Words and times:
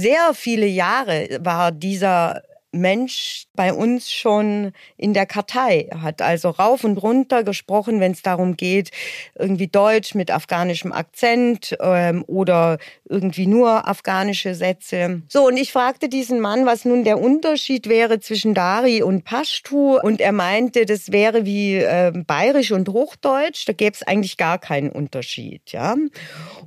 sehr 0.00 0.32
viele 0.34 0.66
Jahre 0.66 1.28
war 1.40 1.72
dieser 1.72 2.42
Mensch 2.72 3.46
bei 3.54 3.72
uns 3.72 4.12
schon 4.12 4.72
in 4.96 5.12
der 5.12 5.26
Kartei, 5.26 5.88
hat 6.00 6.22
also 6.22 6.50
rauf 6.50 6.84
und 6.84 6.98
runter 6.98 7.42
gesprochen, 7.42 8.00
wenn 8.00 8.12
es 8.12 8.22
darum 8.22 8.56
geht, 8.56 8.90
irgendwie 9.38 9.66
Deutsch 9.66 10.14
mit 10.14 10.30
afghanischem 10.30 10.92
Akzent 10.92 11.76
ähm, 11.80 12.24
oder 12.26 12.78
irgendwie 13.08 13.46
nur 13.46 13.88
afghanische 13.88 14.54
Sätze. 14.54 15.22
So, 15.28 15.46
und 15.46 15.56
ich 15.56 15.72
fragte 15.72 16.08
diesen 16.08 16.40
Mann, 16.40 16.64
was 16.64 16.84
nun 16.84 17.02
der 17.02 17.20
Unterschied 17.20 17.88
wäre 17.88 18.20
zwischen 18.20 18.54
Dari 18.54 19.02
und 19.02 19.24
Pashtu 19.24 19.98
und 19.98 20.20
er 20.20 20.32
meinte, 20.32 20.86
das 20.86 21.10
wäre 21.10 21.44
wie 21.44 21.76
äh, 21.76 22.12
Bayerisch 22.26 22.70
und 22.70 22.88
Hochdeutsch, 22.88 23.66
da 23.66 23.72
gäbe 23.72 23.94
es 23.94 24.02
eigentlich 24.02 24.36
gar 24.36 24.58
keinen 24.58 24.90
Unterschied, 24.90 25.72
ja. 25.72 25.96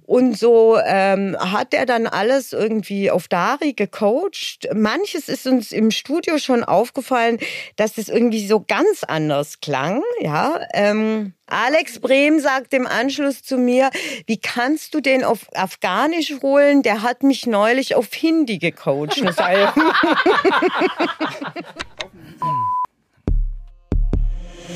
Und 0.06 0.38
so 0.38 0.78
ähm, 0.86 1.38
hat 1.40 1.74
er 1.74 1.86
dann 1.86 2.08
alles 2.08 2.52
irgendwie 2.52 3.10
auf 3.10 3.28
Dari 3.30 3.74
gecoacht. 3.74 4.68
Manches 4.74 5.30
ist 5.30 5.48
uns 5.48 5.72
im 5.72 5.92
Studio 5.94 6.38
schon 6.38 6.64
aufgefallen, 6.64 7.40
dass 7.78 7.94
das 7.94 8.10
irgendwie 8.10 8.46
so 8.46 8.60
ganz 8.60 9.04
anders 9.04 9.62
klang. 9.62 10.04
Ja, 10.20 10.60
ähm, 10.74 11.34
Alex 11.48 12.00
Brehm 12.00 12.40
sagt 12.40 12.74
im 12.74 12.88
Anschluss 12.88 13.44
zu 13.44 13.58
mir, 13.58 13.90
wie 14.26 14.38
kannst 14.38 14.94
du 14.94 15.00
den 15.02 15.24
auf 15.24 15.48
Afghanisch 15.56 16.34
holen? 16.42 16.82
Der 16.82 17.02
hat 17.04 17.24
mich 17.24 17.46
neulich 17.46 17.96
auf 17.96 18.14
Hindi 18.14 18.58
gecoacht. 18.58 19.16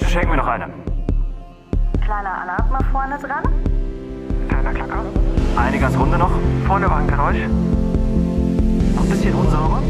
Schenk 0.10 0.30
mir 0.30 0.38
noch 0.38 0.48
eine. 0.48 0.74
Kleiner 2.04 2.42
Alarm 2.42 2.70
mal 2.70 2.84
vorne 2.92 3.18
dran. 3.20 3.44
Kleiner 4.48 4.74
Klacker. 4.74 5.06
Eine 5.58 5.80
ganz 5.80 5.98
runde 5.98 6.18
noch. 6.18 6.32
Vorne 6.66 6.90
war 6.90 6.98
ein 6.98 7.08
Geräusch. 7.08 7.38
Noch 8.96 9.04
ein 9.04 9.10
bisschen 9.10 9.34
unsauber. 9.34 9.84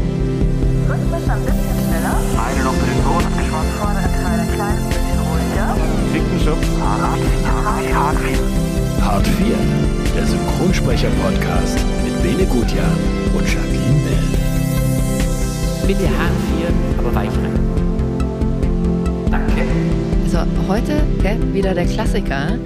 Rhythmisch 0.88 1.28
ein 1.28 1.42
bisschen 1.44 1.78
schneller. 1.86 2.16
Eine 2.40 2.64
noch 2.64 2.74
für 2.74 2.88
den 2.88 3.00
Ton 3.04 3.22
abgeschwommen. 3.22 3.72
Vordere 3.78 4.08
Teil 4.08 4.40
ein 4.40 4.48
bisschen 4.88 5.20
ruhiger. 5.28 5.68
Dicken 6.12 6.38
Schub. 6.40 6.60
Hart, 6.80 7.02
hart, 7.44 7.94
hart, 7.94 8.18
viel. 8.24 8.40
Hart 9.02 9.26
4, 9.26 9.56
der 10.16 10.26
Synchronsprecher-Podcast 10.26 11.78
mit 12.04 12.22
Bene 12.22 12.44
Gutjahr 12.46 12.92
und 13.36 13.46
Jacqueline 13.46 14.00
Bell. 14.04 14.28
Bitte 15.86 16.08
Hartz 16.18 16.48
aber 16.98 17.14
weich 17.14 17.30
rein. 17.30 17.58
Danke. 19.30 19.62
Also 20.24 20.38
heute 20.68 21.02
gell, 21.22 21.38
wieder 21.54 21.74
der 21.74 21.86
Klassiker. 21.86 22.58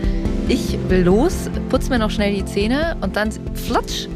Ich 0.49 0.79
will 0.89 1.03
los, 1.03 1.51
putz 1.69 1.89
mir 1.89 1.99
noch 1.99 2.11
schnell 2.11 2.35
die 2.35 2.45
Zähne 2.45 2.97
und 3.01 3.17
dann 3.17 3.31
flutsch, 3.55 4.09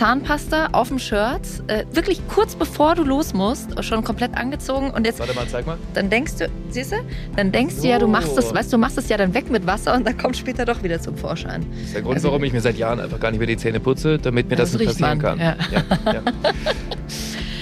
Zahnpasta 0.00 0.68
auf 0.72 0.88
dem 0.88 0.98
Shirt, 0.98 1.42
äh, 1.66 1.84
wirklich 1.92 2.22
kurz 2.26 2.54
bevor 2.54 2.94
du 2.94 3.04
los 3.04 3.34
musst, 3.34 3.84
schon 3.84 4.02
komplett 4.02 4.34
angezogen 4.34 4.90
und 4.92 5.04
jetzt 5.04 5.20
Warte 5.20 5.34
mal, 5.34 5.46
zeig 5.46 5.66
mal. 5.66 5.76
dann 5.92 6.08
denkst 6.08 6.36
du, 6.38 6.48
siehst 6.70 6.92
du, 6.92 6.96
dann 7.36 7.52
denkst 7.52 7.74
du 7.82 7.86
ja, 7.86 7.98
du 7.98 8.06
machst 8.08 8.34
das, 8.34 8.54
weißt 8.54 8.72
du, 8.72 8.78
machst 8.78 8.96
es 8.96 9.10
ja 9.10 9.18
dann 9.18 9.34
weg 9.34 9.50
mit 9.50 9.66
Wasser 9.66 9.94
und 9.94 10.06
dann 10.06 10.16
kommt 10.16 10.38
später 10.38 10.64
doch 10.64 10.82
wieder 10.82 11.02
zum 11.02 11.18
Vorschein. 11.18 11.66
Das 11.74 11.82
ist 11.82 11.94
der 11.94 12.00
Grund, 12.00 12.14
Also- 12.14 12.28
warum 12.28 12.42
ich 12.44 12.52
mir 12.54 12.62
seit 12.62 12.78
Jahren 12.78 12.98
einfach 12.98 13.20
gar 13.20 13.30
nicht 13.30 13.40
mehr 13.40 13.46
die 13.46 13.58
Zähne 13.58 13.78
putze, 13.78 14.18
damit 14.18 14.46
mir 14.48 14.54
Ja, 14.54 14.62
das, 14.62 14.70
das 14.72 14.80
nicht 14.80 14.88
passieren 14.88 15.18
man, 15.18 15.38
kann. 15.38 15.38
ja. 15.38 15.56
ja. 16.14 16.22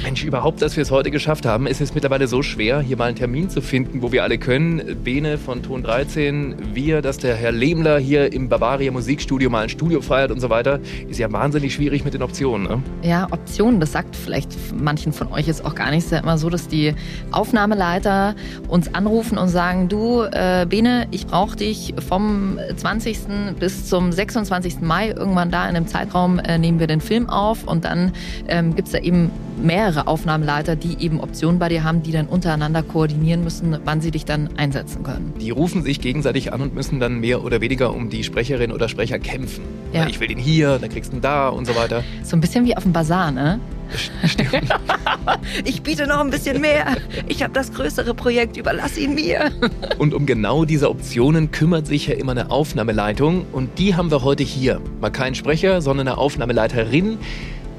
Mensch, 0.03 0.25
überhaupt, 0.25 0.63
dass 0.63 0.77
wir 0.77 0.83
es 0.83 0.91
heute 0.91 1.11
geschafft 1.11 1.45
haben, 1.45 1.67
ist 1.67 1.81
es 1.81 1.95
mittlerweile 1.95 2.29
so 2.29 2.43
schwer, 2.43 2.81
hier 2.81 2.97
mal 2.97 3.07
einen 3.07 3.17
Termin 3.17 3.51
zu 3.51 3.61
finden, 3.61 4.01
wo 4.01 4.13
wir 4.13 4.23
alle 4.23 4.39
können. 4.39 4.97
Bene 5.03 5.39
von 5.39 5.63
Ton 5.63 5.83
13, 5.83 6.75
wir, 6.75 7.03
dass 7.03 7.19
der 7.19 7.35
Herr 7.35 7.53
Lehmler 7.53 7.99
hier 7.99 8.33
im 8.33 8.49
Bavaria 8.49 8.93
Musikstudio 8.93 9.51
mal 9.51 9.63
ein 9.63 9.69
Studio 9.69 10.01
feiert 10.01 10.31
und 10.31 10.41
so 10.41 10.51
weiter. 10.51 10.81
Ist 11.09 11.19
ja 11.19 11.31
wahnsinnig 11.33 11.75
schwierig 11.75 12.05
mit 12.05 12.15
den 12.15 12.23
Optionen. 12.23 12.69
Ne? 12.69 12.83
Ja, 13.03 13.27
Optionen, 13.31 13.81
das 13.81 13.93
sagt 13.93 14.15
vielleicht 14.15 14.51
manchen 14.73 15.13
von 15.13 15.33
euch 15.33 15.47
jetzt 15.47 15.65
auch 15.65 15.75
gar 15.75 15.91
nicht. 15.91 15.99
Es 15.99 16.05
ist 16.07 16.13
ja 16.13 16.19
immer 16.19 16.39
so, 16.39 16.49
dass 16.49 16.69
die 16.69 16.95
Aufnahmeleiter 17.33 18.35
uns 18.69 18.95
anrufen 18.95 19.37
und 19.37 19.49
sagen, 19.49 19.89
du, 19.89 20.23
äh, 20.23 20.67
Bene, 20.69 21.09
ich 21.11 21.27
brauche 21.27 21.57
dich 21.57 21.95
vom 22.09 22.59
20. 22.77 23.19
bis 23.59 23.87
zum 23.87 24.13
26. 24.13 24.81
Mai, 24.81 25.11
irgendwann 25.11 25.51
da 25.51 25.69
in 25.69 25.77
einem 25.77 25.87
Zeitraum 25.87 26.39
äh, 26.39 26.57
nehmen 26.59 26.79
wir 26.79 26.87
den 26.87 27.01
Film 27.01 27.29
auf 27.29 27.65
und 27.65 27.85
dann 27.85 28.13
ähm, 28.47 28.77
gibt 28.77 28.89
es 28.89 28.93
da 28.93 28.99
eben 28.99 29.31
mehrere 29.63 29.98
Aufnahmeleiter, 30.07 30.77
die 30.77 31.03
eben 31.03 31.21
Optionen 31.21 31.59
bei 31.59 31.69
dir 31.69 31.83
haben, 31.85 32.03
die 32.03 32.13
dann 32.13 32.27
untereinander 32.27 32.83
koordinieren 32.83 33.43
müssen, 33.43 33.79
wann 33.85 34.01
sie 34.01 34.11
dich 34.11 34.25
dann 34.25 34.51
einsetzen 34.57 35.03
können. 35.03 35.35
Die 35.41 35.51
rufen 35.51 35.83
sich 35.83 36.01
gegenseitig 36.01 36.53
an 36.53 36.61
und 36.61 36.75
müssen 36.75 37.01
dann 37.01 37.21
mehr 37.21 37.43
oder 37.45 37.61
weniger 37.61 37.93
um 37.95 38.11
die 38.11 38.25
Sprecherin 38.25 38.73
oder 38.73 38.89
Sprecher 38.89 39.19
kämpfen. 39.19 39.65
Ja. 39.93 40.07
Ich 40.07 40.21
will 40.21 40.29
den 40.29 40.39
hier, 40.39 40.79
dann 40.79 40.91
kriegst 40.91 41.13
du 41.13 41.17
ihn 41.17 41.23
da 41.23 41.49
und 41.49 41.67
so 41.67 41.75
weiter. 41.75 42.05
So 42.23 42.37
ein 42.37 42.41
bisschen 42.41 42.65
wie 42.65 42.77
auf 42.77 42.83
dem 42.83 42.93
Bazar, 42.93 43.31
ne? 43.31 43.59
ich 45.65 45.83
biete 45.83 46.07
noch 46.07 46.21
ein 46.21 46.31
bisschen 46.31 46.61
mehr. 46.61 46.97
Ich 47.27 47.43
habe 47.43 47.53
das 47.53 47.73
größere 47.73 48.15
Projekt, 48.15 48.57
überlass 48.57 48.99
ihn 48.99 49.15
mir. 49.15 49.51
Und 49.99 50.15
um 50.15 50.27
genau 50.27 50.65
diese 50.65 50.91
Optionen 50.91 51.51
kümmert 51.51 51.87
sich 51.87 52.07
ja 52.07 52.15
immer 52.15 52.33
eine 52.33 52.51
Aufnahmeleitung 52.51 53.47
und 53.53 53.79
die 53.79 53.95
haben 53.95 54.11
wir 54.11 54.23
heute 54.23 54.43
hier. 54.43 54.81
Mal 55.01 55.11
kein 55.11 55.35
Sprecher, 55.35 55.81
sondern 55.81 56.09
eine 56.09 56.19
Aufnahmeleiterin, 56.19 57.19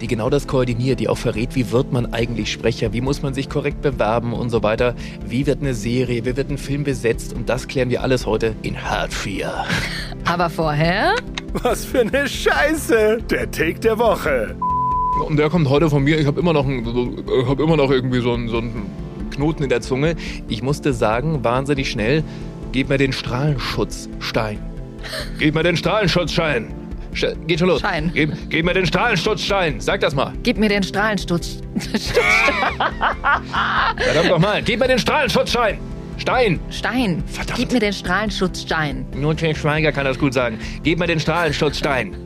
die 0.02 0.08
genau 0.08 0.30
das 0.30 0.48
koordiniert, 0.48 1.00
die 1.00 1.10
auch 1.10 1.18
verrät, 1.18 1.56
wie 1.56 1.72
wird 1.72 1.92
man 1.92 2.14
eigentlich 2.14 2.52
Sprecher, 2.52 2.94
wie 2.94 3.02
muss 3.02 3.22
man 3.22 3.34
sich 3.34 3.50
korrekt 3.50 3.82
bewerben 3.82 4.34
und 4.34 4.50
so 4.50 4.64
weiter, 4.64 4.96
wie 5.26 5.46
wird 5.46 5.62
eine 5.62 5.74
Serie, 5.74 6.26
wie 6.26 6.36
wird 6.36 6.50
ein 6.50 6.58
Film 6.58 6.84
besetzt 6.84 7.34
und 7.34 7.50
das 7.50 7.68
klären 7.68 7.90
wir 7.90 8.04
alles 8.04 8.26
heute 8.26 8.56
in 8.62 8.82
Hard 8.82 9.14
4. 9.14 9.52
Aber 10.26 10.50
vorher, 10.50 11.16
Was 11.54 11.86
für 11.86 12.02
eine 12.02 12.28
Scheiße! 12.28 13.20
Der 13.30 13.50
Take 13.50 13.80
der 13.80 13.98
Woche. 13.98 14.56
Und 15.28 15.38
der 15.38 15.50
kommt 15.50 15.68
heute 15.70 15.90
von 15.90 16.04
mir, 16.04 16.20
ich 16.20 16.28
habe 16.28 16.40
immer 16.40 16.54
noch, 16.54 16.66
ein, 16.66 16.86
so, 16.86 17.12
ich 17.42 17.48
hab 17.48 17.60
immer 17.60 17.76
noch 17.76 17.90
irgendwie 17.90 18.22
so 18.22 18.34
einen, 18.34 18.50
so 18.50 18.60
einen 18.60 18.86
Knoten 19.32 19.64
in 19.64 19.70
der 19.70 19.82
Zunge. 19.82 20.16
Ich 20.48 20.62
musste 20.62 20.94
sagen, 20.94 21.44
wahnsinnig 21.44 21.90
schnell, 21.90 22.24
gib 22.72 22.90
mir 22.90 22.98
den 22.98 23.14
Strahlenschutzstein. 23.14 24.60
Gib 25.40 25.56
mir 25.56 25.64
den 25.64 25.78
Strahlenschutzstein. 25.78 26.79
Sch 27.14 27.26
geht 27.48 27.60
schon 27.60 27.70
los. 27.70 27.82
Schein. 27.82 28.12
Gib, 28.14 28.32
gib 28.50 28.66
mir 28.66 28.74
den 28.74 28.86
Strahlenschutzstein. 28.86 29.80
Sag 29.80 30.02
das 30.02 30.14
mal. 30.16 30.34
gib 30.44 30.58
mir 30.58 30.70
den 30.70 30.84
Strahlensturz. 30.84 31.62
Verdammt 33.98 34.30
nochmal. 34.30 34.62
Gib 34.62 34.80
mir 34.80 34.88
den 34.88 35.00
Strahlenschutzstein. 35.00 35.80
Stein. 36.18 36.60
Stein. 36.70 37.24
Verdammt. 37.28 37.58
Gib 37.58 37.72
mir 37.72 37.80
den 37.80 37.94
Strahlenschutzstein. 37.94 39.06
Nur 39.16 39.36
Till 39.38 39.56
Schweiger 39.56 39.92
kann 39.94 40.04
das 40.06 40.20
gut 40.20 40.34
sagen. 40.34 40.60
Gib 40.84 41.00
mir 41.00 41.08
den 41.08 41.20
Strahlenschutzstein. 41.20 42.16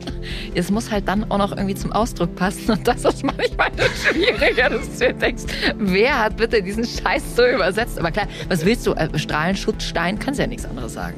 Es 0.54 0.70
muss 0.70 0.90
halt 0.90 1.06
dann 1.06 1.30
auch 1.30 1.36
noch 1.36 1.52
irgendwie 1.52 1.74
zum 1.74 1.92
Ausdruck 1.92 2.34
passen. 2.34 2.70
Und 2.70 2.88
das 2.88 3.04
ist 3.04 3.22
manchmal 3.22 3.70
das 3.76 3.90
Schwierige, 4.04 4.70
dass 4.70 4.98
du 4.98 5.12
denkst, 5.12 5.42
wer 5.76 6.18
hat 6.18 6.38
bitte 6.38 6.62
diesen 6.62 6.84
Scheiß 6.84 7.36
so 7.36 7.44
übersetzt? 7.44 7.98
Aber 7.98 8.10
klar, 8.10 8.26
was 8.48 8.64
willst 8.64 8.86
du? 8.86 8.92
Äh, 8.94 9.18
Strahlenschutzstein? 9.18 10.18
Kannst 10.18 10.40
ja 10.40 10.46
nichts 10.46 10.64
anderes 10.64 10.94
sagen. 10.94 11.16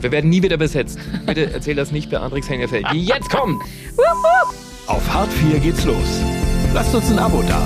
Wir 0.00 0.12
werden 0.12 0.30
nie 0.30 0.42
wieder 0.42 0.56
besetzt. 0.56 0.98
Bitte 1.26 1.52
erzähl 1.52 1.74
das 1.74 1.90
nicht 1.92 2.10
Beatrix 2.10 2.48
Hengefeld, 2.48 2.86
die 2.92 3.04
jetzt 3.04 3.30
kommt. 3.30 3.60
Auf 4.86 5.12
Hart 5.12 5.32
4 5.32 5.58
geht's 5.58 5.84
los. 5.84 6.22
Lasst 6.72 6.94
uns 6.94 7.10
ein 7.10 7.18
Abo 7.18 7.42
da. 7.42 7.60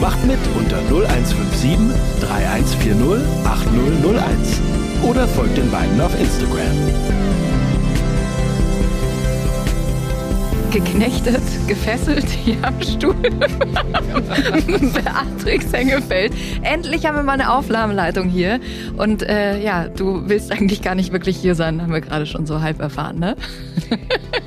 Macht 0.00 0.24
mit 0.26 0.38
unter 0.58 0.78
0157 0.88 1.78
3140 2.20 3.26
8001. 3.44 4.60
Oder 5.02 5.28
folgt 5.28 5.56
den 5.56 5.70
beiden 5.70 6.00
auf 6.00 6.18
Instagram. 6.18 7.35
Geknechtet, 10.70 11.42
gefesselt 11.66 12.28
hier 12.28 12.56
am 12.62 12.80
Stuhl. 12.82 13.14
Beatrix 14.64 15.72
Hengefeld. 15.72 16.32
Endlich 16.62 17.06
haben 17.06 17.16
wir 17.16 17.22
mal 17.22 17.32
eine 17.32 17.52
Aufnahmeleitung 17.52 18.28
hier. 18.28 18.60
Und 18.96 19.22
äh, 19.22 19.58
ja, 19.62 19.88
du 19.88 20.28
willst 20.28 20.52
eigentlich 20.52 20.82
gar 20.82 20.94
nicht 20.94 21.12
wirklich 21.12 21.36
hier 21.36 21.54
sein, 21.54 21.82
haben 21.82 21.92
wir 21.92 22.00
gerade 22.00 22.26
schon 22.26 22.46
so 22.46 22.60
halb 22.60 22.80
erfahren, 22.80 23.18
ne? 23.18 23.36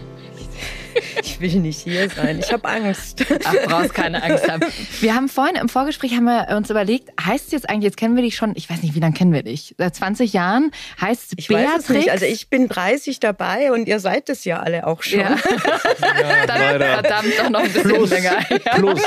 Ich 1.21 1.39
will 1.39 1.55
nicht 1.59 1.79
hier 1.81 2.09
sein. 2.09 2.39
Ich 2.39 2.51
habe 2.51 2.67
Angst. 2.67 3.23
Ach, 3.45 3.53
brauchst 3.67 3.93
keine 3.93 4.21
Angst 4.23 4.49
haben. 4.49 4.63
Wir 5.01 5.15
haben 5.15 5.29
vorhin 5.29 5.55
im 5.55 5.69
Vorgespräch 5.69 6.13
haben 6.13 6.25
wir 6.25 6.55
uns 6.55 6.69
überlegt, 6.69 7.09
heißt 7.23 7.47
es 7.47 7.51
jetzt 7.51 7.69
eigentlich, 7.69 7.85
jetzt 7.85 7.97
kennen 7.97 8.15
wir 8.15 8.23
dich 8.23 8.35
schon, 8.35 8.53
ich 8.55 8.69
weiß 8.69 8.81
nicht, 8.83 8.95
wie 8.95 8.99
lange 8.99 9.13
kennen 9.13 9.33
wir 9.33 9.43
dich? 9.43 9.75
Seit 9.77 9.95
20 9.95 10.33
Jahren 10.33 10.71
heißt 11.01 11.33
Ich 11.37 11.47
Beatrix. 11.47 11.71
weiß 11.73 11.83
es 11.83 11.89
nicht. 11.89 12.11
Also 12.11 12.25
ich 12.25 12.49
bin 12.49 12.67
30 12.67 13.19
dabei 13.19 13.71
und 13.71 13.87
ihr 13.87 13.99
seid 13.99 14.29
es 14.29 14.45
ja 14.45 14.59
alle 14.61 14.85
auch 14.87 15.03
schon. 15.03 15.19
ja. 15.19 15.35
Dann, 16.47 16.79
leider. 16.79 16.85
verdammt 17.01 17.33
doch 17.39 17.49
noch 17.49 17.59
ein 17.61 17.71
bisschen 17.71 18.05
länger. 18.09 18.39
Ja. 18.49 18.75
Plus. 18.75 19.01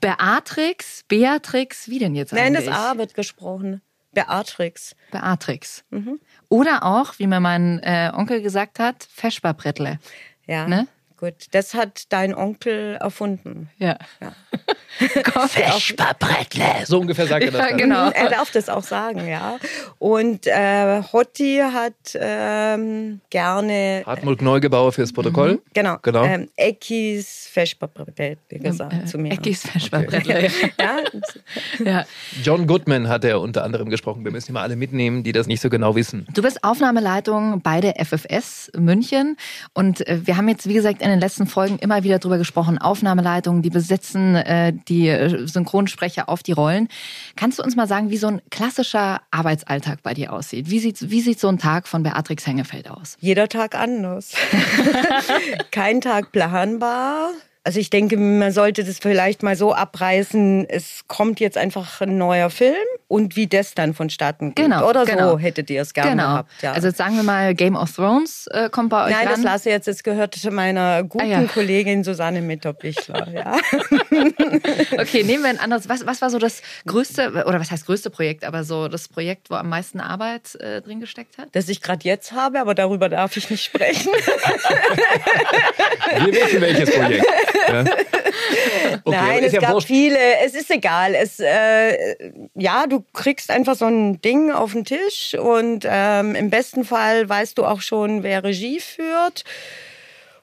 Beatrix, 0.00 1.04
Beatrix, 1.08 1.88
wie 1.88 1.98
denn 1.98 2.14
jetzt 2.14 2.32
Nein, 2.32 2.54
eigentlich? 2.56 2.66
das 2.66 2.74
A 2.76 2.98
wird 2.98 3.14
gesprochen. 3.14 3.80
Beatrix. 4.12 4.94
Beatrix. 5.10 5.84
Mhm. 5.90 6.20
Oder 6.48 6.84
auch, 6.84 7.14
wie 7.18 7.26
mir 7.26 7.40
mein 7.40 7.80
äh, 7.82 8.12
Onkel 8.14 8.42
gesagt 8.42 8.78
hat, 8.78 9.06
Feschbarbrettle. 9.12 9.98
Ja. 10.46 10.66
Ne? 10.68 10.86
Gut, 11.24 11.46
das 11.52 11.72
hat 11.72 12.12
dein 12.12 12.34
Onkel 12.34 12.96
erfunden. 12.96 13.70
Ja. 13.78 13.96
Ja. 14.20 14.32
Vesperbrettle. 15.48 16.84
So 16.84 17.00
ungefähr 17.00 17.26
sagt 17.26 17.46
er 17.46 17.50
das. 17.50 17.60
Ja, 17.60 17.68
dann. 17.68 17.78
genau. 17.78 18.10
Er 18.10 18.28
darf 18.28 18.50
das 18.50 18.68
auch 18.68 18.82
sagen, 18.82 19.26
ja. 19.26 19.56
Und 19.98 20.46
äh, 20.46 21.02
Hotti 21.12 21.62
hat 21.72 21.94
ähm, 22.14 23.22
gerne 23.30 24.02
Hartmut 24.04 24.42
Neugebauer 24.42 24.92
fürs 24.92 25.14
Protokoll. 25.14 25.62
Genau. 25.72 25.96
Genau. 26.02 26.24
Ähm, 26.24 26.50
Eckis 26.56 27.48
Vesperbrett 27.50 28.38
gesagt 28.50 29.08
zu 29.08 29.16
mir. 29.16 29.32
Eckis 29.32 29.66
Vesperbrettle. 29.66 30.50
Ja, 30.78 30.98
Ja. 31.84 32.04
John 32.42 32.66
Goodman 32.66 33.08
hat 33.08 33.24
er 33.24 33.40
unter 33.40 33.64
anderem 33.64 33.88
gesprochen. 33.88 34.24
Wir 34.24 34.32
müssen 34.32 34.50
immer 34.50 34.60
alle 34.60 34.76
mitnehmen, 34.76 35.22
die 35.22 35.32
das 35.32 35.46
nicht 35.46 35.60
so 35.60 35.70
genau 35.70 35.96
wissen. 35.96 36.26
Du 36.34 36.42
bist 36.42 36.62
Aufnahmeleitung 36.62 37.62
bei 37.62 37.80
der 37.80 37.94
FFS 38.04 38.70
München 38.76 39.36
und 39.72 40.06
äh, 40.06 40.26
wir 40.26 40.36
haben 40.36 40.48
jetzt, 40.48 40.68
wie 40.68 40.74
gesagt, 40.74 41.02
in 41.14 41.20
den 41.20 41.26
letzten 41.26 41.46
Folgen 41.46 41.78
immer 41.78 42.02
wieder 42.04 42.18
drüber 42.18 42.38
gesprochen. 42.38 42.78
Aufnahmeleitungen, 42.78 43.62
die 43.62 43.70
besetzen 43.70 44.36
äh, 44.36 44.72
die 44.88 45.08
äh, 45.08 45.46
Synchronsprecher 45.46 46.28
auf 46.28 46.42
die 46.42 46.52
Rollen. 46.52 46.88
Kannst 47.36 47.58
du 47.58 47.62
uns 47.62 47.76
mal 47.76 47.86
sagen, 47.86 48.10
wie 48.10 48.16
so 48.16 48.26
ein 48.26 48.42
klassischer 48.50 49.20
Arbeitsalltag 49.30 50.02
bei 50.02 50.14
dir 50.14 50.32
aussieht? 50.32 50.70
Wie 50.70 50.78
sieht, 50.78 51.10
wie 51.10 51.20
sieht 51.20 51.40
so 51.40 51.48
ein 51.48 51.58
Tag 51.58 51.88
von 51.88 52.02
Beatrix 52.02 52.46
Hengefeld 52.46 52.90
aus? 52.90 53.16
jeder 53.20 53.48
Tag 53.48 53.74
anders. 53.74 54.34
Kein 55.70 56.00
Tag 56.00 56.30
planbar. 56.30 57.30
Also 57.66 57.80
ich 57.80 57.88
denke, 57.88 58.18
man 58.18 58.52
sollte 58.52 58.84
das 58.84 58.98
vielleicht 58.98 59.42
mal 59.42 59.56
so 59.56 59.72
abreißen, 59.72 60.68
es 60.68 61.04
kommt 61.08 61.40
jetzt 61.40 61.56
einfach 61.56 62.02
ein 62.02 62.18
neuer 62.18 62.50
Film 62.50 62.74
und 63.08 63.36
wie 63.36 63.46
das 63.46 63.72
dann 63.72 63.94
vonstatten 63.94 64.54
geht. 64.54 64.66
Genau, 64.66 64.86
Oder 64.86 65.06
genau. 65.06 65.30
so 65.30 65.38
hättet 65.38 65.70
ihr 65.70 65.80
es 65.80 65.94
gerne 65.94 66.10
genau. 66.10 66.24
gehabt. 66.24 66.50
Ja. 66.60 66.72
Also 66.72 66.88
jetzt 66.88 66.98
sagen 66.98 67.16
wir 67.16 67.22
mal, 67.22 67.54
Game 67.54 67.74
of 67.74 67.90
Thrones 67.90 68.48
äh, 68.50 68.68
kommt 68.68 68.90
bei 68.90 69.06
euch 69.06 69.12
Nein, 69.12 69.28
das 69.28 69.38
ran. 69.38 69.44
lasse 69.44 69.70
ich 69.70 69.72
jetzt. 69.72 69.88
Es 69.88 70.02
gehört 70.02 70.34
zu 70.34 70.50
meiner 70.50 71.04
guten 71.04 71.24
Ah, 71.24 71.26
ja. 71.26 71.42
Kollegin 71.44 72.04
Susanne 72.04 72.42
Mitterbichler. 72.42 73.28
Ja. 73.34 73.56
Okay, 74.98 75.22
nehmen 75.24 75.42
wir 75.42 75.50
ein 75.50 75.58
anderes. 75.58 75.88
Was, 75.88 76.06
was 76.06 76.20
war 76.20 76.30
so 76.30 76.38
das 76.38 76.62
größte, 76.86 77.44
oder 77.46 77.58
was 77.58 77.70
heißt 77.70 77.86
größte 77.86 78.10
Projekt, 78.10 78.44
aber 78.44 78.64
so 78.64 78.88
das 78.88 79.08
Projekt, 79.08 79.50
wo 79.50 79.54
am 79.54 79.68
meisten 79.68 80.00
Arbeit 80.00 80.54
äh, 80.56 80.82
drin 80.82 81.00
gesteckt 81.00 81.38
hat? 81.38 81.48
Das 81.52 81.68
ich 81.68 81.80
gerade 81.80 82.04
jetzt 82.04 82.32
habe, 82.32 82.60
aber 82.60 82.74
darüber 82.74 83.08
darf 83.08 83.36
ich 83.36 83.50
nicht 83.50 83.64
sprechen. 83.64 84.12
Wir 86.16 86.32
wissen 86.32 86.60
welches 86.60 86.90
Projekt. 86.90 87.24
Ja. 87.68 87.84
Okay, 89.06 89.16
Nein, 89.16 89.44
es 89.44 89.52
ja 89.52 89.60
gab 89.60 89.74
wurscht. 89.74 89.86
viele. 89.86 90.18
Es 90.44 90.54
ist 90.54 90.70
egal. 90.70 91.14
Es, 91.14 91.38
äh, 91.40 92.30
ja, 92.54 92.86
du 92.86 93.04
kriegst 93.12 93.50
einfach 93.50 93.74
so 93.74 93.86
ein 93.86 94.20
Ding 94.20 94.50
auf 94.50 94.72
den 94.72 94.84
Tisch 94.84 95.34
und 95.34 95.86
ähm, 95.88 96.34
im 96.34 96.50
besten 96.50 96.84
Fall 96.84 97.28
weißt 97.28 97.58
du 97.58 97.64
auch 97.64 97.80
schon, 97.80 98.22
wer 98.22 98.44
Regie 98.44 98.80
führt. 98.80 99.44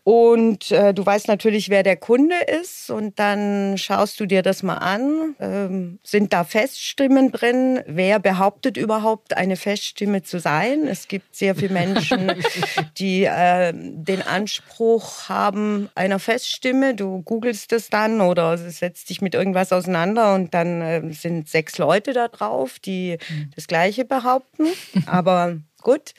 Und 0.04 0.72
äh, 0.72 0.96
du 0.96 1.06
weißt 1.06 1.28
natürlich, 1.28 1.70
wer 1.70 1.84
der 1.84 1.96
Kunde 1.96 2.36
ist 2.62 2.90
und 2.90 3.20
dann 3.20 3.78
schaust 3.78 4.20
du 4.20 4.26
dir 4.26 4.42
das 4.42 4.64
mal 4.64 4.78
an. 4.78 5.36
Ähm, 5.40 6.00
sind 6.02 6.34
da 6.34 6.44
Feststimmen 6.44 7.32
drin? 7.32 7.82
Wer 7.86 8.18
behauptet 8.20 8.78
überhaupt, 8.78 9.38
eine 9.38 9.58
Feststimme 9.58 10.24
zu 10.24 10.40
sein? 10.40 10.88
Es 10.88 11.08
gibt 11.08 11.36
sehr 11.36 11.54
viele 11.54 11.74
Menschen, 11.74 12.32
die 12.98 13.26
äh, 13.26 13.74
den 13.76 14.24
Anspruch 14.24 15.30
haben 15.30 15.90
einer 15.94 16.18
Feststimme. 16.18 16.96
Du 16.96 17.22
googelst 17.22 17.72
es 17.72 17.92
dann 17.92 18.22
oder 18.22 18.58
setzt 18.58 19.12
dich 19.12 19.22
mit 19.22 19.36
irgendwas 19.36 19.72
auseinander 19.72 20.34
und 20.34 20.56
dann 20.56 20.82
äh, 20.82 21.14
sind 21.14 21.48
sechs 21.48 21.78
Leute 21.78 22.14
da 22.14 22.28
drauf, 22.28 22.80
die 22.80 23.20
das 23.56 23.68
Gleiche 23.68 24.04
behaupten. 24.04 24.66
Aber 25.06 25.58
gut. 25.82 26.14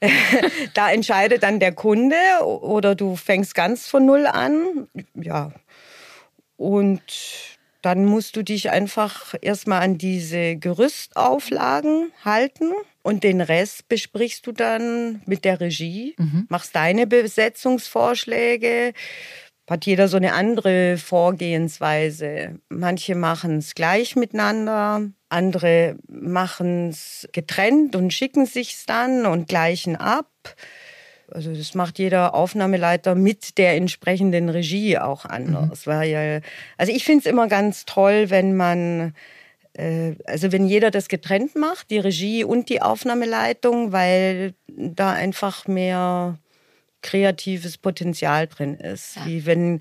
da 0.74 0.90
entscheidet 0.90 1.42
dann 1.42 1.60
der 1.60 1.72
Kunde 1.72 2.16
oder 2.42 2.94
du 2.94 3.16
fängst 3.16 3.54
ganz 3.54 3.86
von 3.86 4.06
Null 4.06 4.26
an. 4.26 4.88
Ja. 5.14 5.52
Und 6.56 7.02
dann 7.82 8.04
musst 8.04 8.36
du 8.36 8.42
dich 8.42 8.70
einfach 8.70 9.34
erstmal 9.40 9.80
an 9.82 9.96
diese 9.96 10.56
Gerüstauflagen 10.56 12.12
halten 12.24 12.72
und 13.02 13.24
den 13.24 13.40
Rest 13.40 13.88
besprichst 13.88 14.46
du 14.46 14.52
dann 14.52 15.22
mit 15.24 15.44
der 15.44 15.60
Regie, 15.60 16.14
machst 16.48 16.76
deine 16.76 17.06
Besetzungsvorschläge. 17.06 18.92
Hat 19.70 19.86
jeder 19.86 20.08
so 20.08 20.16
eine 20.16 20.32
andere 20.32 20.96
Vorgehensweise. 20.96 22.58
Manche 22.70 23.14
machen 23.14 23.58
es 23.58 23.76
gleich 23.76 24.16
miteinander, 24.16 25.02
andere 25.28 25.94
machen 26.08 26.88
es 26.88 27.28
getrennt 27.30 27.94
und 27.94 28.12
schicken 28.12 28.46
sich's 28.46 28.84
dann 28.84 29.26
und 29.26 29.46
gleichen 29.46 29.94
ab. 29.94 30.26
Also 31.30 31.54
das 31.54 31.74
macht 31.74 32.00
jeder 32.00 32.34
Aufnahmeleiter 32.34 33.14
mit 33.14 33.58
der 33.58 33.76
entsprechenden 33.76 34.48
Regie 34.48 34.98
auch 34.98 35.24
anders. 35.24 35.86
Weil, 35.86 36.42
also 36.76 36.92
ich 36.92 37.04
finde 37.04 37.20
es 37.20 37.26
immer 37.26 37.46
ganz 37.46 37.84
toll, 37.84 38.28
wenn 38.28 38.56
man, 38.56 39.14
äh, 39.74 40.16
also 40.24 40.50
wenn 40.50 40.66
jeder 40.66 40.90
das 40.90 41.06
getrennt 41.06 41.54
macht, 41.54 41.90
die 41.90 42.00
Regie 42.00 42.42
und 42.42 42.70
die 42.70 42.82
Aufnahmeleitung, 42.82 43.92
weil 43.92 44.54
da 44.66 45.12
einfach 45.12 45.68
mehr 45.68 46.38
kreatives 47.02 47.78
Potenzial 47.78 48.46
drin 48.46 48.74
ist. 48.74 49.24
Wie 49.26 49.46
wenn 49.46 49.80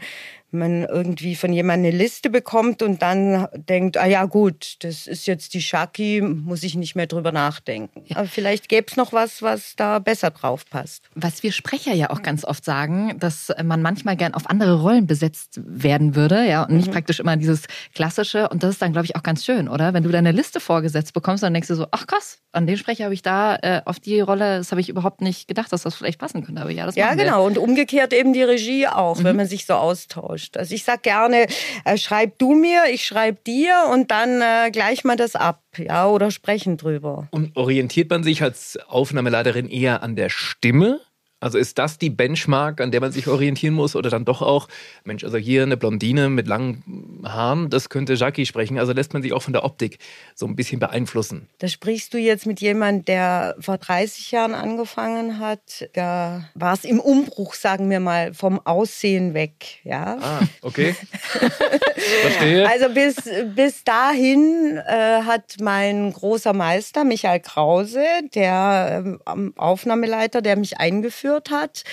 man 0.51 0.83
irgendwie 0.83 1.35
von 1.35 1.53
jemandem 1.53 1.89
eine 1.89 1.97
Liste 1.97 2.29
bekommt 2.29 2.81
und 2.81 3.01
dann 3.01 3.47
denkt, 3.53 3.97
ah 3.97 4.05
ja 4.05 4.25
gut, 4.25 4.75
das 4.83 5.07
ist 5.07 5.27
jetzt 5.27 5.53
die 5.53 5.61
Shaki, 5.61 6.21
muss 6.21 6.63
ich 6.63 6.75
nicht 6.75 6.95
mehr 6.95 7.07
drüber 7.07 7.31
nachdenken. 7.31 8.03
Aber 8.15 8.27
vielleicht 8.27 8.69
gäbe 8.69 8.87
es 8.89 8.97
noch 8.97 9.13
was, 9.13 9.41
was 9.41 9.75
da 9.75 9.99
besser 9.99 10.31
drauf 10.31 10.65
passt. 10.69 11.09
Was 11.15 11.43
wir 11.43 11.51
Sprecher 11.51 11.93
ja 11.93 12.09
auch 12.09 12.21
ganz 12.21 12.43
oft 12.45 12.65
sagen, 12.65 13.17
dass 13.19 13.51
man 13.63 13.81
manchmal 13.81 14.15
gern 14.15 14.33
auf 14.33 14.49
andere 14.49 14.81
Rollen 14.81 15.07
besetzt 15.07 15.59
werden 15.63 16.15
würde, 16.15 16.45
ja, 16.47 16.63
und 16.63 16.75
nicht 16.75 16.91
praktisch 16.91 17.19
immer 17.19 17.37
dieses 17.37 17.63
klassische. 17.93 18.49
Und 18.49 18.63
das 18.63 18.71
ist 18.71 18.81
dann, 18.81 18.91
glaube 18.91 19.05
ich, 19.05 19.15
auch 19.15 19.23
ganz 19.23 19.45
schön, 19.45 19.67
oder? 19.69 19.93
Wenn 19.93 20.03
du 20.03 20.09
deine 20.09 20.31
Liste 20.31 20.59
vorgesetzt 20.59 21.13
bekommst, 21.13 21.43
dann 21.43 21.53
denkst 21.53 21.67
du 21.67 21.75
so, 21.75 21.87
ach 21.91 22.07
krass, 22.07 22.39
an 22.51 22.65
den 22.65 22.77
Sprecher 22.77 23.03
habe 23.05 23.13
ich 23.13 23.21
da, 23.21 23.55
äh, 23.61 23.81
auf 23.85 23.99
die 23.99 24.19
Rolle, 24.19 24.57
das 24.57 24.71
habe 24.71 24.81
ich 24.81 24.89
überhaupt 24.89 25.21
nicht 25.21 25.47
gedacht, 25.47 25.71
dass 25.71 25.83
das 25.83 25.95
vielleicht 25.95 26.19
passen 26.19 26.43
könnte. 26.43 26.61
Aber 26.61 26.71
ja, 26.71 26.85
das 26.85 26.95
Ja, 26.95 27.05
machen 27.07 27.17
wir. 27.19 27.25
genau. 27.25 27.45
Und 27.45 27.57
umgekehrt 27.57 28.13
eben 28.13 28.33
die 28.33 28.43
Regie 28.43 28.87
auch, 28.87 29.23
wenn 29.23 29.35
man 29.35 29.45
sich 29.47 29.65
so 29.65 29.73
austauscht. 29.73 30.38
Also 30.55 30.75
ich 30.75 30.83
sag 30.83 31.03
gerne, 31.03 31.47
äh, 31.85 31.97
schreib 31.97 32.37
du 32.39 32.53
mir, 32.53 32.83
ich 32.91 33.05
schreib 33.05 33.43
dir 33.43 33.89
und 33.91 34.11
dann 34.11 34.41
äh, 34.41 34.71
gleich 34.71 35.03
mal 35.03 35.15
das 35.15 35.35
ab, 35.35 35.61
ja, 35.77 36.07
oder 36.07 36.31
sprechen 36.31 36.77
drüber. 36.77 37.27
Und 37.31 37.55
orientiert 37.55 38.09
man 38.09 38.23
sich 38.23 38.41
als 38.41 38.77
Aufnahmeleiterin 38.87 39.69
eher 39.69 40.03
an 40.03 40.15
der 40.15 40.29
Stimme? 40.29 41.01
Also 41.41 41.57
ist 41.57 41.77
das 41.77 41.97
die 41.97 42.09
Benchmark, 42.09 42.81
an 42.81 42.91
der 42.91 42.99
man 42.99 43.13
sich 43.13 43.27
orientieren 43.27 43.73
muss? 43.73 43.95
Oder 43.95 44.09
dann 44.09 44.25
doch 44.25 44.41
auch, 44.41 44.67
Mensch, 45.05 45.23
also 45.23 45.37
hier 45.37 45.63
eine 45.63 45.77
Blondine 45.77 46.29
mit 46.29 46.47
langen 46.47 47.21
Haaren, 47.23 47.69
das 47.69 47.87
könnte 47.87 48.15
Jackie 48.15 48.45
sprechen. 48.45 48.77
Also 48.77 48.91
lässt 48.91 49.13
man 49.13 49.21
sich 49.21 49.31
auch 49.31 49.41
von 49.41 49.53
der 49.53 49.63
Optik 49.63 49.99
so 50.35 50.45
ein 50.45 50.55
bisschen 50.57 50.79
beeinflussen. 50.79 51.47
Da 51.59 51.69
sprichst 51.69 52.13
du 52.13 52.17
jetzt 52.17 52.45
mit 52.45 52.59
jemand, 52.59 53.07
der 53.07 53.55
vor 53.59 53.77
30 53.77 54.31
Jahren 54.31 54.53
angefangen 54.53 55.39
hat. 55.39 55.87
Da 55.93 56.43
war 56.55 56.73
es 56.73 56.83
im 56.83 56.99
Umbruch, 56.99 57.53
sagen 57.53 57.89
wir 57.89 58.01
mal, 58.01 58.33
vom 58.33 58.59
Aussehen 58.65 59.33
weg, 59.33 59.79
ja. 59.83 60.17
Ah, 60.21 60.39
okay. 60.61 60.93
Verstehe. 62.21 62.67
Also 62.69 62.89
bis, 62.89 63.15
bis 63.55 63.83
dahin 63.85 64.77
äh, 64.85 65.21
hat 65.23 65.55
mein 65.61 66.11
großer 66.11 66.51
Meister 66.51 67.05
Michael 67.05 67.39
Krause, 67.39 68.03
der 68.35 69.17
ähm, 69.25 69.53
Aufnahmeleiter, 69.55 70.41
der 70.41 70.57
mich 70.57 70.79
eingeführt 70.79 71.28
hat, 71.49 71.83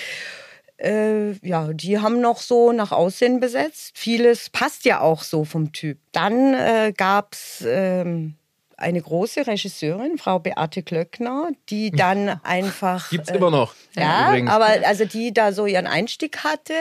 äh, 0.77 1.31
ja, 1.45 1.73
die 1.73 1.99
haben 1.99 2.21
noch 2.21 2.39
so 2.39 2.71
nach 2.71 2.91
Aussehen 2.91 3.39
besetzt. 3.39 3.91
Vieles 3.95 4.49
passt 4.49 4.85
ja 4.85 5.01
auch 5.01 5.23
so 5.23 5.43
vom 5.43 5.71
Typ. 5.71 5.97
Dann 6.11 6.53
äh, 6.53 6.93
gab 6.95 7.33
es 7.33 7.63
ähm, 7.67 8.35
eine 8.77 9.01
große 9.01 9.47
Regisseurin, 9.47 10.17
Frau 10.17 10.39
Beate 10.39 10.83
Klöckner, 10.83 11.49
die 11.69 11.91
dann 11.95 12.39
einfach. 12.43 13.09
Gibt's 13.09 13.29
äh, 13.29 13.37
immer 13.37 13.51
noch. 13.51 13.73
ja, 13.95 14.29
übrigens. 14.29 14.51
aber 14.51 14.67
also 14.85 15.05
die 15.05 15.33
da 15.33 15.51
so 15.51 15.65
ihren 15.65 15.87
Einstieg 15.87 16.43
hatte 16.43 16.73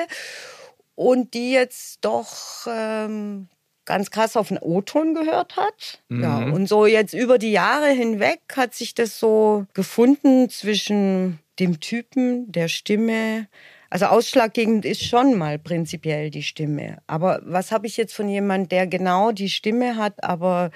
und 0.95 1.35
die 1.35 1.53
jetzt 1.53 2.05
doch 2.05 2.67
ähm, 2.69 3.49
ganz 3.87 4.11
krass 4.11 4.37
auf 4.37 4.49
den 4.49 4.59
O-Ton 4.59 5.15
gehört 5.15 5.57
hat. 5.57 6.01
Ja, 6.11 6.39
und 6.39 6.69
so 6.69 6.87
jetzt 6.87 7.15
über 7.15 7.39
die 7.39 7.53
Jahre 7.53 7.89
hinweg 7.89 8.41
hat 8.55 8.75
sich 8.75 8.95
das 8.95 9.19
so 9.19 9.67
gefunden 9.73 10.51
zwischen 10.51 11.39
dem 11.59 11.81
Typen, 11.81 12.51
der 12.53 12.69
Stimme. 12.69 13.47
Also 13.89 14.07
ausschlaggebend 14.07 14.85
ist 14.85 15.05
schon 15.05 15.39
mal 15.39 15.59
prinzipiell 15.59 16.31
die 16.31 16.43
Stimme. 16.43 16.99
Aber 17.07 17.41
was 17.45 17.73
habe 17.73 17.87
ich 17.87 17.97
jetzt 17.97 18.15
von 18.15 18.29
jemand, 18.29 18.73
der 18.73 18.87
genau 18.87 19.33
die 19.33 19.49
Stimme 19.49 19.97
hat, 19.97 20.23
aber 20.23 20.71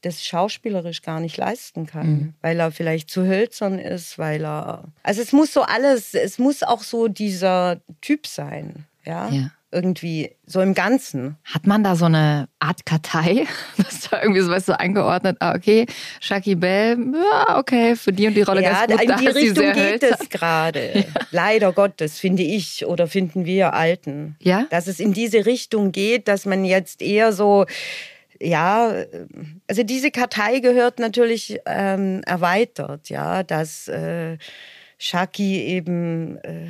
das 0.00 0.24
schauspielerisch 0.24 1.02
gar 1.02 1.20
nicht 1.20 1.36
leisten 1.36 1.86
kann, 1.86 2.34
weil 2.42 2.60
er 2.60 2.72
vielleicht 2.72 3.10
zu 3.10 3.24
hölzern 3.24 3.78
ist, 3.78 4.18
weil 4.18 4.44
er. 4.44 4.84
Also 5.02 5.22
es 5.22 5.32
muss 5.32 5.52
so 5.52 5.62
alles, 5.62 6.14
es 6.14 6.38
muss 6.38 6.62
auch 6.62 6.82
so 6.82 7.08
dieser 7.08 7.80
Typ 8.00 8.26
sein. 8.26 8.86
Ja. 9.04 9.28
Ja. 9.30 9.50
Irgendwie 9.74 10.30
so 10.46 10.60
im 10.60 10.72
Ganzen. 10.72 11.36
Hat 11.44 11.66
man 11.66 11.82
da 11.82 11.96
so 11.96 12.04
eine 12.04 12.48
Art 12.60 12.86
Kartei? 12.86 13.46
Das 13.76 13.92
ist 13.94 14.12
da 14.12 14.22
irgendwie 14.22 14.40
so 14.40 14.50
was 14.50 14.66
so 14.66 14.72
eingeordnet. 14.72 15.36
Ah, 15.40 15.54
okay, 15.54 15.86
Shaki 16.20 16.54
Bell, 16.54 16.96
ja, 17.12 17.58
okay, 17.58 17.96
für 17.96 18.12
die 18.12 18.28
und 18.28 18.34
die 18.34 18.42
Rolle 18.42 18.62
Ja, 18.62 18.86
ganz 18.86 18.92
gut. 18.92 19.02
in 19.02 19.08
da 19.08 19.16
die 19.16 19.26
Richtung 19.26 19.72
geht 19.72 20.02
es 20.02 20.28
gerade. 20.28 21.04
Leider 21.30 21.72
Gottes, 21.72 22.18
finde 22.18 22.42
ich 22.42 22.86
oder 22.86 23.08
finden 23.08 23.44
wir 23.44 23.74
Alten. 23.74 24.36
Ja? 24.40 24.66
Dass 24.70 24.86
es 24.86 25.00
in 25.00 25.12
diese 25.12 25.44
Richtung 25.44 25.92
geht, 25.92 26.28
dass 26.28 26.46
man 26.46 26.64
jetzt 26.64 27.02
eher 27.02 27.32
so, 27.32 27.66
ja, 28.40 28.94
also 29.68 29.82
diese 29.82 30.10
Kartei 30.10 30.60
gehört 30.60 30.98
natürlich 30.98 31.58
ähm, 31.66 32.22
erweitert, 32.24 33.08
ja, 33.08 33.42
dass 33.42 33.88
äh, 33.88 34.38
Shaki 34.98 35.60
eben 35.62 36.38
äh, 36.38 36.68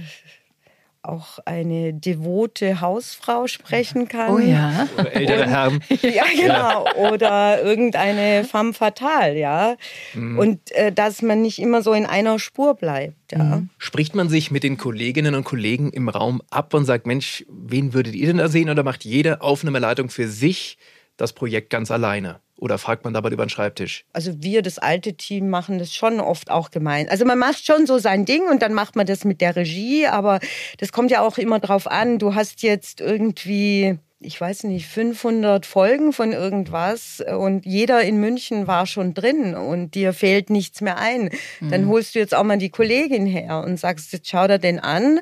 auch 1.04 1.38
eine 1.44 1.92
devote 1.92 2.80
Hausfrau 2.80 3.46
sprechen 3.46 4.08
kann. 4.08 4.30
Oh 4.30 4.38
ja. 4.38 4.88
Oder 4.96 5.12
ältere 5.14 5.46
Herren. 5.46 5.80
Ja, 6.02 6.25
genau. 6.37 6.87
Oder 7.12 7.62
irgendeine 7.62 8.44
femme 8.44 8.73
fatale, 8.73 9.38
ja. 9.38 9.76
Und 10.14 10.70
äh, 10.73 10.92
dass 10.92 11.23
man 11.23 11.42
nicht 11.42 11.58
immer 11.58 11.82
so 11.82 11.92
in 11.92 12.06
einer 12.06 12.38
Spur 12.38 12.75
bleibt, 12.75 13.32
ja. 13.32 13.62
Spricht 13.78 14.14
man 14.14 14.28
sich 14.28 14.50
mit 14.50 14.62
den 14.62 14.76
Kolleginnen 14.76 15.34
und 15.34 15.44
Kollegen 15.44 15.90
im 15.90 16.08
Raum 16.08 16.42
ab 16.50 16.75
und 16.75 16.84
sagt, 16.84 17.06
Mensch, 17.06 17.44
wen 17.49 17.94
würdet 17.94 18.14
ihr 18.14 18.26
denn 18.26 18.37
da 18.37 18.49
sehen? 18.49 18.70
Oder 18.70 18.82
macht 18.82 19.04
jede 19.04 19.40
Aufnahmeleitung 19.40 20.11
für 20.11 20.28
sich 20.28 20.78
das 21.16 21.33
Projekt 21.33 21.71
ganz 21.71 21.90
alleine? 21.90 22.40
Oder 22.56 22.78
fragt 22.78 23.04
man 23.04 23.12
dabei 23.12 23.30
über 23.30 23.44
den 23.44 23.50
Schreibtisch? 23.50 24.04
Also 24.12 24.42
wir, 24.42 24.62
das 24.62 24.78
alte 24.78 25.14
Team, 25.14 25.50
machen 25.50 25.78
das 25.78 25.92
schon 25.92 26.21
oft 26.21 26.50
auch 26.50 26.71
gemein. 26.71 27.09
Also 27.09 27.25
man 27.25 27.38
macht 27.38 27.66
schon 27.66 27.87
so 27.87 27.99
sein 27.99 28.25
Ding 28.25 28.49
und 28.49 28.62
dann 28.62 28.75
macht 28.75 28.97
man 28.97 29.06
das 29.06 29.25
mit 29.25 29.40
der 29.40 29.56
Regie, 29.56 30.06
aber 30.06 30.38
das 30.78 30.92
kommt 30.92 31.11
ja 31.11 31.21
auch 31.21 31.37
immer 31.37 31.59
drauf 31.59 31.87
an. 31.87 32.18
Du 32.18 32.35
hast 32.35 32.62
jetzt 32.62 33.00
irgendwie 33.00 33.99
ich 34.25 34.40
weiß 34.40 34.64
nicht, 34.64 34.87
500 34.87 35.66
Folgen 35.66 36.12
von 36.12 36.33
irgendwas 36.33 37.23
und 37.38 37.66
jeder 37.66 38.02
in 38.02 38.18
München 38.18 38.66
war 38.66 38.87
schon 38.87 39.12
drin 39.12 39.54
und 39.54 39.94
dir 39.94 40.12
fehlt 40.12 40.50
nichts 40.50 40.80
mehr 40.80 40.99
ein. 40.99 41.30
Dann 41.61 41.88
holst 41.88 42.14
du 42.14 42.21
jetzt 42.21 42.35
auch 42.35 42.42
mal 42.42 42.56
die 42.56 42.71
Kollegin 42.71 43.26
her 43.26 43.62
und 43.64 43.78
sagst, 43.78 44.12
jetzt 44.12 44.28
schau 44.28 44.47
dir 44.47 44.59
den 44.59 44.80
an. 44.80 45.21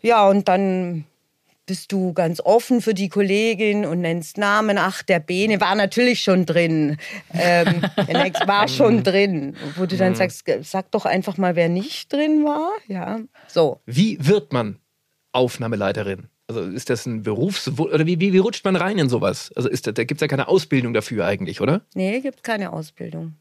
Ja, 0.00 0.28
und 0.28 0.46
dann 0.46 1.06
bist 1.68 1.92
du 1.92 2.14
ganz 2.14 2.40
offen 2.40 2.80
für 2.80 2.94
die 2.94 3.10
Kollegin 3.10 3.84
und 3.84 4.00
nennst 4.00 4.38
Namen. 4.38 4.78
Ach, 4.78 5.02
der 5.02 5.20
Bene 5.20 5.60
war 5.60 5.74
natürlich 5.74 6.22
schon 6.22 6.46
drin. 6.46 6.96
Ähm, 7.32 7.82
der 8.08 8.22
Next 8.22 8.44
war 8.48 8.66
schon 8.66 9.04
drin. 9.04 9.54
Wo 9.76 9.86
du 9.86 9.96
dann 9.96 10.14
sagst, 10.16 10.44
sag 10.62 10.90
doch 10.90 11.04
einfach 11.04 11.36
mal, 11.36 11.54
wer 11.54 11.68
nicht 11.68 12.12
drin 12.12 12.42
war. 12.42 12.70
Ja, 12.88 13.20
so. 13.46 13.80
Wie 13.84 14.18
wird 14.20 14.52
man 14.52 14.78
Aufnahmeleiterin? 15.32 16.28
Also 16.48 16.62
ist 16.62 16.88
das 16.88 17.04
ein 17.04 17.22
Berufs... 17.22 17.68
Oder 17.78 18.06
wie, 18.06 18.18
wie, 18.18 18.32
wie 18.32 18.38
rutscht 18.38 18.64
man 18.64 18.74
rein 18.74 18.96
in 18.96 19.10
sowas? 19.10 19.52
Also 19.54 19.68
ist 19.68 19.86
das, 19.86 19.92
da 19.92 20.04
gibt 20.04 20.18
es 20.18 20.22
ja 20.22 20.28
keine 20.28 20.48
Ausbildung 20.48 20.94
dafür 20.94 21.26
eigentlich, 21.26 21.60
oder? 21.60 21.82
Nee, 21.94 22.20
gibt 22.20 22.42
keine 22.42 22.72
Ausbildung. 22.72 23.34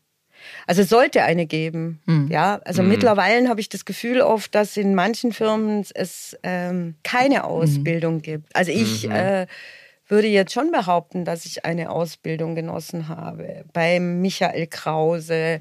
Also 0.66 0.82
es 0.82 0.90
sollte 0.90 1.24
eine 1.24 1.46
geben. 1.46 2.00
Ja, 2.30 2.60
also 2.66 2.84
mittlerweile 2.84 3.48
habe 3.50 3.60
ich 3.60 3.70
das 3.70 3.86
Gefühl 3.86 4.22
oft, 4.22 4.54
dass 4.54 4.78
in 4.78 4.96
manchen 4.96 5.32
Firmen 5.34 5.86
es 5.94 6.38
ähm, 6.44 6.96
keine 7.04 7.44
Ausbildung 7.44 8.22
gibt. 8.22 8.56
Also 8.56 8.72
ich 8.72 9.10
äh, 9.10 9.48
würde 10.08 10.28
jetzt 10.28 10.54
schon 10.54 10.72
behaupten, 10.72 11.26
dass 11.26 11.46
ich 11.46 11.66
eine 11.66 11.90
Ausbildung 11.90 12.56
genossen 12.56 13.08
habe. 13.08 13.66
Beim 13.74 14.22
Michael 14.22 14.68
Krause, 14.68 15.60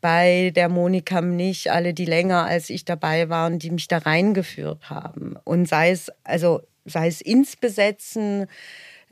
bei 0.00 0.52
der 0.54 0.68
Monika 0.68 1.20
Mnich, 1.20 1.70
alle, 1.70 1.92
die 1.92 2.04
länger 2.04 2.44
als 2.44 2.70
ich 2.70 2.84
dabei 2.84 3.28
waren, 3.28 3.58
die 3.58 3.70
mich 3.70 3.88
da 3.88 3.98
reingeführt 3.98 4.88
haben. 4.88 5.36
Und 5.44 5.68
sei 5.68 5.90
es, 5.90 6.10
also 6.24 6.60
sei 6.84 7.08
es 7.08 7.20
ins 7.20 7.56
Besetzen, 7.56 8.46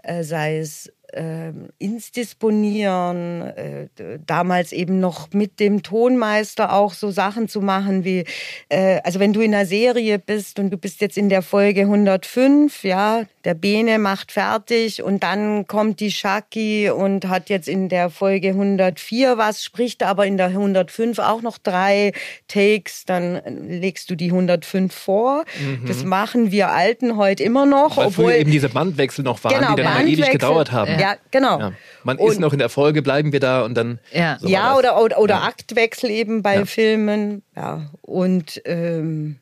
äh, 0.03 0.23
sei 0.23 0.59
es 0.59 0.93
ähm, 1.15 1.71
ins 1.79 2.12
Disponieren, 2.12 3.41
äh, 3.41 3.88
damals 4.27 4.73
eben 4.73 5.00
noch 5.00 5.33
mit 5.33 5.59
dem 5.59 5.83
Tonmeister 5.83 6.75
auch 6.75 6.93
so 6.93 7.11
Sachen 7.11 7.49
zu 7.49 7.62
machen 7.62 8.05
wie, 8.05 8.25
äh, 8.69 9.00
also 9.05 9.19
wenn 9.19 9.33
du 9.33 9.41
in 9.41 9.55
einer 9.55 9.65
Serie 9.65 10.19
bist 10.19 10.59
und 10.59 10.71
du 10.71 10.77
bist 10.77 11.00
jetzt 11.00 11.17
in 11.17 11.31
der 11.31 11.41
Folge 11.41 11.83
105, 11.83 12.85
ja, 12.85 13.25
der 13.45 13.55
Bene 13.55 13.99
macht 13.99 14.33
fertig 14.33 15.03
und 15.03 15.23
dann 15.23 15.67
kommt 15.67 16.00
die 16.00 16.11
Shaki 16.11 16.91
und 16.91 17.27
hat 17.27 17.49
jetzt 17.49 17.69
in 17.69 17.88
der 17.88 18.11
Folge 18.11 18.49
104 18.49 19.38
was, 19.38 19.65
spricht 19.65 20.03
aber 20.03 20.27
in 20.27 20.37
der 20.37 20.49
105 20.49 21.19
auch 21.21 21.41
noch 21.41 21.57
drei 21.57 22.12
Takes, 22.49 23.07
dann 23.07 23.41
legst 23.67 24.11
du 24.11 24.15
die 24.15 24.31
105 24.31 24.95
vor. 24.95 25.45
Das 25.87 26.05
machen 26.05 26.50
wir 26.53 26.69
Alten 26.71 27.17
heute 27.17 27.43
immer 27.43 27.65
noch, 27.65 27.97
Weil 27.97 28.09
obwohl 28.09 28.33
eben 28.33 28.50
diese 28.50 28.69
Bandwechsel 28.69 29.25
noch 29.25 29.43
waren, 29.45 29.77
die 29.77 29.83
dann 29.83 30.07
ewig 30.07 30.31
gedauert 30.31 30.73
haben. 30.73 30.98
Ja, 30.98 30.98
genau. 31.31 31.59
Ja. 31.61 31.73
Man 32.05 32.19
Und- 32.19 32.31
ist 32.33 32.40
noch 32.40 32.52
in 32.52 32.59
der 32.59 32.69
Folge, 32.69 33.02
bleiben 33.02 33.33
wir 33.33 33.40
da 33.40 33.62
und 33.62 33.75
dann. 33.75 33.99
Ja. 34.12 34.38
so 34.40 34.49
ja, 34.49 34.71
das. 34.71 34.78
oder, 34.78 35.02
oder, 35.02 35.19
oder 35.19 35.35
Ja. 35.37 35.43
Aktwechsel 35.45 36.11
eben 36.11 36.43
bei 36.43 36.57
Ja. 36.57 36.64
Filmen. 36.64 37.43
Ja, 37.57 37.90
und 38.02 38.61
ähm, 38.64 39.38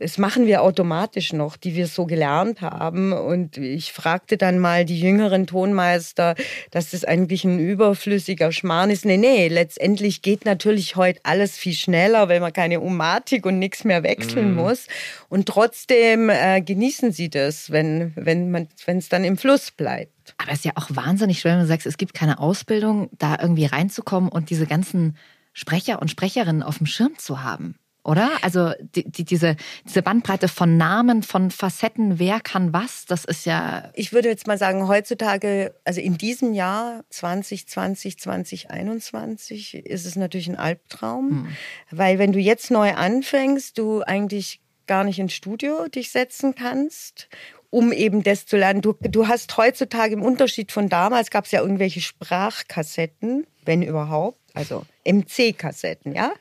das 0.00 0.16
machen 0.16 0.46
wir 0.46 0.62
automatisch 0.62 1.32
noch, 1.32 1.56
die 1.56 1.74
wir 1.74 1.86
so 1.86 2.06
gelernt 2.06 2.62
haben. 2.62 3.12
Und 3.12 3.58
ich 3.58 3.92
fragte 3.92 4.38
dann 4.38 4.58
mal 4.58 4.84
die 4.84 4.98
jüngeren 4.98 5.46
Tonmeister, 5.46 6.34
dass 6.70 6.90
das 6.90 7.04
eigentlich 7.04 7.44
ein 7.44 7.58
überflüssiger 7.58 8.50
Schmarrn 8.50 8.90
ist. 8.90 9.04
Nee, 9.04 9.18
nee, 9.18 9.48
letztendlich 9.48 10.22
geht 10.22 10.46
natürlich 10.46 10.96
heute 10.96 11.20
alles 11.24 11.58
viel 11.58 11.74
schneller, 11.74 12.28
weil 12.28 12.40
man 12.40 12.52
keine 12.52 12.80
Umatik 12.80 13.44
und 13.44 13.58
nichts 13.58 13.84
mehr 13.84 14.02
wechseln 14.02 14.54
muss. 14.54 14.86
Und 15.28 15.46
trotzdem 15.46 16.30
äh, 16.30 16.62
genießen 16.62 17.12
sie 17.12 17.28
das, 17.28 17.70
wenn 17.70 18.12
wenn 18.16 18.68
es 18.86 19.08
dann 19.10 19.24
im 19.24 19.36
Fluss 19.36 19.70
bleibt. 19.70 20.34
Aber 20.38 20.52
es 20.52 20.60
ist 20.60 20.64
ja 20.64 20.72
auch 20.76 20.88
wahnsinnig 20.90 21.40
schwer, 21.40 21.52
wenn 21.52 21.60
du 21.60 21.66
sagst, 21.66 21.86
es 21.86 21.98
gibt 21.98 22.14
keine 22.14 22.38
Ausbildung, 22.38 23.10
da 23.18 23.36
irgendwie 23.40 23.66
reinzukommen 23.66 24.30
und 24.30 24.50
diese 24.50 24.66
ganzen 24.66 25.16
Sprecher 25.52 26.00
und 26.00 26.10
Sprecherinnen 26.10 26.62
auf 26.62 26.78
dem 26.78 26.86
Schirm 26.86 27.18
zu 27.18 27.42
haben. 27.42 27.74
Oder? 28.02 28.30
Also 28.42 28.72
die, 28.80 29.10
die, 29.10 29.24
diese, 29.24 29.56
diese 29.86 30.02
Bandbreite 30.02 30.48
von 30.48 30.76
Namen, 30.76 31.22
von 31.22 31.50
Facetten, 31.50 32.18
wer 32.18 32.40
kann 32.40 32.72
was, 32.72 33.04
das 33.04 33.24
ist 33.24 33.44
ja. 33.44 33.90
ich 33.94 34.12
würde 34.12 34.28
jetzt 34.28 34.46
mal 34.46 34.56
sagen, 34.56 34.88
heutzutage, 34.88 35.74
also 35.84 36.00
in 36.00 36.16
diesem 36.16 36.54
Jahr 36.54 37.04
2020, 37.10 38.18
2021, 38.18 39.74
ist 39.74 40.06
es 40.06 40.16
natürlich 40.16 40.48
ein 40.48 40.56
Albtraum. 40.56 41.48
Weil 41.90 42.18
wenn 42.18 42.32
du 42.32 42.38
jetzt 42.38 42.70
neu 42.70 42.94
anfängst, 42.94 43.76
du 43.76 44.02
eigentlich 44.02 44.60
gar 44.86 45.04
nicht 45.04 45.18
ins 45.18 45.34
Studio 45.34 45.86
dich 45.88 46.10
setzen 46.10 46.54
kannst, 46.54 47.28
um 47.70 47.92
eben 47.92 48.22
das 48.22 48.46
zu 48.46 48.56
lernen. 48.56 48.80
Du, 48.80 48.94
du 49.00 49.28
hast 49.28 49.56
heutzutage 49.56 50.14
im 50.14 50.22
Unterschied 50.22 50.72
von 50.72 50.88
damals, 50.88 51.30
gab 51.30 51.44
es 51.44 51.52
ja 51.52 51.60
irgendwelche 51.60 52.00
Sprachkassetten, 52.00 53.46
wenn 53.70 53.82
überhaupt. 53.82 54.36
Also 54.52 54.84
MC-Kassetten, 55.06 56.12
ja? 56.12 56.32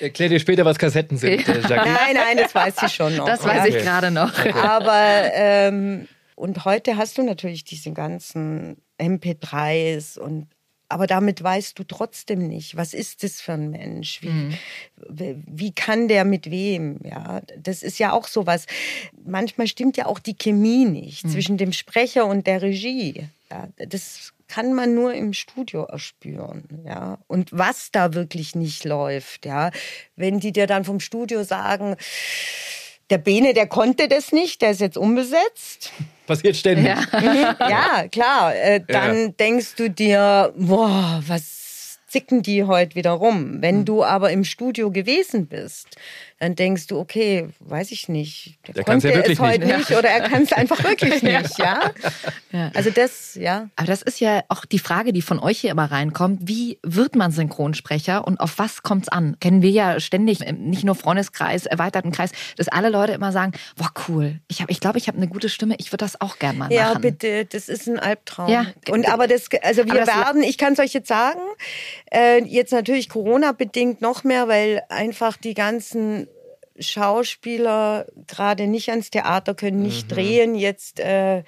Erklär 0.00 0.30
dir 0.30 0.40
später, 0.40 0.64
was 0.64 0.78
Kassetten 0.78 1.18
sind, 1.18 1.46
äh. 1.48 1.60
Nein, 1.68 2.14
nein, 2.14 2.36
das 2.38 2.54
weiß 2.54 2.76
ich 2.86 2.92
schon 2.94 3.14
noch. 3.16 3.26
Das 3.26 3.42
ja. 3.44 3.48
weiß 3.48 3.66
ich 3.68 3.76
gerade 3.82 4.10
noch. 4.10 4.32
Aber 4.54 5.30
ähm, 5.34 6.08
und 6.34 6.64
heute 6.64 6.96
hast 6.96 7.18
du 7.18 7.22
natürlich 7.22 7.64
diese 7.64 7.92
ganzen 7.92 8.78
MP3s 8.98 10.18
und 10.18 10.46
aber 10.90 11.06
damit 11.06 11.42
weißt 11.42 11.78
du 11.78 11.84
trotzdem 11.84 12.48
nicht, 12.48 12.74
was 12.74 12.94
ist 12.94 13.22
das 13.22 13.42
für 13.42 13.52
ein 13.52 13.68
Mensch? 13.68 14.22
Wie, 14.22 14.56
wie- 15.10 15.36
wie 15.46 15.72
kann 15.74 16.08
der 16.08 16.24
mit 16.24 16.50
wem? 16.50 17.00
Ja, 17.04 17.42
das 17.58 17.82
ist 17.82 17.98
ja 17.98 18.12
auch 18.12 18.26
sowas. 18.26 18.64
Manchmal 19.22 19.66
stimmt 19.66 19.98
ja 19.98 20.06
auch 20.06 20.18
die 20.18 20.32
Chemie 20.38 20.86
nicht 20.86 21.28
zwischen 21.30 21.58
dem 21.58 21.74
Sprecher 21.74 22.24
und 22.24 22.46
der 22.46 22.62
Regie. 22.62 23.28
Ja, 23.50 23.68
das 23.76 24.32
kann 24.48 24.72
man 24.74 24.94
nur 24.94 25.14
im 25.14 25.32
Studio 25.34 25.84
erspüren, 25.84 26.64
ja. 26.86 27.18
Und 27.26 27.50
was 27.52 27.90
da 27.92 28.14
wirklich 28.14 28.54
nicht 28.54 28.84
läuft, 28.84 29.46
ja. 29.46 29.70
Wenn 30.16 30.40
die 30.40 30.52
dir 30.52 30.66
dann 30.66 30.84
vom 30.84 31.00
Studio 31.00 31.44
sagen, 31.44 31.96
der 33.10 33.18
Bene, 33.18 33.54
der 33.54 33.66
konnte 33.66 34.08
das 34.08 34.32
nicht, 34.32 34.60
der 34.60 34.70
ist 34.72 34.80
jetzt 34.80 34.98
unbesetzt. 34.98 35.92
Passiert 36.26 36.56
ständig. 36.56 36.86
Ja. 36.86 37.56
Ja, 37.68 38.08
klar. 38.08 38.54
Äh, 38.54 38.80
dann 38.86 39.18
Ja. 39.22 39.28
denkst 39.28 39.74
du 39.76 39.88
dir, 39.88 40.52
boah, 40.56 41.22
was 41.26 41.98
zicken 42.06 42.42
die 42.42 42.64
heute 42.64 42.96
wieder 42.96 43.12
rum? 43.12 43.58
Wenn 43.60 43.84
du 43.84 44.02
aber 44.04 44.30
im 44.30 44.44
Studio 44.44 44.90
gewesen 44.90 45.46
bist, 45.46 45.96
dann 46.40 46.54
denkst 46.54 46.86
du, 46.86 46.98
okay, 47.00 47.48
weiß 47.60 47.90
ich 47.90 48.08
nicht. 48.08 48.58
Der, 48.66 48.74
Der 48.74 48.84
kann's 48.84 49.02
konnte 49.02 49.08
ja 49.08 49.14
wirklich 49.22 49.38
es 49.38 49.44
heute 49.44 49.66
nicht. 49.66 49.78
nicht 49.90 49.90
oder 49.98 50.08
er 50.08 50.20
kann 50.28 50.42
es 50.42 50.52
einfach 50.52 50.82
wirklich 50.84 51.20
nicht, 51.22 51.58
ja? 51.58 51.80
Ja. 52.52 52.70
Also 52.74 52.90
das, 52.90 53.34
ja. 53.34 53.68
Aber 53.76 53.86
das 53.88 54.02
ist 54.02 54.20
ja 54.20 54.42
auch 54.48 54.64
die 54.64 54.78
Frage, 54.78 55.12
die 55.12 55.20
von 55.22 55.40
euch 55.40 55.58
hier 55.58 55.70
immer 55.72 55.90
reinkommt. 55.90 56.42
Wie 56.46 56.78
wird 56.84 57.16
man 57.16 57.32
Synchronsprecher 57.32 58.24
und 58.26 58.38
auf 58.38 58.58
was 58.58 58.82
kommt 58.84 59.04
es 59.04 59.08
an? 59.08 59.36
Kennen 59.40 59.62
wir 59.62 59.70
ja 59.70 59.98
ständig, 59.98 60.38
nicht 60.52 60.84
nur 60.84 60.94
Freundeskreis, 60.94 61.66
erweiterten 61.66 62.12
Kreis, 62.12 62.30
dass 62.56 62.68
alle 62.68 62.88
Leute 62.88 63.12
immer 63.12 63.32
sagen, 63.32 63.52
boah, 63.76 63.90
cool, 64.08 64.38
ich 64.46 64.58
glaube, 64.58 64.70
ich, 64.72 64.80
glaub, 64.80 64.94
ich 64.96 65.08
habe 65.08 65.16
eine 65.18 65.26
gute 65.28 65.48
Stimme, 65.48 65.74
ich 65.78 65.88
würde 65.92 66.04
das 66.04 66.20
auch 66.20 66.38
gern 66.38 66.56
mal 66.56 66.72
Ja, 66.72 66.90
machen. 66.90 67.00
bitte, 67.02 67.46
das 67.46 67.68
ist 67.68 67.88
ein 67.88 67.98
Albtraum. 67.98 68.48
Ja. 68.48 68.66
Und 68.90 69.08
aber 69.12 69.26
das, 69.26 69.46
also 69.62 69.84
wir 69.86 69.94
das- 69.94 70.06
werden, 70.06 70.42
ich 70.44 70.56
kann 70.56 70.74
es 70.74 70.78
euch 70.78 70.92
jetzt 70.92 71.08
sagen, 71.08 71.40
äh, 72.12 72.44
jetzt 72.44 72.72
natürlich 72.72 73.08
Corona 73.08 73.50
bedingt 73.50 74.00
noch 74.00 74.22
mehr, 74.22 74.46
weil 74.46 74.82
einfach 74.88 75.36
die 75.36 75.54
ganzen 75.54 76.27
Schauspieler 76.78 78.06
gerade 78.26 78.66
nicht 78.66 78.90
ans 78.90 79.10
Theater 79.10 79.54
können, 79.54 79.82
nicht 79.82 80.08
drehen. 80.10 80.54
Jetzt 80.54 81.00
äh, 81.00 81.42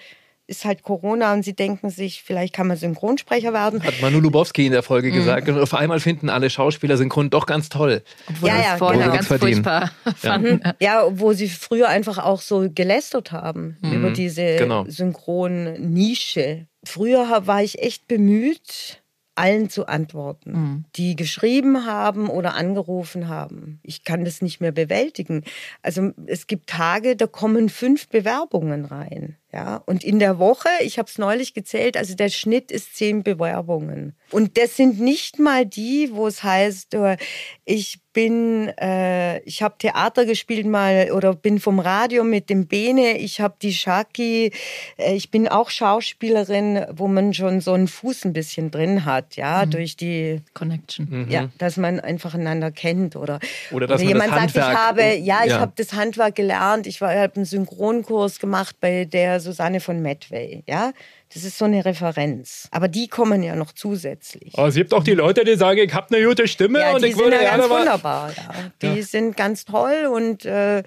ist 0.47 0.65
halt 0.65 0.83
Corona 0.83 1.33
und 1.33 1.45
sie 1.45 1.55
denken 1.55 1.91
sich, 1.91 2.25
vielleicht 2.25 2.53
kann 2.53 2.67
man 2.67 2.77
Synchronsprecher 2.77 3.53
werden. 3.53 3.85
Hat 3.85 4.01
Manu 4.03 4.19
Lubowski 4.19 4.67
in 4.67 4.73
der 4.73 4.83
Folge 4.83 5.13
gesagt. 5.13 5.49
Und 5.49 5.61
auf 5.61 5.75
einmal 5.75 6.01
finden 6.01 6.29
alle 6.29 6.51
Schauspieler 6.51 6.97
synchron 6.97 7.31
doch 7.31 7.47
ganz 7.47 7.69
toll. 7.69 8.03
Obwohl 8.29 8.49
Ja, 8.49 8.57
ja, 8.61 8.77
vorher 8.77 9.03
genau. 9.03 9.15
ganz 9.15 9.29
Verdienen. 9.29 9.63
furchtbar 9.63 9.93
fanden. 10.17 10.61
Ja, 10.81 11.07
wo 11.13 11.33
sie 11.33 11.49
früher 11.49 11.89
einfach 11.89 12.19
auch 12.19 12.41
so 12.41 12.69
gelästert 12.69 13.31
haben 13.31 13.79
über 13.83 14.11
diese 14.11 14.57
genau. 14.57 14.85
Synchron-Nische. 14.89 16.67
Früher 16.85 17.47
war 17.47 17.63
ich 17.63 17.79
echt 17.81 18.09
bemüht, 18.09 19.00
allen 19.41 19.71
zu 19.71 19.87
antworten, 19.87 20.85
die 20.97 21.17
geschrieben 21.17 21.87
haben 21.87 22.29
oder 22.29 22.55
angerufen 22.55 23.29
haben. 23.29 23.81
Ich 23.83 24.05
kann 24.05 24.25
das 24.25 24.43
nicht 24.43 24.61
mehr 24.61 24.73
bewältigen. 24.73 25.45
Also 25.83 26.13
es 26.27 26.47
gibt 26.47 26.69
Tage, 26.69 27.17
da 27.17 27.27
kommen 27.27 27.69
fünf 27.69 28.09
Bewerbungen 28.09 28.85
rein. 28.85 29.37
Ja, 29.53 29.83
und 29.87 30.05
in 30.05 30.21
der 30.21 30.39
Woche, 30.39 30.69
ich 30.81 30.99
habe 30.99 31.09
es 31.09 31.19
neulich 31.19 31.55
gezählt, 31.55 31.97
also 31.97 32.15
der 32.15 32.29
Schnitt 32.29 32.71
ist 32.71 32.95
zehn 32.97 33.25
Bewerbungen. 33.25 34.15
Und 34.31 34.57
das 34.57 34.77
sind 34.77 35.01
nicht 35.01 35.41
mal 35.41 35.67
die, 35.67 36.11
wo 36.13 36.29
es 36.29 36.45
heißt, 36.45 36.95
äh, 36.95 37.17
ich 37.65 37.99
bin, 38.13 38.69
äh, 38.81 39.39
ich 39.41 39.63
habe 39.63 39.77
Theater 39.79 40.25
gespielt 40.25 40.67
mal 40.67 41.11
oder 41.13 41.35
bin 41.35 41.59
vom 41.61 41.79
Radio 41.81 42.23
mit 42.25 42.49
dem 42.51 42.67
Bene, 42.69 43.19
ich 43.19 43.41
habe 43.41 43.55
die 43.63 43.73
Shaki, 43.73 44.53
äh, 44.99 45.15
ich 45.15 45.31
bin 45.33 45.49
auch 45.49 45.71
Schauspielerin, 45.71 46.87
wo 46.93 47.09
man 47.09 47.35
schon 47.35 47.61
so 47.61 47.73
einen 47.73 47.89
Fuß 47.89 48.25
ein 48.27 48.33
bisschen 48.33 48.71
drin 48.71 49.05
hat, 49.05 49.37
ja, 49.37 49.67
durch 49.67 49.97
die 49.97 50.41
Connection. 50.55 51.27
ja, 51.29 51.49
dass 51.59 51.77
man 51.77 51.99
einfach 52.01 52.35
einander 52.35 52.71
kennt 52.71 53.17
oder, 53.17 53.39
Mhm. 53.71 53.77
Oder 53.77 53.87
dass 53.87 54.01
man 54.01 54.09
jemand 54.09 54.33
das 54.33 54.53
sagt, 54.53 54.55
ich 54.75 54.79
habe, 54.79 55.15
ja, 55.17 55.41
ich 55.45 55.51
Ja. 55.51 55.61
habe 55.61 55.73
das 55.77 55.93
Handwerk 55.93 56.35
gelernt, 56.35 56.87
ich 56.87 57.01
habe 57.01 57.33
einen 57.35 57.45
Synchronkurs 57.45 58.39
gemacht 58.39 58.77
bei 58.81 59.05
der 59.05 59.40
Susanne 59.41 59.81
von 59.81 60.01
Medway, 60.01 60.63
ja, 60.67 60.93
das 61.33 61.45
ist 61.45 61.59
so 61.59 61.65
eine 61.65 61.85
Referenz. 61.85 62.69
Aber 62.71 62.89
die 62.89 63.09
kommen 63.09 63.43
ja 63.43 63.57
noch 63.57 63.73
zusätzlich. 63.73 64.53
Oh, 64.57 64.67
es 64.67 64.75
gibt 64.75 64.95
auch 64.95 65.05
die 65.05 65.15
Leute, 65.15 65.45
die 65.45 65.57
sagen, 65.57 65.81
ich 65.81 65.95
habe 65.95 66.15
eine 66.15 66.27
gute 66.27 66.49
Stimme 66.49 66.81
ja, 66.81 66.95
und 66.95 67.05
ich 67.05 67.17
würde 67.17 67.37
ja 67.37 67.43
gerne 67.43 67.69
ganz 67.69 67.71
wunderbar, 67.71 68.33
ja. 68.37 68.53
Die 68.83 69.03
sind 69.03 69.37
ganz 69.37 69.65
toll 69.65 70.07
und 70.13 70.45
äh, 70.45 70.83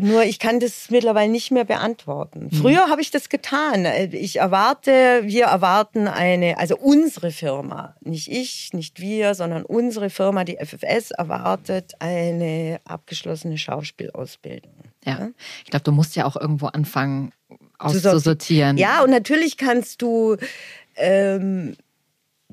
nur 0.00 0.24
ich 0.24 0.38
kann 0.38 0.60
das 0.60 0.90
mittlerweile 0.90 1.30
nicht 1.30 1.50
mehr 1.50 1.64
beantworten. 1.64 2.50
Früher 2.50 2.88
habe 2.88 3.00
ich 3.00 3.10
das 3.10 3.28
getan. 3.28 3.86
Ich 4.12 4.36
erwarte, 4.36 5.22
wir 5.24 5.44
erwarten 5.44 6.08
eine, 6.08 6.58
also 6.58 6.76
unsere 6.76 7.30
Firma, 7.30 7.94
nicht 8.00 8.28
ich, 8.28 8.70
nicht 8.72 9.00
wir, 9.00 9.34
sondern 9.34 9.64
unsere 9.64 10.10
Firma, 10.10 10.44
die 10.44 10.56
FFS, 10.56 11.10
erwartet 11.10 11.94
eine 11.98 12.80
abgeschlossene 12.84 13.58
Schauspielausbildung. 13.58 14.72
Ja. 15.04 15.30
Ich 15.64 15.70
glaube, 15.70 15.84
du 15.84 15.92
musst 15.92 16.14
ja 16.16 16.24
auch 16.26 16.36
irgendwo 16.36 16.66
anfangen 16.66 17.32
Zu 17.48 17.56
sorti- 17.98 18.08
auszusortieren. 18.08 18.76
Ja, 18.76 19.02
und 19.02 19.10
natürlich 19.10 19.56
kannst 19.56 20.00
du 20.02 20.36
ähm, 20.96 21.76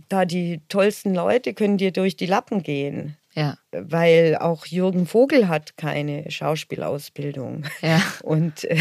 da 0.08 0.26
die 0.26 0.62
tollsten 0.70 1.14
Leute 1.14 1.54
können 1.54 1.78
dir 1.78 1.92
durch 1.92 2.16
die 2.16 2.26
Lappen 2.26 2.64
gehen. 2.64 3.16
Ja. 3.34 3.58
Weil 3.72 4.38
auch 4.40 4.66
Jürgen 4.66 5.06
Vogel 5.06 5.48
hat 5.48 5.78
keine 5.78 6.30
Schauspielausbildung 6.32 7.66
Ja. 7.82 8.02
und 8.24 8.64
äh, 8.66 8.78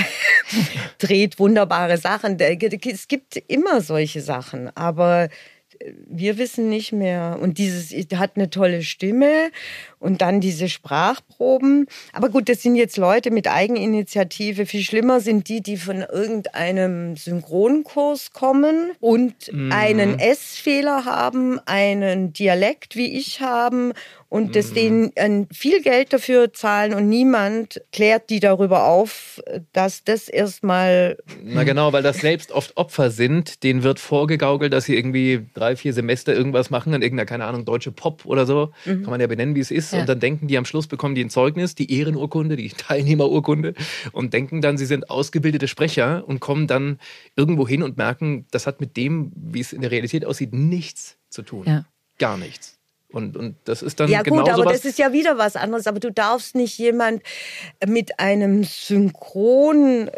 dreht 0.99 1.39
wunderbare 1.39 1.99
Sachen. 1.99 2.39
Es 2.41 3.09
gibt 3.09 3.37
immer 3.49 3.83
solche 3.83 4.23
Sachen, 4.23 4.75
aber 4.77 5.29
wir 6.09 6.39
wissen 6.39 6.69
nicht 6.71 6.93
mehr. 6.93 7.39
Und 7.41 7.59
dieses 7.59 7.93
hat 8.19 8.33
eine 8.37 8.51
tolle 8.51 8.83
Stimme 8.83 9.51
und 9.99 10.23
dann 10.23 10.41
diese 10.41 10.69
Sprachproben. 10.69 11.87
Aber 12.13 12.29
gut, 12.29 12.49
das 12.49 12.63
sind 12.63 12.77
jetzt 12.77 12.97
Leute 12.97 13.31
mit 13.31 13.49
Eigeninitiative. 13.49 14.67
Viel 14.67 14.83
schlimmer 14.83 15.21
sind 15.21 15.49
die, 15.49 15.63
die 15.63 15.77
von 15.77 16.03
irgendeinem 16.03 17.17
Synchronkurs 17.17 18.33
kommen 18.33 18.93
und 19.01 19.35
einen 19.71 20.19
S-Fehler 20.19 21.05
haben, 21.05 21.61
einen 21.67 22.33
Dialekt 22.33 22.97
wie 22.97 23.17
ich 23.17 23.41
haben 23.41 23.93
und 24.31 24.57
das 24.57 24.73
denen 24.75 25.11
ein, 25.17 25.47
viel 25.53 25.81
Geld 25.81 26.13
dafür 26.13 26.53
zahlen 26.53 26.93
und 26.93 27.09
niemand 27.09 27.81
klärt 27.93 28.29
die 28.29 28.41
darüber 28.41 28.85
auf, 28.85 29.41
dass 29.73 30.05
das 30.05 30.29
erstmal 30.29 31.17
Na 31.43 31.65
genau, 31.65 31.93
weil 31.93 32.03
das 32.03 32.19
selbst 32.19 32.53
oft 32.53 32.77
Opfer 32.77 33.11
sind, 33.11 33.63
denen 33.63 33.83
wird 33.83 33.99
vorgegaukelt, 34.01 34.73
dass 34.73 34.85
sie 34.85 34.97
irgendwie 34.97 35.47
drei, 35.55 35.77
vier 35.77 35.95
Semester 35.95 36.35
irgendwas 36.35 36.69
machen 36.69 36.93
an 36.93 37.01
irgendeiner, 37.01 37.27
keine 37.27 37.47
Ahnung, 37.47 37.65
deutsche 37.65 37.91
Pop 37.91 38.27
oder 38.27 38.45
so. 38.45 38.71
Kann 38.85 39.03
man 39.05 39.21
ja 39.21 39.27
benennen, 39.27 39.55
wie 39.55 39.61
es 39.61 39.71
ist. 39.71 39.88
Ja. 39.93 40.01
Und 40.01 40.09
dann 40.09 40.21
denken 40.21 40.49
die 40.49 40.59
am 40.59 40.65
Schluss, 40.65 40.87
bekommen 40.87 41.15
die 41.15 41.25
ein 41.25 41.31
Zeugnis, 41.31 41.75
die 41.75 41.93
Ehrenurkunde, 41.93 42.57
die 42.57 42.69
Teilnehmerurkunde 42.71 43.75
und 44.13 44.33
denken 44.33 44.61
dann, 44.61 44.79
sie 44.79 44.87
sind 44.87 45.11
ausgebildete 45.11 45.69
Sprecher 45.69 46.25
und 46.27 46.41
kommen 46.41 46.67
dann 46.67 46.99
irgendwo 47.37 47.67
hin 47.67 47.83
und 47.83 47.97
merken, 47.97 48.47
das 48.51 48.67
hat 48.67 48.81
mit 48.81 48.97
dem, 48.97 49.33
wie 49.35 49.61
es 49.61 49.73
in 49.73 49.81
der 49.81 49.91
Realität 49.91 50.25
aussieht, 50.25 50.53
nichts 50.53 51.17
zu 51.31 51.43
tun. 51.43 51.65
Ja. 51.67 51.85
Gar 52.19 52.37
nichts. 52.37 52.79
Und, 53.11 53.37
und 53.37 53.57
das 53.65 53.83
ist 53.83 54.01
dann 54.01 54.11
Ja 54.11 54.23
genau 54.23 54.43
gut, 54.43 54.49
aber 54.51 54.65
sowas. 54.65 54.83
das 54.83 54.85
ist 54.85 54.99
ja 54.99 55.13
wieder 55.13 55.39
was 55.39 55.57
anderes. 55.57 55.87
Aber 55.87 55.99
du 55.99 56.13
darfst 56.13 56.55
nicht 56.55 56.77
jemand 56.79 57.23
mit 57.87 58.21
einem 58.21 58.65
Synchron 58.65 60.11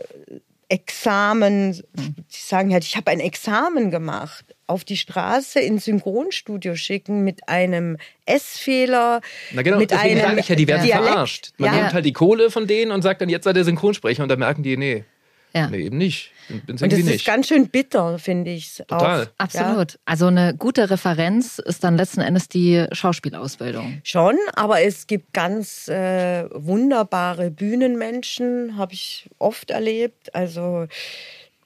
Examen, 0.68 1.72
die 1.72 2.38
sagen 2.38 2.72
halt, 2.72 2.84
ich 2.84 2.96
habe 2.96 3.10
ein 3.10 3.20
Examen 3.20 3.90
gemacht, 3.90 4.44
auf 4.70 4.84
die 4.84 4.96
Straße 4.96 5.60
ins 5.60 5.84
Synchronstudio 5.84 6.74
schicken 6.76 7.22
mit 7.24 7.48
einem 7.48 7.98
S-Fehler, 8.24 9.20
Na 9.52 9.62
genau, 9.62 9.78
mit 9.78 9.90
deswegen 9.90 10.18
einem 10.20 10.28
sage 10.28 10.40
ich 10.40 10.48
ja, 10.48 10.56
die 10.56 10.68
werden 10.68 10.86
Dialekt. 10.86 11.08
verarscht. 11.08 11.50
Man 11.58 11.74
ja. 11.74 11.80
nimmt 11.80 11.92
halt 11.92 12.04
die 12.06 12.12
Kohle 12.12 12.50
von 12.50 12.66
denen 12.66 12.92
und 12.92 13.02
sagt 13.02 13.20
dann, 13.20 13.28
jetzt 13.28 13.44
seid 13.44 13.56
ihr 13.56 13.64
Synchronsprecher 13.64 14.22
und 14.22 14.28
dann 14.28 14.38
merken 14.38 14.62
die, 14.62 14.76
nee, 14.76 15.04
Ja. 15.52 15.68
nee, 15.68 15.78
eben 15.86 15.98
nicht. 15.98 16.30
Bin 16.48 16.60
Und 16.68 16.82
das 16.82 16.90
sie 16.90 17.00
ist 17.00 17.06
nicht. 17.06 17.26
ganz 17.26 17.46
schön 17.46 17.68
bitter, 17.68 18.18
finde 18.18 18.50
ich. 18.50 18.76
Total. 18.88 19.22
Auch. 19.26 19.26
Absolut. 19.38 19.98
Also 20.04 20.26
eine 20.26 20.52
gute 20.56 20.90
Referenz 20.90 21.60
ist 21.60 21.84
dann 21.84 21.96
letzten 21.96 22.20
Endes 22.22 22.48
die 22.48 22.86
Schauspielausbildung. 22.90 24.00
Schon, 24.02 24.36
aber 24.54 24.80
es 24.82 25.06
gibt 25.06 25.32
ganz 25.32 25.86
äh, 25.86 26.46
wunderbare 26.52 27.52
Bühnenmenschen, 27.52 28.76
habe 28.76 28.94
ich 28.94 29.28
oft 29.38 29.70
erlebt. 29.70 30.34
Also 30.34 30.86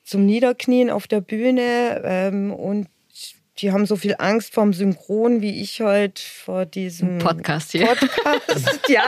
zum 0.04 0.26
Niederknien 0.26 0.90
auf 0.90 1.06
der 1.06 1.22
Bühne 1.22 2.02
ähm, 2.04 2.52
und 2.52 2.88
die 3.58 3.72
haben 3.72 3.86
so 3.86 3.96
viel 3.96 4.16
Angst 4.18 4.52
vorm 4.52 4.72
Synchron 4.72 5.40
wie 5.40 5.60
ich 5.60 5.80
heute 5.80 6.20
vor 6.20 6.66
diesem 6.66 7.18
Podcast 7.18 7.72
hier. 7.72 7.86
Podcast, 7.86 8.80
ja. 8.88 9.04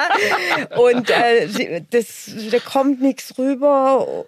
Und 0.76 1.10
äh, 1.10 1.82
das, 1.90 2.30
da 2.50 2.58
kommt 2.60 3.00
nichts 3.00 3.38
rüber. 3.38 4.24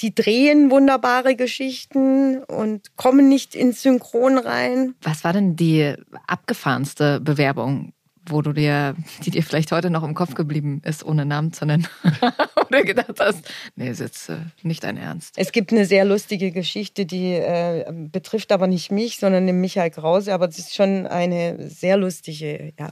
Die 0.00 0.14
drehen 0.14 0.70
wunderbare 0.70 1.36
Geschichten 1.36 2.42
und 2.42 2.96
kommen 2.96 3.28
nicht 3.28 3.54
ins 3.54 3.82
Synchron 3.82 4.38
rein. 4.38 4.94
Was 5.02 5.22
war 5.22 5.32
denn 5.32 5.54
die 5.56 5.94
abgefahrenste 6.26 7.20
Bewerbung, 7.20 7.92
wo 8.26 8.42
du 8.42 8.52
dir, 8.52 8.94
die 9.24 9.30
dir 9.30 9.42
vielleicht 9.42 9.72
heute 9.72 9.90
noch 9.90 10.02
im 10.02 10.14
Kopf 10.14 10.34
geblieben 10.34 10.82
ist, 10.84 11.04
ohne 11.04 11.24
Namen 11.24 11.52
zu 11.52 11.64
nennen? 11.64 11.86
Oder 12.68 12.82
gedacht 12.82 13.18
hast, 13.18 13.50
nee, 13.76 13.88
ist 13.88 14.00
jetzt 14.00 14.28
äh, 14.28 14.36
nicht 14.62 14.84
dein 14.84 14.96
Ernst. 14.96 15.34
Es 15.36 15.52
gibt 15.52 15.72
eine 15.72 15.84
sehr 15.84 16.04
lustige 16.04 16.52
Geschichte, 16.52 17.06
die 17.06 17.34
äh, 17.34 17.90
betrifft 17.90 18.52
aber 18.52 18.66
nicht 18.66 18.92
mich, 18.92 19.18
sondern 19.18 19.46
den 19.46 19.60
Michael 19.60 19.90
Krause, 19.90 20.32
aber 20.32 20.48
es 20.48 20.58
ist 20.58 20.74
schon 20.74 21.06
eine 21.06 21.68
sehr 21.68 21.96
lustige. 21.96 22.72
Ja. 22.78 22.90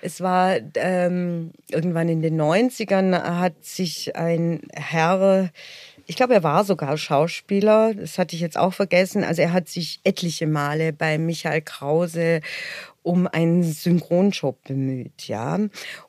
Es 0.00 0.20
war 0.20 0.56
ähm, 0.74 1.52
irgendwann 1.70 2.08
in 2.08 2.22
den 2.22 2.40
90ern 2.40 3.22
hat 3.38 3.64
sich 3.64 4.16
ein 4.16 4.60
Herr, 4.72 5.50
ich 6.08 6.16
glaube, 6.16 6.32
er 6.32 6.42
war 6.42 6.64
sogar 6.64 6.96
Schauspieler, 6.96 7.92
das 7.92 8.16
hatte 8.16 8.34
ich 8.34 8.40
jetzt 8.40 8.56
auch 8.56 8.72
vergessen, 8.72 9.24
also 9.24 9.42
er 9.42 9.52
hat 9.52 9.68
sich 9.68 10.00
etliche 10.04 10.46
Male 10.46 10.94
bei 10.94 11.18
Michael 11.18 11.60
Krause 11.60 12.40
um 13.02 13.26
einen 13.26 13.62
Synchronjob 13.62 14.64
bemüht, 14.64 15.28
ja. 15.28 15.58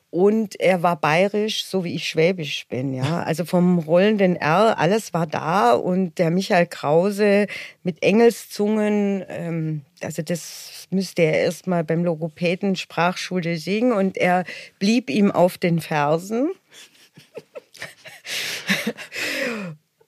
Und 0.08 0.58
er 0.58 0.82
war 0.82 0.96
bayerisch, 0.96 1.66
so 1.66 1.84
wie 1.84 1.94
ich 1.94 2.08
schwäbisch 2.08 2.66
bin, 2.68 2.94
ja. 2.94 3.22
Also 3.26 3.44
vom 3.44 3.78
rollenden 3.78 4.36
R, 4.36 4.78
alles 4.78 5.12
war 5.12 5.26
da 5.26 5.72
und 5.74 6.18
der 6.18 6.30
Michael 6.30 6.66
Krause 6.66 7.46
mit 7.82 8.02
Engelszungen, 8.02 9.22
ähm, 9.28 9.82
also 10.00 10.22
das 10.22 10.86
müsste 10.88 11.22
er 11.22 11.40
erstmal 11.40 11.84
beim 11.84 12.04
Logopäden 12.04 12.74
Sprachschule 12.74 13.58
singen 13.58 13.92
und 13.92 14.16
er 14.16 14.44
blieb 14.78 15.10
ihm 15.10 15.30
auf 15.30 15.58
den 15.58 15.78
Fersen. 15.82 16.52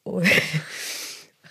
Und- 0.05 0.27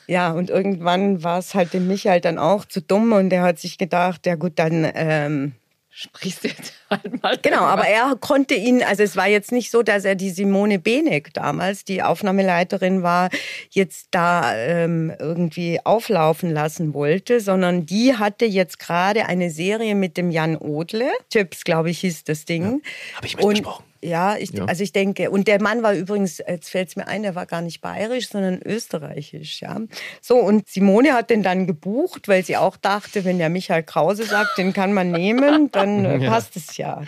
Ja, 0.07 0.31
und 0.31 0.49
irgendwann 0.49 1.23
war 1.23 1.39
es 1.39 1.53
halt 1.55 1.73
dem 1.73 1.87
Michael 1.87 2.19
dann 2.19 2.37
auch 2.37 2.65
zu 2.65 2.81
dumm 2.81 3.13
und 3.13 3.31
er 3.31 3.43
hat 3.43 3.59
sich 3.59 3.77
gedacht, 3.77 4.25
ja 4.25 4.35
gut, 4.35 4.53
dann 4.57 4.85
ähm, 4.93 5.53
Sprichst 5.93 6.45
du 6.45 6.47
jetzt 6.47 6.73
halt 6.89 7.21
mal. 7.21 7.37
Genau, 7.41 7.61
aber 7.61 7.85
er 7.85 8.15
konnte 8.19 8.53
ihn, 8.55 8.81
also 8.81 9.03
es 9.03 9.17
war 9.17 9.27
jetzt 9.27 9.51
nicht 9.51 9.71
so, 9.71 9.83
dass 9.83 10.05
er 10.05 10.15
die 10.15 10.29
Simone 10.29 10.79
Benek 10.79 11.33
damals, 11.33 11.83
die 11.83 12.01
Aufnahmeleiterin 12.01 13.03
war, 13.03 13.29
jetzt 13.71 14.07
da 14.11 14.55
ähm, 14.55 15.13
irgendwie 15.19 15.79
auflaufen 15.83 16.49
lassen 16.51 16.93
wollte, 16.93 17.41
sondern 17.41 17.85
die 17.85 18.15
hatte 18.15 18.45
jetzt 18.45 18.79
gerade 18.79 19.25
eine 19.25 19.49
Serie 19.51 19.93
mit 19.95 20.15
dem 20.15 20.31
Jan 20.31 20.55
Odle. 20.55 21.09
Chips, 21.29 21.65
glaube 21.65 21.89
ich, 21.89 21.99
hieß 21.99 22.23
das 22.23 22.45
Ding. 22.45 22.81
Habe 23.15 23.27
ich 23.27 23.37
Und 23.37 23.47
mitgesprochen. 23.53 23.85
Ja, 24.03 24.35
ich, 24.35 24.51
Ja. 24.51 24.65
also 24.65 24.83
ich 24.83 24.93
denke, 24.93 25.29
und 25.29 25.47
der 25.47 25.61
Mann 25.61 25.83
war 25.83 25.93
übrigens, 25.93 26.39
jetzt 26.39 26.69
fällt 26.69 26.89
es 26.89 26.95
mir 26.95 27.07
ein, 27.07 27.21
der 27.21 27.35
war 27.35 27.45
gar 27.45 27.61
nicht 27.61 27.81
bayerisch, 27.81 28.29
sondern 28.29 28.59
österreichisch, 28.63 29.61
ja. 29.61 29.79
So, 30.21 30.37
und 30.37 30.67
Simone 30.67 31.13
hat 31.13 31.29
den 31.29 31.43
dann 31.43 31.67
gebucht, 31.67 32.27
weil 32.27 32.43
sie 32.43 32.57
auch 32.57 32.77
dachte, 32.77 33.25
wenn 33.25 33.37
der 33.37 33.49
Michael 33.49 33.83
Krause 33.83 34.23
sagt, 34.23 34.57
den 34.57 34.73
kann 34.73 34.93
man 34.93 35.11
nehmen, 35.11 35.69
dann 35.71 36.05
äh, 36.05 36.19
passt 36.27 36.55
es 36.55 36.77
ja. 36.77 37.01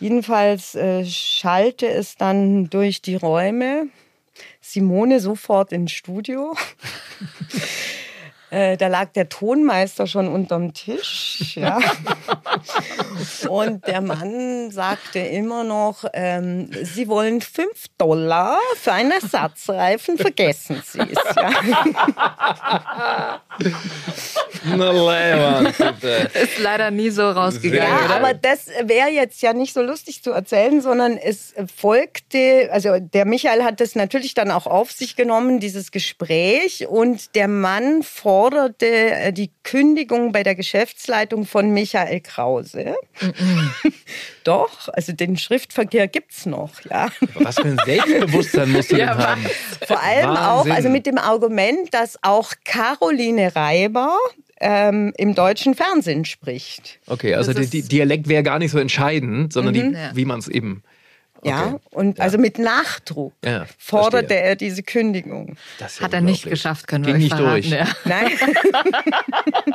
Jedenfalls 0.00 0.74
äh, 0.74 1.04
schallte 1.06 1.88
es 1.88 2.16
dann 2.16 2.68
durch 2.70 3.00
die 3.02 3.16
Räume. 3.16 3.88
Simone 4.60 5.20
sofort 5.20 5.72
ins 5.72 5.92
Studio. 5.92 6.54
Äh, 8.50 8.78
da 8.78 8.88
lag 8.88 9.12
der 9.12 9.28
Tonmeister 9.28 10.06
schon 10.06 10.28
unterm 10.28 10.72
Tisch. 10.72 11.56
Ja. 11.56 11.78
Und 13.48 13.86
der 13.86 14.00
Mann 14.00 14.70
sagte 14.70 15.18
immer 15.18 15.64
noch, 15.64 16.04
ähm, 16.14 16.70
Sie 16.82 17.08
wollen 17.08 17.42
5 17.42 17.68
Dollar 17.98 18.56
für 18.76 18.92
einen 18.92 19.12
Ersatzreifen, 19.12 20.16
vergessen 20.16 20.82
Sie 20.84 21.00
es. 21.00 21.18
Ja. 21.36 21.50
Na, 24.64 25.60
bitte. 26.00 26.30
Ist 26.34 26.58
leider 26.58 26.90
nie 26.90 27.10
so 27.10 27.30
rausgegangen. 27.30 27.88
Ja, 27.88 28.06
oder? 28.06 28.16
aber 28.16 28.34
das 28.34 28.68
wäre 28.84 29.08
jetzt 29.08 29.42
ja 29.42 29.52
nicht 29.52 29.74
so 29.74 29.82
lustig 29.82 30.22
zu 30.22 30.32
erzählen, 30.32 30.80
sondern 30.80 31.16
es 31.16 31.54
folgte, 31.76 32.68
also 32.72 32.98
der 32.98 33.24
Michael 33.24 33.64
hat 33.64 33.80
das 33.80 33.94
natürlich 33.94 34.34
dann 34.34 34.50
auch 34.50 34.66
auf 34.66 34.92
sich 34.92 35.16
genommen, 35.16 35.60
dieses 35.60 35.90
Gespräch, 35.90 36.86
und 36.88 37.34
der 37.34 37.48
Mann 37.48 38.02
forderte 38.02 38.86
äh, 38.86 39.32
die 39.32 39.50
Kündigung 39.62 40.32
bei 40.32 40.42
der 40.42 40.54
Geschäftsleitung 40.54 41.46
von 41.46 41.70
Michael 41.70 42.20
Krause. 42.20 42.94
Doch, 44.44 44.88
also 44.92 45.12
den 45.12 45.36
Schriftverkehr 45.36 46.08
gibt's 46.08 46.46
noch, 46.46 46.72
ja. 46.88 47.08
Was 47.34 47.56
für 47.56 47.68
ein 47.68 47.80
Selbstbewusstsein 47.84 48.72
musst 48.72 48.92
du 48.92 48.96
Ja, 48.96 49.14
denn 49.14 49.26
haben? 49.26 49.46
Vor 49.86 50.02
allem 50.02 50.30
auch, 50.30 50.58
Wahnsinn. 50.60 50.72
also 50.72 50.88
mit 50.88 51.06
dem 51.06 51.18
Argument, 51.18 51.92
dass 51.92 52.18
auch 52.22 52.52
Caroline 52.64 53.54
Reiber 53.54 54.16
ähm, 54.60 55.12
im 55.16 55.34
deutschen 55.34 55.74
Fernsehen 55.74 56.24
spricht. 56.24 56.98
Okay, 57.06 57.34
also 57.34 57.52
der 57.52 57.64
Dialekt 57.66 58.28
wäre 58.28 58.42
gar 58.42 58.58
nicht 58.58 58.70
so 58.72 58.78
entscheidend, 58.78 59.52
sondern 59.52 59.74
die, 59.74 59.80
Ja. 59.80 60.10
wie 60.14 60.24
man 60.24 60.38
es 60.40 60.48
eben. 60.48 60.82
Ja, 61.44 61.66
Okay. 61.66 61.76
und 61.90 62.18
also 62.20 62.36
mit 62.36 62.58
Nachdruck 62.58 63.32
Ja, 63.44 63.66
forderte 63.78 64.26
verstehe. 64.26 64.40
er 64.48 64.56
diese 64.56 64.82
Kündigung. 64.82 65.56
Ja 65.78 65.86
Hat 66.00 66.12
er 66.12 66.20
nicht 66.20 66.44
geschafft, 66.50 66.88
können 66.88 67.06
wir 67.06 67.12
Ging 67.14 67.22
euch 67.22 67.30
nicht 67.30 67.36
verraten. 67.36 67.62
durch. 67.62 67.70
Ja. 67.70 67.86
Nein, 68.04 68.32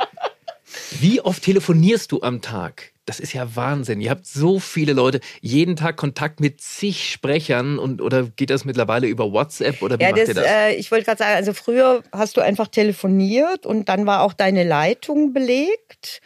Wie 1.00 1.20
oft 1.20 1.42
telefonierst 1.42 2.12
du 2.12 2.22
am 2.22 2.40
Tag? 2.40 2.92
Das 3.06 3.20
ist 3.20 3.34
ja 3.34 3.54
Wahnsinn. 3.54 4.00
Ihr 4.00 4.10
habt 4.10 4.26
so 4.26 4.58
viele 4.58 4.94
Leute, 4.94 5.20
jeden 5.40 5.76
Tag 5.76 5.96
Kontakt 5.96 6.40
mit 6.40 6.60
zig 6.60 7.10
Sprechern 7.10 7.78
und 7.78 8.00
oder 8.00 8.22
geht 8.22 8.48
das 8.48 8.64
mittlerweile 8.64 9.06
über 9.06 9.30
WhatsApp 9.30 9.82
oder 9.82 9.98
wie 9.98 10.04
ja, 10.04 10.10
macht 10.10 10.22
das, 10.22 10.28
ihr 10.28 10.34
das? 10.34 10.46
Äh, 10.46 10.74
ich 10.76 10.90
wollte 10.90 11.04
gerade 11.04 11.18
sagen, 11.18 11.34
also 11.34 11.52
früher 11.52 12.02
hast 12.12 12.36
du 12.36 12.40
einfach 12.40 12.68
telefoniert 12.68 13.66
und 13.66 13.88
dann 13.90 14.06
war 14.06 14.22
auch 14.22 14.32
deine 14.32 14.64
Leitung 14.64 15.34
belegt. 15.34 16.22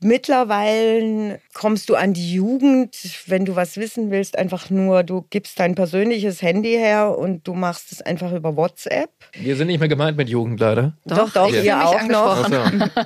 Mittlerweile 0.00 1.40
kommst 1.56 1.88
du 1.88 1.94
an 1.94 2.12
die 2.12 2.34
Jugend, 2.34 2.94
wenn 3.28 3.46
du 3.46 3.56
was 3.56 3.78
wissen 3.78 4.10
willst, 4.10 4.36
einfach 4.38 4.68
nur, 4.68 5.02
du 5.04 5.24
gibst 5.30 5.58
dein 5.58 5.74
persönliches 5.74 6.42
Handy 6.42 6.72
her 6.72 7.16
und 7.16 7.48
du 7.48 7.54
machst 7.54 7.92
es 7.92 8.02
einfach 8.02 8.30
über 8.32 8.56
WhatsApp. 8.56 9.08
Wir 9.32 9.56
sind 9.56 9.68
nicht 9.68 9.78
mehr 9.80 9.88
gemeint 9.88 10.18
mit 10.18 10.28
Jugend 10.28 10.60
leider. 10.60 10.92
Doch, 11.06 11.32
doch, 11.32 11.48
ich 11.50 11.64
ihr 11.64 11.82
auch 11.82 12.02
noch. 12.06 12.46
so. 12.46 12.62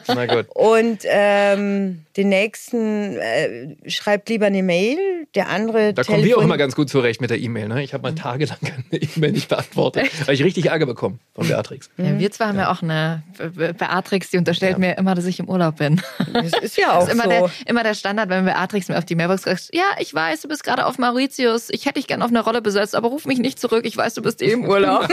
Na 0.15 0.27
gut. 0.27 0.47
Und 0.55 0.99
ähm, 1.05 2.05
den 2.17 2.29
nächsten 2.29 3.17
äh, 3.19 3.77
schreibt 3.89 4.29
lieber 4.29 4.47
eine 4.47 4.65
Mail, 4.65 4.99
der 5.37 5.49
andere 5.49 5.95
Da 5.95 6.03
kommen 6.03 6.25
wir 6.25 6.37
auch 6.37 6.43
immer 6.43 6.57
ganz 6.59 6.75
gut 6.75 6.91
zurecht 6.91 7.21
mit 7.21 7.31
der 7.31 7.39
E-Mail. 7.39 7.69
Ne? 7.69 7.85
Ich 7.85 7.95
habe 7.95 8.03
mal 8.03 8.15
tagelang 8.17 8.59
keine 8.61 9.01
E-Mail 9.03 9.31
nicht 9.33 9.49
beantwortet, 9.49 10.11
weil 10.27 10.35
ich 10.35 10.43
richtig 10.43 10.67
Ärger 10.67 10.87
bekommen 10.87 11.21
von 11.37 11.47
Beatrix. 11.47 11.89
Ja, 11.99 12.19
wir 12.19 12.31
zwei 12.33 12.47
haben 12.47 12.59
ja 12.59 12.73
auch 12.73 12.83
eine 12.83 13.23
Be- 13.39 13.75
Beatrix, 13.75 14.31
die 14.31 14.39
unterstellt 14.39 14.79
mir 14.79 14.99
immer, 14.99 15.15
dass 15.15 15.25
ich 15.27 15.39
im 15.39 15.49
Urlaub 15.49 15.77
bin. 15.77 16.01
Das 16.33 16.53
ist 16.61 16.77
ja 16.77 16.93
auch 16.99 17.07
Das 17.07 17.09
ist 17.09 17.15
immer, 17.15 17.23
so. 17.25 17.29
der, 17.31 17.51
immer 17.67 17.83
der 17.85 17.95
Standard, 17.95 18.29
wenn 18.29 18.40
Beatrix 18.45 18.89
mir 18.89 18.99
auf 18.99 19.05
die 19.05 19.15
Mailbox 19.15 19.43
sagt, 19.43 19.71
ja, 19.73 19.85
ich 19.99 20.13
weiß, 20.13 20.43
du 20.43 20.49
bist 20.49 20.65
gerade 20.65 20.87
auf 20.87 20.99
Mauritius, 20.99 21.69
ich 21.71 21.87
hätte 21.87 21.95
dich 21.95 22.07
gern 22.07 22.23
auf 22.23 22.31
eine 22.31 22.41
Rolle 22.41 22.63
besetzt, 22.63 22.95
aber 22.95 23.09
ruf 23.09 23.27
mich 23.27 23.39
nicht 23.39 23.59
zurück, 23.59 23.85
ich 23.85 23.97
weiß, 23.97 24.15
du 24.15 24.23
bist 24.23 24.43
eh 24.43 24.53
im 24.53 24.65
Urlaub. 24.69 25.09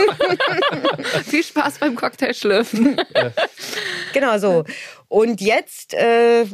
Viel 1.24 1.42
Spaß 1.42 1.78
beim 1.78 1.94
Cocktailschlürfen. 1.94 3.00
Genau 4.12 4.38
so. 4.38 4.64
Und 5.08 5.40
jetzt, 5.40 5.94
äh, 5.94 6.44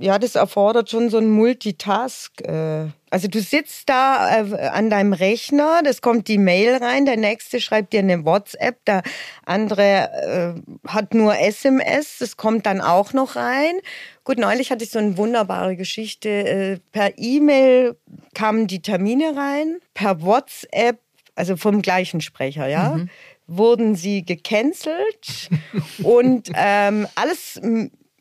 ja, 0.00 0.18
das 0.18 0.34
erfordert 0.34 0.90
schon 0.90 1.10
so 1.10 1.18
ein 1.18 1.30
Multitask. 1.30 2.40
Äh. 2.42 2.86
Also 3.10 3.28
du 3.28 3.40
sitzt 3.40 3.88
da 3.88 4.40
äh, 4.40 4.68
an 4.68 4.90
deinem 4.90 5.12
Rechner, 5.12 5.82
das 5.84 6.00
kommt 6.00 6.28
die 6.28 6.38
Mail 6.38 6.76
rein, 6.76 7.06
der 7.06 7.16
nächste 7.16 7.60
schreibt 7.60 7.92
dir 7.92 8.00
eine 8.00 8.24
WhatsApp, 8.24 8.84
der 8.84 9.02
andere 9.44 10.54
äh, 10.56 10.88
hat 10.88 11.14
nur 11.14 11.38
SMS, 11.38 12.18
das 12.18 12.36
kommt 12.36 12.66
dann 12.66 12.80
auch 12.80 13.12
noch 13.12 13.36
rein. 13.36 13.74
Gut, 14.24 14.38
neulich 14.38 14.70
hatte 14.70 14.84
ich 14.84 14.90
so 14.90 14.98
eine 14.98 15.16
wunderbare 15.16 15.76
Geschichte. 15.76 16.80
Per 16.92 17.18
E-Mail 17.18 17.96
kamen 18.34 18.66
die 18.66 18.82
Termine 18.82 19.36
rein, 19.36 19.76
per 19.92 20.22
WhatsApp, 20.22 20.98
also 21.36 21.56
vom 21.56 21.82
gleichen 21.82 22.20
Sprecher, 22.20 22.66
ja 22.66 22.98
wurden 23.46 23.94
sie 23.94 24.24
gecancelt 24.24 25.50
und 26.02 26.50
ähm, 26.54 27.06
alles 27.14 27.60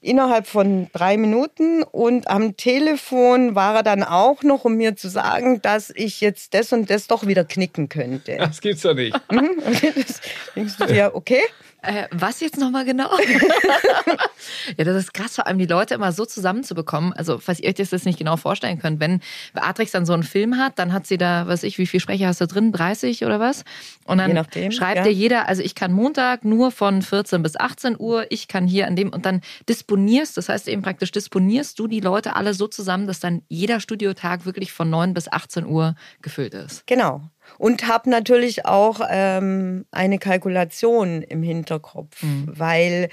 innerhalb 0.04 0.48
von 0.48 0.88
drei 0.94 1.18
Minuten 1.18 1.84
und 1.84 2.28
am 2.28 2.58
Telefon 2.58 3.56
war 3.56 3.76
er 3.76 3.84
dann 3.84 4.04
auch 4.04 4.44
noch, 4.44 4.66
um 4.66 4.76
mir 4.76 4.96
zu 4.96 5.10
sagen, 5.10 5.62
dass 5.62 5.92
ich 5.96 6.22
jetzt 6.22 6.54
das 6.54 6.74
und 6.74 6.90
das 6.90 7.08
doch 7.08 7.26
wieder 7.26 7.46
knicken 7.46 7.90
könnte. 7.90 8.38
Das 8.38 8.62
gibt's 8.62 8.82
doch 8.82 8.94
nicht. 8.94 9.16
Mhm. 9.32 9.50
Und 9.66 9.84
das 9.96 10.22
denkst 10.56 10.78
du 10.78 10.86
dir, 10.86 11.12
okay? 11.14 11.42
Äh, 11.84 12.08
was 12.12 12.40
jetzt 12.40 12.58
nochmal 12.58 12.86
genau? 12.86 13.10
ja, 14.78 14.86
das 14.86 14.96
ist 14.96 15.14
krass, 15.14 15.36
vor 15.36 15.48
allem 15.48 15.58
die 15.58 15.66
Leute 15.66 15.94
immer 15.94 16.14
so 16.14 16.26
zusammenzubekommen. 16.26 17.12
Also, 17.12 17.40
falls 17.40 17.60
ihr 17.60 17.68
euch 17.68 17.76
das 17.76 17.92
jetzt 17.92 18.06
nicht 18.06 18.18
genau 18.18 18.38
vorstellen 18.38 18.80
könnt, 18.80 19.02
wenn 19.02 19.20
Beatrix 19.54 19.92
dann 19.92 20.06
so 20.06 20.14
einen 20.14 20.24
Film 20.24 20.58
hat, 20.58 20.80
dann 20.80 20.94
hat 20.94 21.06
sie 21.06 21.18
da, 21.18 21.46
weiß 21.46 21.64
ich, 21.64 21.78
wie 21.78 21.86
viele 21.86 22.00
Sprecher 22.00 22.28
hast 22.28 22.40
du 22.40 22.48
drin? 22.48 22.72
30 22.72 23.26
oder 23.26 23.42
was? 23.42 23.66
Und 24.06 24.20
dann 24.20 24.34
nachdem, 24.34 24.72
schreibt 24.72 25.00
ja. 25.00 25.04
dir 25.04 25.12
jeder, 25.12 25.50
also 25.50 25.62
ich 25.62 25.76
kann 25.76 25.92
Montag 25.92 26.46
nur 26.46 26.72
von 26.72 27.02
14 27.02 27.44
bis 27.44 27.60
18 27.60 27.98
Uhr, 28.00 28.28
ich 28.30 28.48
kann 28.48 28.66
hier 28.66 28.88
an 28.88 28.96
dem 28.96 29.10
und 29.10 29.26
dann 29.26 29.42
disponierst, 29.68 30.38
das 30.38 30.48
heißt 30.48 30.70
eben 30.70 30.84
praktisch 30.84 31.12
disponierst 31.12 31.78
du 31.78 31.88
die 31.88 32.00
Leute 32.00 32.38
alle 32.38 32.54
so 32.54 32.68
zusammen, 32.68 33.08
dass 33.08 33.20
dann 33.20 33.42
jeder 33.50 33.82
Studiotag 33.82 34.46
wirklich 34.46 34.72
von 34.72 34.90
9 34.90 35.14
bis 35.14 35.30
18 35.30 35.66
Uhr 35.66 35.96
gefüllt 36.22 36.54
ist. 36.54 36.88
Genau. 36.88 37.30
Und 37.58 37.88
habe 37.88 38.10
natürlich 38.10 38.66
auch 38.66 39.02
ähm, 39.10 39.86
eine 39.92 40.20
Kalkulation 40.20 41.22
im 41.22 41.44
Hinterkopf, 41.44 42.18
weil 42.46 43.10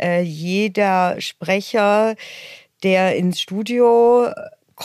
äh, 0.00 0.22
jeder 0.22 1.20
Sprecher, 1.20 2.16
der 2.82 3.16
ins 3.16 3.40
Studio 3.40 4.28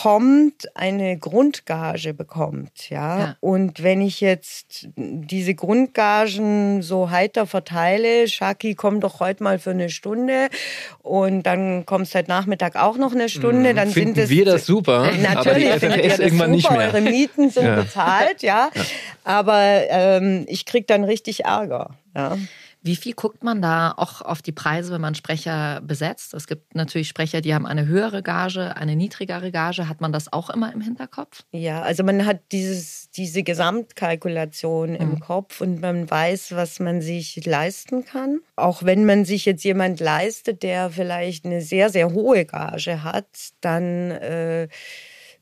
kommt, 0.01 0.75
eine 0.75 1.17
Grundgage 1.17 2.13
bekommt, 2.13 2.89
ja? 2.89 3.19
Ja. 3.19 3.35
Und 3.39 3.81
wenn 3.81 3.99
ich 4.01 4.21
jetzt 4.21 4.89
diese 4.95 5.55
Grundgagen 5.55 6.83
so 6.83 7.09
heiter 7.09 7.47
verteile, 7.47 8.27
Shaki, 8.27 8.75
komm 8.75 8.99
doch 9.01 9.19
heute 9.19 9.43
mal 9.43 9.57
für 9.57 9.71
eine 9.71 9.89
Stunde 9.89 10.49
und 11.01 11.43
dann 11.43 11.85
kommst 11.87 12.13
heute 12.13 12.29
Nachmittag 12.29 12.75
auch 12.75 12.97
noch 12.97 13.13
eine 13.13 13.27
Stunde, 13.27 13.73
dann 13.73 13.87
Mhm. 13.89 13.93
Finden 13.93 14.15
sind 14.15 14.23
es 14.25 14.29
wir 14.29 14.45
das 14.45 14.65
super, 14.67 15.05
aber 15.05 15.17
Natürlich 15.17 15.69
findet 15.75 16.03
ihr 16.03 16.09
das 16.09 16.19
irgendwann 16.19 16.53
super, 16.53 16.55
nicht 16.55 16.71
mehr. 16.71 16.87
eure 16.93 17.01
Mieten 17.01 17.49
sind 17.49 17.65
Ja. 17.65 17.75
bezahlt, 17.81 18.43
ja. 18.43 18.69
Aber 19.23 19.81
ähm, 19.89 20.45
ich 20.47 20.65
krieg 20.65 20.85
dann 20.87 21.03
richtig 21.05 21.45
Ärger. 21.45 21.91
Ja. 22.15 22.37
Wie 22.81 22.95
viel 22.95 23.13
guckt 23.13 23.43
man 23.43 23.61
da 23.61 23.93
auch 23.95 24.21
auf 24.21 24.41
die 24.41 24.51
Preise, 24.51 24.93
wenn 24.93 25.01
man 25.01 25.15
Sprecher 25.15 25.81
besetzt? 25.81 26.33
Es 26.33 26.47
gibt 26.47 26.75
natürlich 26.75 27.07
Sprecher, 27.07 27.41
die 27.41 27.53
haben 27.53 27.65
eine 27.65 27.85
höhere 27.85 28.23
Gage, 28.23 28.75
eine 28.75 28.95
niedrigere 28.95 29.51
Gage. 29.51 29.89
Hat 29.89 30.01
man 30.01 30.11
das 30.11 30.31
auch 30.31 30.49
immer 30.49 30.71
im 30.73 30.81
Hinterkopf? 30.81 31.43
ja, 31.51 31.81
also 31.81 32.03
man 32.03 32.25
hat 32.25 32.39
dieses, 32.51 33.09
diese 33.11 33.43
Gesamtkalkulation 33.43 34.95
im 34.95 35.19
Kopf 35.19 35.61
und 35.61 35.81
man 35.81 36.09
weiß, 36.09 36.53
was 36.53 36.79
man 36.79 37.01
sich 37.01 37.45
leisten 37.45 38.05
kann. 38.05 38.39
Auch 38.55 38.83
wenn 38.83 39.05
man 39.05 39.25
sich 39.25 39.45
jetzt 39.45 39.63
jemand 39.63 39.99
leistet, 39.99 40.63
der 40.63 40.89
vielleicht 40.89 41.45
eine 41.45 41.61
sehr, 41.61 41.89
sehr 41.89 42.11
hohe 42.13 42.45
Gage 42.45 43.03
hat, 43.03 43.27
dann 43.61 44.11
äh, 44.11 44.67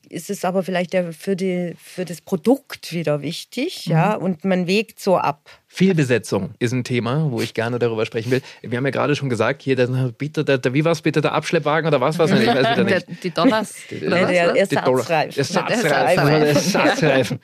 ist 0.10 0.30
es 0.30 0.46
aber 0.46 0.64
vielleicht 0.64 0.94
der, 0.94 1.14
für, 1.14 1.36
die, 1.36 1.76
für 1.78 2.06
das 2.06 2.22
Produkt 2.22 2.94
wieder 2.94 3.22
wichtig, 3.22 3.86
ja, 3.86 4.14
und 4.16 4.46
man 4.46 4.68
wägt 4.68 5.00
so 5.00 5.18
ab. 5.18 5.50
Fehlbesetzung 5.68 6.52
ist 6.60 6.72
ein 6.72 6.84
Thema, 6.84 7.32
wo 7.32 7.42
ich 7.42 7.54
gerne 7.54 7.80
darüber 7.80 8.06
sprechen 8.06 8.32
will. 8.32 8.42
Wir 8.62 8.78
haben 8.78 8.86
ja 8.86 8.92
gerade 8.92 9.16
schon 9.16 9.30
gesagt, 9.30 9.62
hier, 9.62 9.76
der, 9.76 9.88
bitte, 10.18 10.46
der, 10.46 10.58
der, 10.58 10.74
wie 10.74 10.86
war 10.86 10.94
es 10.94 11.02
bitte, 11.02 11.20
der 11.20 11.34
Abschleppwagen 11.34 11.88
oder 11.88 12.00
was 12.00 12.18
war 12.18 12.26
es? 12.26 12.32
Ich 12.32 12.48
weiß 12.48 12.58
wieder 12.58 12.84
Der, 12.86 12.96
nicht. 12.96 13.08
die 13.24 13.32
Dollars. 13.32 13.76
Oder 13.92 14.22
was, 14.22 14.30
der? 14.30 14.56
Ersatzreifen. 14.56 15.38
Ersatzreifen. 15.38 16.30
Ersatzreifen. 16.30 16.56
Ersatzreifen. 16.56 17.40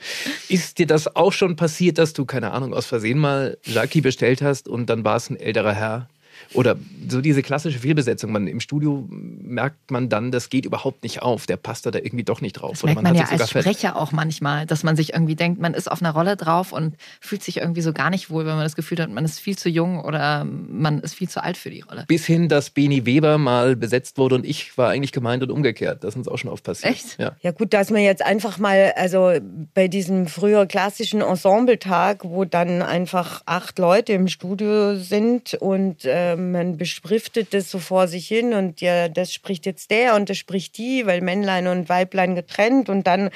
Ist 0.48 0.80
dir 0.80 0.88
das 0.88 1.14
auch 1.16 1.34
schon 1.34 1.58
passiert, 1.58 1.98
dass 1.98 2.14
du, 2.14 2.26
keine 2.26 2.52
Ahnung, 2.52 2.74
aus 2.74 2.86
Versehen 2.86 3.18
mal 3.18 3.58
Lucky 3.66 4.00
bestellt 4.00 4.42
hast 4.42 4.70
und 4.70 4.90
dann 4.90 5.04
war 5.04 5.18
es 5.18 5.30
ein 5.30 5.36
älterer 5.36 5.74
Herr, 5.74 6.08
Oder 6.54 6.78
so 7.08 7.22
diese 7.22 7.42
klassische 7.42 7.80
Fehlbesetzung. 7.80 8.32
Man, 8.32 8.48
Im 8.48 8.60
Studio 8.60 9.08
merkt 9.10 9.92
man 9.92 10.10
dann, 10.10 10.32
das 10.32 10.50
geht 10.50 10.66
überhaupt 10.66 11.04
nicht 11.04 11.22
auf. 11.22 11.46
Der 11.46 11.58
passt 11.58 11.86
da 11.86 11.92
irgendwie 11.94 12.24
doch 12.24 12.42
nicht 12.42 12.54
drauf. 12.54 12.72
Das 12.72 12.84
merkt 12.84 13.02
man, 13.02 13.14
man 13.14 13.16
ja 13.16 13.30
als 13.30 13.50
Sprecher 13.50 13.96
auch 13.96 14.12
manchmal, 14.12 14.66
dass 14.66 14.84
man 14.84 14.96
sich 14.96 15.14
irgendwie 15.14 15.36
denkt, 15.36 15.60
man 15.60 15.74
ist 15.74 15.92
auf 15.92 16.02
einer 16.02 16.12
Rolle 16.12 16.36
drauf 16.38 16.72
und 16.72 16.96
fühlt 17.20 17.44
sich 17.44 17.58
irgendwie 17.58 17.82
so 17.82 17.94
gar 17.94 18.10
nicht 18.10 18.30
wohl, 18.30 18.46
wenn 18.46 18.56
man 18.56 18.64
das 18.64 18.76
Gefühl 18.76 19.00
hat, 19.00 19.10
man 19.10 19.26
ist 19.26 19.40
viel 19.40 19.58
zu 19.58 19.70
jung 19.70 20.02
oder 20.02 20.46
man 20.46 21.00
ist 21.00 21.14
viel 21.14 21.30
zu 21.30 21.44
alt 21.44 21.58
für 21.58 21.70
die 21.70 21.82
Rolle. 21.82 22.06
Bis 22.08 22.26
hin, 22.26 22.50
dass 22.50 22.70
Beni 22.70 23.06
Weber 23.06 23.38
mal 23.38 23.76
besetzt 23.76 24.18
wurde 24.18 24.36
und 24.36 24.46
ich 24.46 24.78
war 24.78 24.90
eigentlich 24.90 25.12
gemeint 25.12 25.44
und 25.44 25.52
umgekehrt. 25.52 26.04
Das 26.04 26.14
ist 26.14 26.18
uns 26.18 26.28
auch 26.28 26.38
schon 26.38 26.50
oft 26.50 26.64
passiert. 26.64 26.94
Echt? 26.94 27.20
Ja. 27.20 27.36
ja 27.42 27.52
gut, 27.52 27.74
dass 27.74 27.90
man 27.90 28.02
jetzt 28.02 28.24
einfach 28.24 28.58
mal, 28.58 28.94
also 28.96 29.34
bei 29.74 29.88
diesem 29.88 30.28
früher 30.28 30.66
klassischen 30.66 31.22
Ensembletag, 31.22 32.18
wo 32.24 32.46
dann 32.46 32.82
einfach 32.82 33.42
acht 33.46 33.80
Leute 33.80 34.14
im 34.14 34.28
Studio 34.28 34.96
sind 34.96 35.54
und 35.56 36.06
äh, 36.06 36.31
man 36.36 36.78
beschriftet 36.78 37.54
das 37.54 37.70
so 37.70 37.80
vor 37.80 38.08
sich 38.08 38.28
hin 38.28 38.54
und 38.54 38.82
ja, 38.82 39.10
das 39.10 39.34
spricht 39.34 39.66
jetzt 39.66 39.92
der 39.92 40.16
und 40.16 40.30
das 40.30 40.38
spricht 40.38 40.78
die, 40.78 41.06
weil 41.06 41.22
Männlein 41.22 41.68
und 41.68 41.90
Weiblein 41.90 42.36
getrennt 42.36 42.90
und 42.90 43.08
dann 43.08 43.30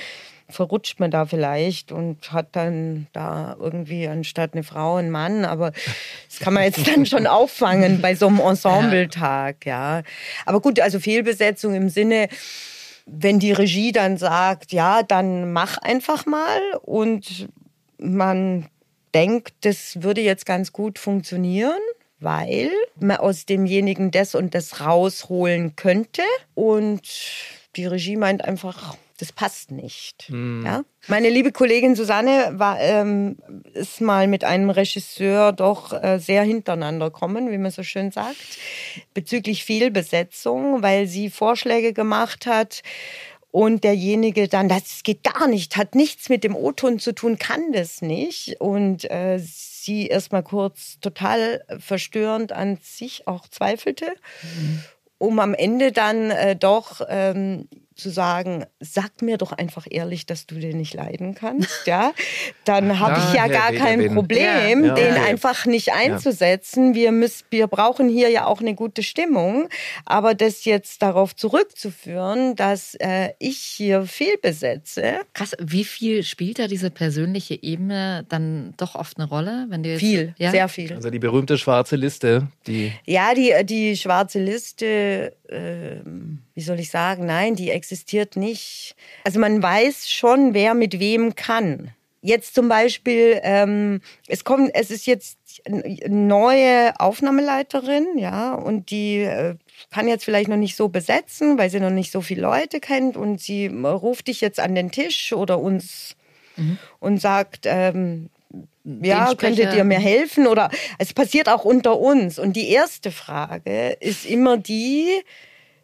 verrutscht 0.49 0.99
man 0.99 1.11
da 1.11 1.25
vielleicht 1.25 1.91
und 1.91 2.31
hat 2.31 2.55
dann 2.55 3.07
da 3.13 3.55
irgendwie 3.59 4.07
anstatt 4.07 4.53
eine 4.53 4.63
Frau 4.63 4.97
einen 4.97 5.09
Mann, 5.09 5.43
aber 5.43 5.71
das 6.29 6.39
kann 6.39 6.53
man 6.53 6.63
jetzt 6.63 6.87
dann 6.87 7.05
schon 7.07 7.27
auffangen 7.27 8.01
bei 8.01 8.15
so 8.15 8.27
einem 8.27 8.39
Ensembletag, 8.39 9.65
ja. 9.65 10.03
Aber 10.45 10.61
gut, 10.61 10.79
also 10.79 10.99
Fehlbesetzung 10.99 11.73
im 11.73 11.89
Sinne, 11.89 12.29
wenn 13.05 13.39
die 13.39 13.51
Regie 13.51 13.91
dann 13.91 14.17
sagt, 14.17 14.71
ja, 14.71 15.03
dann 15.03 15.51
mach 15.51 15.77
einfach 15.79 16.25
mal 16.25 16.61
und 16.81 17.47
man 17.97 18.67
denkt, 19.13 19.53
das 19.61 20.03
würde 20.03 20.21
jetzt 20.21 20.45
ganz 20.45 20.71
gut 20.71 20.99
funktionieren, 20.99 21.79
weil 22.25 22.71
man 22.99 23.17
aus 23.17 23.45
demjenigen 23.45 24.11
das 24.11 24.35
und 24.35 24.55
das 24.55 24.81
rausholen 24.81 25.75
könnte 25.75 26.23
und 26.55 27.01
die 27.75 27.85
Regie 27.85 28.17
meint 28.17 28.43
einfach, 28.43 28.97
das 29.19 29.31
passt 29.31 29.71
nicht. 29.71 30.29
Mhm. 30.29 30.63
Ja? 30.65 30.83
Meine 31.07 31.29
liebe 31.29 31.51
Kollegin 31.51 31.95
Susanne 31.95 32.53
war, 32.55 32.79
ähm, 32.81 33.37
ist 33.73 34.01
mal 34.01 34.27
mit 34.27 34.43
einem 34.43 34.71
Regisseur 34.71 35.53
doch 35.53 35.93
äh, 35.93 36.17
sehr 36.17 36.43
hintereinander 36.43 37.11
gekommen, 37.11 37.51
wie 37.51 37.57
man 37.57 37.71
so 37.71 37.83
schön 37.83 38.11
sagt, 38.11 38.35
bezüglich 39.13 39.63
Fehlbesetzung, 39.63 40.81
weil 40.81 41.07
sie 41.07 41.29
Vorschläge 41.29 41.93
gemacht 41.93 42.47
hat 42.47 42.81
und 43.51 43.85
derjenige 43.85 44.49
dann, 44.49 44.67
das 44.67 45.03
geht 45.03 45.23
gar 45.23 45.47
nicht, 45.47 45.77
hat 45.77 45.95
nichts 45.95 46.27
mit 46.27 46.43
dem 46.43 46.55
O-Ton 46.55 46.99
zu 46.99 47.13
tun, 47.13 47.37
kann 47.37 47.71
das 47.71 48.01
nicht. 48.01 48.59
Und 48.59 49.09
äh, 49.09 49.39
sie 49.85 50.07
erstmal 50.07 50.43
kurz 50.43 50.99
total 50.99 51.63
verstörend 51.79 52.51
an 52.51 52.77
sich 52.81 53.27
auch 53.27 53.47
zweifelte. 53.47 54.07
Mhm. 54.41 54.83
Um 55.17 55.39
am 55.39 55.53
Ende 55.53 55.91
dann 55.93 56.29
äh, 56.31 56.55
doch 56.57 57.01
ähm, 57.07 57.69
zu 57.95 58.09
sagen, 58.09 58.65
sag 58.79 59.21
mir 59.21 59.37
doch 59.37 59.53
einfach 59.53 59.87
ehrlich, 59.89 60.25
dass 60.25 60.45
du 60.45 60.55
den 60.55 60.77
nicht 60.77 60.93
leiden 60.93 61.33
kannst, 61.33 61.87
ja, 61.87 62.13
dann 62.65 62.99
habe 62.99 63.19
ich 63.19 63.33
ja 63.33 63.47
gar 63.47 63.71
kein 63.71 64.13
Problem, 64.13 64.85
ja. 64.85 64.93
den 64.93 65.15
ja. 65.15 65.23
einfach 65.23 65.65
nicht 65.65 65.93
einzusetzen. 65.93 66.93
Wir 66.93 67.11
müssen, 67.11 67.45
wir 67.49 67.67
brauchen 67.67 68.09
hier 68.09 68.29
ja 68.29 68.45
auch 68.45 68.59
eine 68.59 68.75
gute 68.75 69.01
Stimmung, 69.01 69.69
aber 70.05 70.35
das 70.35 70.65
jetzt 70.65 71.01
darauf 71.01 71.35
zurückzuführen, 71.35 72.55
dass 72.55 72.95
äh, 72.95 73.29
ich 73.39 73.57
hier 73.59 74.05
fehlbesetze. 74.05 75.21
Krass, 75.33 75.55
wie 75.59 75.85
viel 75.85 76.23
spielt 76.23 76.59
da 76.59 76.67
diese 76.67 76.91
persönliche 76.91 77.61
Ebene 77.61 78.25
dann 78.27 78.73
doch 78.77 78.95
oft 78.95 79.17
eine 79.17 79.27
Rolle, 79.27 79.67
wenn 79.69 79.83
du 79.83 79.89
jetzt, 79.89 79.99
viel, 79.99 80.35
sehr 80.37 80.67
viel. 80.67 80.93
Also 80.93 81.09
die 81.09 81.19
berühmte 81.19 81.57
schwarze 81.57 81.95
Liste, 81.95 82.49
die 82.67 82.91
ja 83.05 83.33
die 83.33 83.53
die 83.63 83.95
schwarze 83.95 84.39
Liste. 84.39 85.33
Äh, 85.49 86.01
wie 86.53 86.61
soll 86.61 86.79
ich 86.79 86.89
sagen, 86.89 87.25
nein, 87.25 87.55
die 87.55 87.71
existiert 87.71 88.35
nicht. 88.35 88.95
Also 89.23 89.39
man 89.39 89.61
weiß 89.61 90.09
schon, 90.09 90.53
wer 90.53 90.73
mit 90.73 90.99
wem 90.99 91.35
kann. 91.35 91.91
Jetzt 92.21 92.55
zum 92.55 92.67
Beispiel, 92.67 93.39
ähm, 93.43 94.01
es 94.27 94.43
kommt, 94.43 94.71
es 94.73 94.89
ist 94.89 95.05
jetzt 95.05 95.37
eine 95.63 95.83
neue 96.09 96.99
Aufnahmeleiterin, 96.99 98.17
ja, 98.17 98.55
und 98.55 98.89
die 98.89 99.17
äh, 99.19 99.55
kann 99.91 100.07
jetzt 100.07 100.25
vielleicht 100.25 100.49
noch 100.49 100.57
nicht 100.57 100.75
so 100.75 100.89
besetzen, 100.89 101.59
weil 101.59 101.69
sie 101.69 101.79
noch 101.79 101.91
nicht 101.91 102.11
so 102.11 102.21
viele 102.21 102.41
Leute 102.41 102.79
kennt 102.79 103.15
und 103.15 103.41
sie 103.41 103.67
ruft 103.67 104.27
dich 104.27 104.41
jetzt 104.41 104.59
an 104.59 104.73
den 104.73 104.91
Tisch 104.91 105.33
oder 105.33 105.59
uns 105.59 106.15
mhm. 106.55 106.79
und 106.99 107.21
sagt, 107.21 107.65
ähm, 107.65 108.31
ja, 108.85 109.33
könntet 109.35 109.73
ihr 109.73 109.83
mir 109.83 109.99
helfen? 109.99 110.47
Oder 110.47 110.69
es 110.99 111.13
passiert 111.13 111.49
auch 111.49 111.65
unter 111.65 111.99
uns. 111.99 112.39
Und 112.39 112.53
die 112.53 112.69
erste 112.69 113.11
Frage 113.11 113.97
ist 113.99 114.25
immer 114.25 114.57
die, 114.57 115.21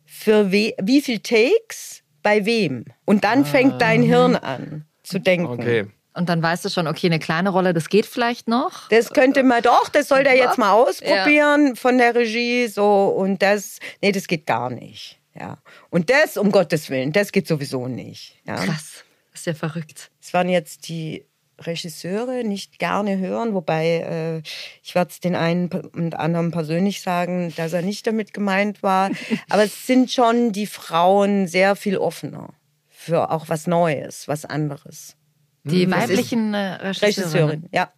für 0.05 0.51
we 0.51 0.73
wie 0.81 1.01
viel 1.01 1.19
Takes 1.19 2.03
bei 2.21 2.45
wem. 2.45 2.85
Und 3.05 3.23
dann 3.23 3.41
ah. 3.41 3.45
fängt 3.45 3.81
dein 3.81 4.03
Hirn 4.03 4.35
an 4.35 4.85
zu 5.03 5.19
denken. 5.19 5.47
Okay. 5.47 5.87
Und 6.13 6.27
dann 6.27 6.43
weißt 6.43 6.65
du 6.65 6.69
schon, 6.69 6.87
okay, 6.87 7.07
eine 7.07 7.19
kleine 7.19 7.49
Rolle, 7.49 7.73
das 7.73 7.87
geht 7.87 8.05
vielleicht 8.05 8.49
noch. 8.49 8.89
Das 8.89 9.13
könnte 9.13 9.43
man 9.43 9.61
doch, 9.63 9.87
das 9.87 10.09
soll 10.09 10.23
der 10.23 10.35
jetzt 10.35 10.57
mal 10.57 10.73
ausprobieren 10.73 11.67
ja. 11.67 11.75
von 11.75 11.97
der 11.97 12.13
Regie, 12.13 12.67
so 12.67 13.05
und 13.05 13.41
das, 13.41 13.79
nee, 14.01 14.11
das 14.11 14.27
geht 14.27 14.45
gar 14.45 14.69
nicht. 14.69 15.21
Ja. 15.39 15.57
Und 15.89 16.09
das, 16.09 16.35
um 16.35 16.51
Gottes 16.51 16.89
Willen, 16.89 17.13
das 17.13 17.31
geht 17.31 17.47
sowieso 17.47 17.87
nicht. 17.87 18.35
Ja. 18.45 18.55
Krass, 18.55 19.05
das 19.31 19.41
ist 19.41 19.45
ja 19.45 19.53
verrückt. 19.53 20.11
Es 20.21 20.33
waren 20.33 20.49
jetzt 20.49 20.89
die 20.89 21.25
Regisseure 21.65 22.43
nicht 22.43 22.80
gerne 22.80 23.17
hören, 23.17 23.54
wobei 23.54 24.41
äh, 24.43 24.50
ich 24.84 24.95
werde 24.95 25.12
es 25.12 25.19
den 25.19 25.36
einen 25.36 25.69
und 25.69 26.15
anderen 26.15 26.52
persönlich 26.52 27.02
sagen, 27.02 27.54
dass 27.56 27.74
er 27.74 27.82
nicht 27.82 28.06
damit 28.08 28.34
gemeint 28.34 28.84
war. 28.84 29.12
Aber 29.50 29.63
es 29.63 29.88
sind 29.88 30.12
schon 30.12 30.52
die 30.52 30.67
Frauen 30.67 31.47
sehr 31.47 31.76
viel 31.76 31.97
offener 31.97 32.54
für 32.89 33.32
auch 33.32 33.50
was 33.50 33.67
Neues, 33.67 34.28
was 34.28 34.45
anderes. 34.45 35.15
Die 35.63 35.86
das 35.86 36.02
weiblichen 36.02 36.54
äh, 36.54 36.88
Regisseurin, 36.88 37.67
ja. 37.71 37.91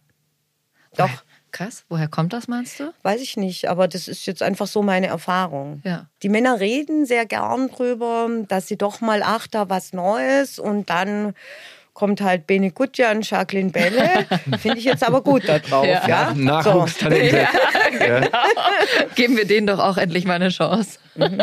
Doch. 0.96 1.10
Krass, 1.54 1.84
woher 1.88 2.08
kommt 2.08 2.32
das, 2.32 2.48
meinst 2.48 2.80
du? 2.80 2.92
Weiß 3.02 3.20
ich 3.20 3.36
nicht, 3.36 3.68
aber 3.68 3.86
das 3.86 4.08
ist 4.08 4.26
jetzt 4.26 4.42
einfach 4.42 4.66
so 4.66 4.82
meine 4.82 5.06
Erfahrung. 5.06 5.82
Ja. 5.84 6.08
Die 6.24 6.28
Männer 6.28 6.58
reden 6.58 7.06
sehr 7.06 7.26
gern 7.26 7.68
drüber, 7.68 8.28
dass 8.48 8.66
sie 8.66 8.76
doch 8.76 9.00
mal, 9.00 9.22
ach, 9.22 9.46
da 9.46 9.70
was 9.70 9.92
Neues 9.92 10.58
und 10.58 10.90
dann 10.90 11.32
kommt 11.94 12.20
halt 12.20 12.46
Bene 12.46 12.72
Gutjan, 12.72 13.22
Jacqueline 13.22 13.70
Belle. 13.70 14.26
Finde 14.58 14.78
ich 14.78 14.84
jetzt 14.84 15.06
aber 15.06 15.22
gut 15.22 15.48
da 15.48 15.60
drauf. 15.60 15.86
Ja, 15.86 16.06
ja? 16.06 16.34
Nachwuchstalente. 16.34 17.30
So. 17.30 18.04
Ja, 18.04 18.20
genau. 18.20 18.38
Geben 19.14 19.36
wir 19.36 19.46
denen 19.46 19.66
doch 19.66 19.78
auch 19.78 19.96
endlich 19.96 20.26
mal 20.26 20.34
eine 20.34 20.50
Chance. 20.50 20.98
Mhm. 21.14 21.42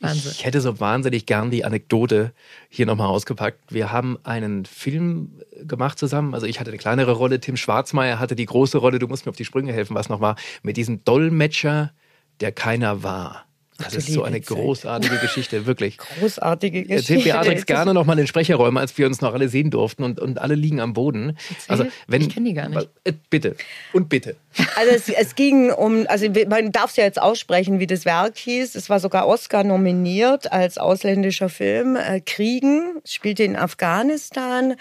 Wahnsinn. 0.00 0.32
Ich 0.32 0.44
hätte 0.44 0.60
so 0.60 0.80
wahnsinnig 0.80 1.26
gern 1.26 1.50
die 1.50 1.64
Anekdote 1.64 2.32
hier 2.68 2.86
nochmal 2.86 3.06
ausgepackt. 3.06 3.72
Wir 3.72 3.92
haben 3.92 4.18
einen 4.24 4.64
Film 4.64 5.40
gemacht 5.62 5.98
zusammen. 5.98 6.34
Also 6.34 6.46
ich 6.46 6.58
hatte 6.58 6.70
eine 6.70 6.78
kleinere 6.78 7.12
Rolle, 7.12 7.38
Tim 7.38 7.56
Schwarzmeier 7.56 8.18
hatte 8.18 8.34
die 8.34 8.46
große 8.46 8.78
Rolle. 8.78 8.98
Du 8.98 9.06
musst 9.06 9.26
mir 9.26 9.30
auf 9.30 9.36
die 9.36 9.44
Sprünge 9.44 9.72
helfen, 9.72 9.94
was 9.94 10.08
noch 10.08 10.20
war. 10.20 10.36
Mit 10.62 10.76
diesem 10.76 11.04
Dolmetscher, 11.04 11.92
der 12.40 12.50
keiner 12.50 13.02
war. 13.04 13.46
Das 13.82 13.94
ist 13.94 14.12
so 14.12 14.22
eine 14.22 14.40
großartige 14.40 15.18
Geschichte, 15.18 15.66
wirklich. 15.66 15.98
Großartige 15.98 16.82
Geschichte. 16.82 17.14
Erzählt 17.14 17.24
Beatrix 17.24 17.66
gerne 17.66 17.94
nochmal 17.94 18.14
in 18.14 18.24
den 18.24 18.26
Sprecherräumen, 18.26 18.78
als 18.78 18.96
wir 18.98 19.06
uns 19.06 19.20
noch 19.20 19.34
alle 19.34 19.48
sehen 19.48 19.70
durften 19.70 20.02
und, 20.04 20.20
und 20.20 20.38
alle 20.38 20.54
liegen 20.54 20.80
am 20.80 20.92
Boden. 20.92 21.36
Erzähl. 21.50 21.56
Also, 21.68 21.86
wenn, 22.06 22.22
ich 22.22 22.30
kenne 22.30 22.48
die 22.48 22.54
gar 22.54 22.68
nicht. 22.68 22.88
Äh, 23.04 23.12
bitte. 23.30 23.56
Und 23.92 24.08
bitte. 24.08 24.36
Also 24.76 24.92
es, 24.94 25.08
es 25.08 25.34
ging 25.34 25.70
um, 25.70 26.06
also 26.08 26.26
man 26.48 26.72
darf 26.72 26.90
es 26.90 26.96
ja 26.96 27.04
jetzt 27.04 27.20
aussprechen, 27.20 27.80
wie 27.80 27.86
das 27.86 28.04
Werk 28.04 28.36
hieß. 28.36 28.74
Es 28.74 28.90
war 28.90 29.00
sogar 29.00 29.26
Oscar 29.26 29.64
nominiert 29.64 30.52
als 30.52 30.78
ausländischer 30.78 31.48
Film. 31.48 31.96
Äh, 31.96 32.20
Kriegen, 32.20 33.00
spielte 33.04 33.44
in 33.44 33.56
Afghanistan. 33.56 34.74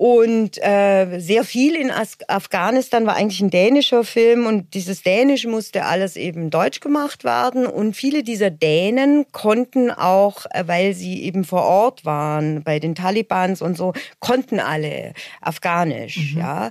Und 0.00 0.56
äh, 0.62 1.18
sehr 1.18 1.44
viel 1.44 1.76
in 1.76 1.90
As 1.90 2.16
Afghanistan 2.26 3.04
war 3.04 3.16
eigentlich 3.16 3.42
ein 3.42 3.50
dänischer 3.50 4.02
Film 4.02 4.46
und 4.46 4.72
dieses 4.72 5.02
Dänisch 5.02 5.44
musste 5.44 5.84
alles 5.84 6.16
eben 6.16 6.48
deutsch 6.48 6.80
gemacht 6.80 7.22
werden. 7.22 7.66
Und 7.66 7.94
viele 7.94 8.22
dieser 8.22 8.48
Dänen 8.48 9.26
konnten 9.30 9.90
auch, 9.90 10.46
äh, 10.52 10.66
weil 10.66 10.94
sie 10.94 11.22
eben 11.24 11.44
vor 11.44 11.64
Ort 11.64 12.06
waren 12.06 12.62
bei 12.62 12.78
den 12.78 12.94
Talibans 12.94 13.60
und 13.60 13.76
so, 13.76 13.92
konnten 14.20 14.58
alle 14.58 15.12
Afghanisch, 15.42 16.32
mhm. 16.32 16.40
ja. 16.40 16.70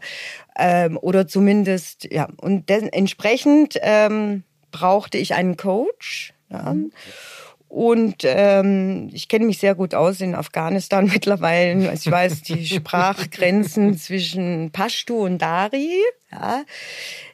Ähm, 0.58 0.98
oder 1.00 1.28
zumindest, 1.28 2.12
ja. 2.12 2.30
Und 2.38 2.72
entsprechend 2.72 3.78
ähm, 3.84 4.42
brauchte 4.72 5.20
ich 5.20 5.36
einen 5.36 5.56
Coach. 5.56 6.34
Ja. 6.50 6.74
Mhm. 6.74 6.92
Und 7.70 8.24
ähm, 8.24 9.10
ich 9.14 9.28
kenne 9.28 9.46
mich 9.46 9.60
sehr 9.60 9.76
gut 9.76 9.94
aus 9.94 10.22
in 10.22 10.36
Afghanistan 10.36 11.06
mittlerweile. 11.14 11.90
Also 11.90 12.10
ich 12.10 12.12
weiß 12.12 12.42
die 12.42 12.66
Sprachgrenzen 12.76 13.98
zwischen 13.98 14.72
Pashto 14.72 15.24
und 15.24 15.38
Dari. 15.38 16.02
Ja. 16.32 16.64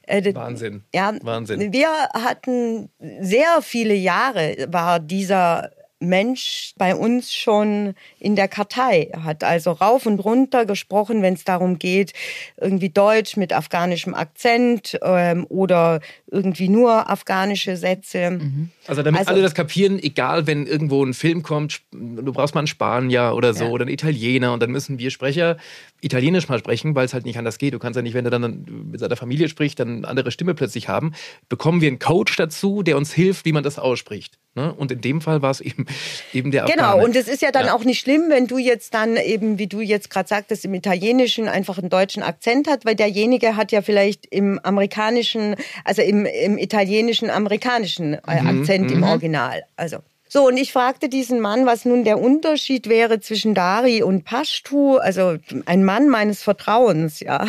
Äh, 0.06 0.36
Wahnsinn. 0.36 0.84
Ja, 0.94 1.14
Wahnsinn. 1.22 1.74
Wir 1.74 1.90
hatten 2.14 2.90
sehr 3.22 3.62
viele 3.62 3.96
Jahre, 3.96 4.68
war 4.70 5.00
dieser 5.00 5.72
Mensch 6.00 6.74
bei 6.78 6.96
uns 6.96 7.34
schon 7.34 7.96
in 8.20 8.36
der 8.36 8.50
Kartei. 8.50 9.10
Er 9.12 9.24
hat 9.24 9.44
also 9.44 9.72
rauf 9.72 10.06
und 10.06 10.20
runter 10.20 10.66
gesprochen, 10.66 11.22
wenn 11.22 11.34
es 11.36 11.46
darum 11.46 11.80
geht, 11.80 12.14
irgendwie 12.58 12.90
Deutsch 12.90 13.38
mit 13.38 13.54
afghanischem 13.54 14.14
Akzent 14.14 15.00
ähm, 15.02 15.46
oder 15.50 16.02
irgendwie 16.28 16.70
nur 16.70 17.10
afghanische 17.10 17.78
Sätze. 17.78 18.40
Also 18.88 19.02
damit 19.04 19.20
Also- 19.22 19.32
alle 19.32 19.42
das 19.42 19.54
kapieren, 19.54 19.98
egal 20.02 20.48
wenn 20.48 20.66
irgendwo 20.68 21.04
ein 21.04 21.14
Film 21.14 21.44
kommt, 21.44 21.82
du 21.92 22.32
brauchst 22.32 22.54
mal 22.56 22.60
einen 22.62 22.68
Spanier 22.68 23.34
oder 23.36 23.54
so 23.54 23.66
Ja. 23.66 23.70
oder 23.72 23.84
einen 23.84 23.94
Italiener 23.94 24.54
und 24.54 24.62
dann 24.62 24.72
müssen 24.72 25.00
wir 25.00 25.10
Sprecher 25.12 25.58
Italienisch 26.02 26.50
mal 26.50 26.60
sprechen, 26.60 26.94
weil 26.94 27.06
es 27.06 27.14
halt 27.16 27.26
nicht 27.26 27.38
anders 27.40 27.58
geht. 27.58 27.74
Du 27.74 27.80
kannst 27.80 27.96
ja 27.96 28.04
nicht, 28.04 28.14
wenn 28.14 28.26
er 28.26 28.32
dann 28.32 28.66
mit 28.92 29.00
seiner 29.00 29.16
Familie 29.16 29.50
spricht, 29.50 29.80
dann 29.80 29.98
eine 29.98 30.08
andere 30.08 30.30
Stimme 30.30 30.54
plötzlich 30.54 30.88
haben. 30.88 31.14
Bekommen 31.50 31.82
wir 31.82 31.88
einen 31.88 31.98
Coach 32.00 32.36
dazu, 32.36 32.84
der 32.84 32.96
uns 32.98 33.12
hilft, 33.12 33.46
wie 33.46 33.52
man 33.54 33.64
das 33.64 33.80
ausspricht. 33.80 34.38
Ne? 34.54 34.72
Und 34.74 34.92
in 34.92 35.02
dem 35.02 35.20
Fall 35.20 35.42
war 35.42 35.50
es 35.52 35.62
eben, 35.62 35.86
eben 36.32 36.52
der 36.52 36.66
Genau, 36.66 36.84
Afghane. 36.84 37.04
und 37.06 37.16
es 37.16 37.28
ist 37.28 37.42
ja 37.42 37.52
dann 37.52 37.66
Ja. 37.68 37.74
auch 37.76 37.84
nicht 37.84 38.00
schlimm, 38.00 38.26
wenn 38.30 38.46
du 38.46 38.58
jetzt 38.60 38.94
dann 38.94 39.18
eben, 39.18 39.58
wie 39.58 39.68
du 39.68 39.82
jetzt 39.82 40.10
gerade 40.12 40.30
sagtest, 40.30 40.64
im 40.64 40.74
Italienischen 40.76 41.48
einfach 41.48 41.78
einen 41.80 41.90
deutschen 41.90 42.22
Akzent 42.24 42.70
hat, 42.70 42.86
weil 42.86 42.96
derjenige 42.96 43.56
hat 43.56 43.72
ja 43.72 43.82
vielleicht 43.82 44.28
im 44.28 44.60
amerikanischen, 44.64 45.56
also 45.84 46.02
im, 46.04 46.26
im 46.26 46.58
italienischen, 46.58 47.30
amerikanischen 47.32 48.14
äh, 48.14 48.42
Mhm, 48.42 48.60
Akzent 48.62 48.75
im 48.84 49.04
Original. 49.04 49.64
Also. 49.76 50.00
So, 50.28 50.48
und 50.48 50.58
ich 50.58 50.74
fragte 50.74 51.08
diesen 51.08 51.40
Mann, 51.40 51.66
was 51.66 51.86
nun 51.86 52.04
der 52.04 52.20
Unterschied 52.20 52.90
wäre 52.90 53.20
zwischen 53.22 53.54
Dari 53.54 54.04
und 54.04 54.26
Pashtu, 54.26 54.98
also 54.98 55.38
ein 55.66 55.86
Mann 55.86 56.10
meines 56.10 56.44
Vertrauens, 56.44 57.20
ja. 57.20 57.48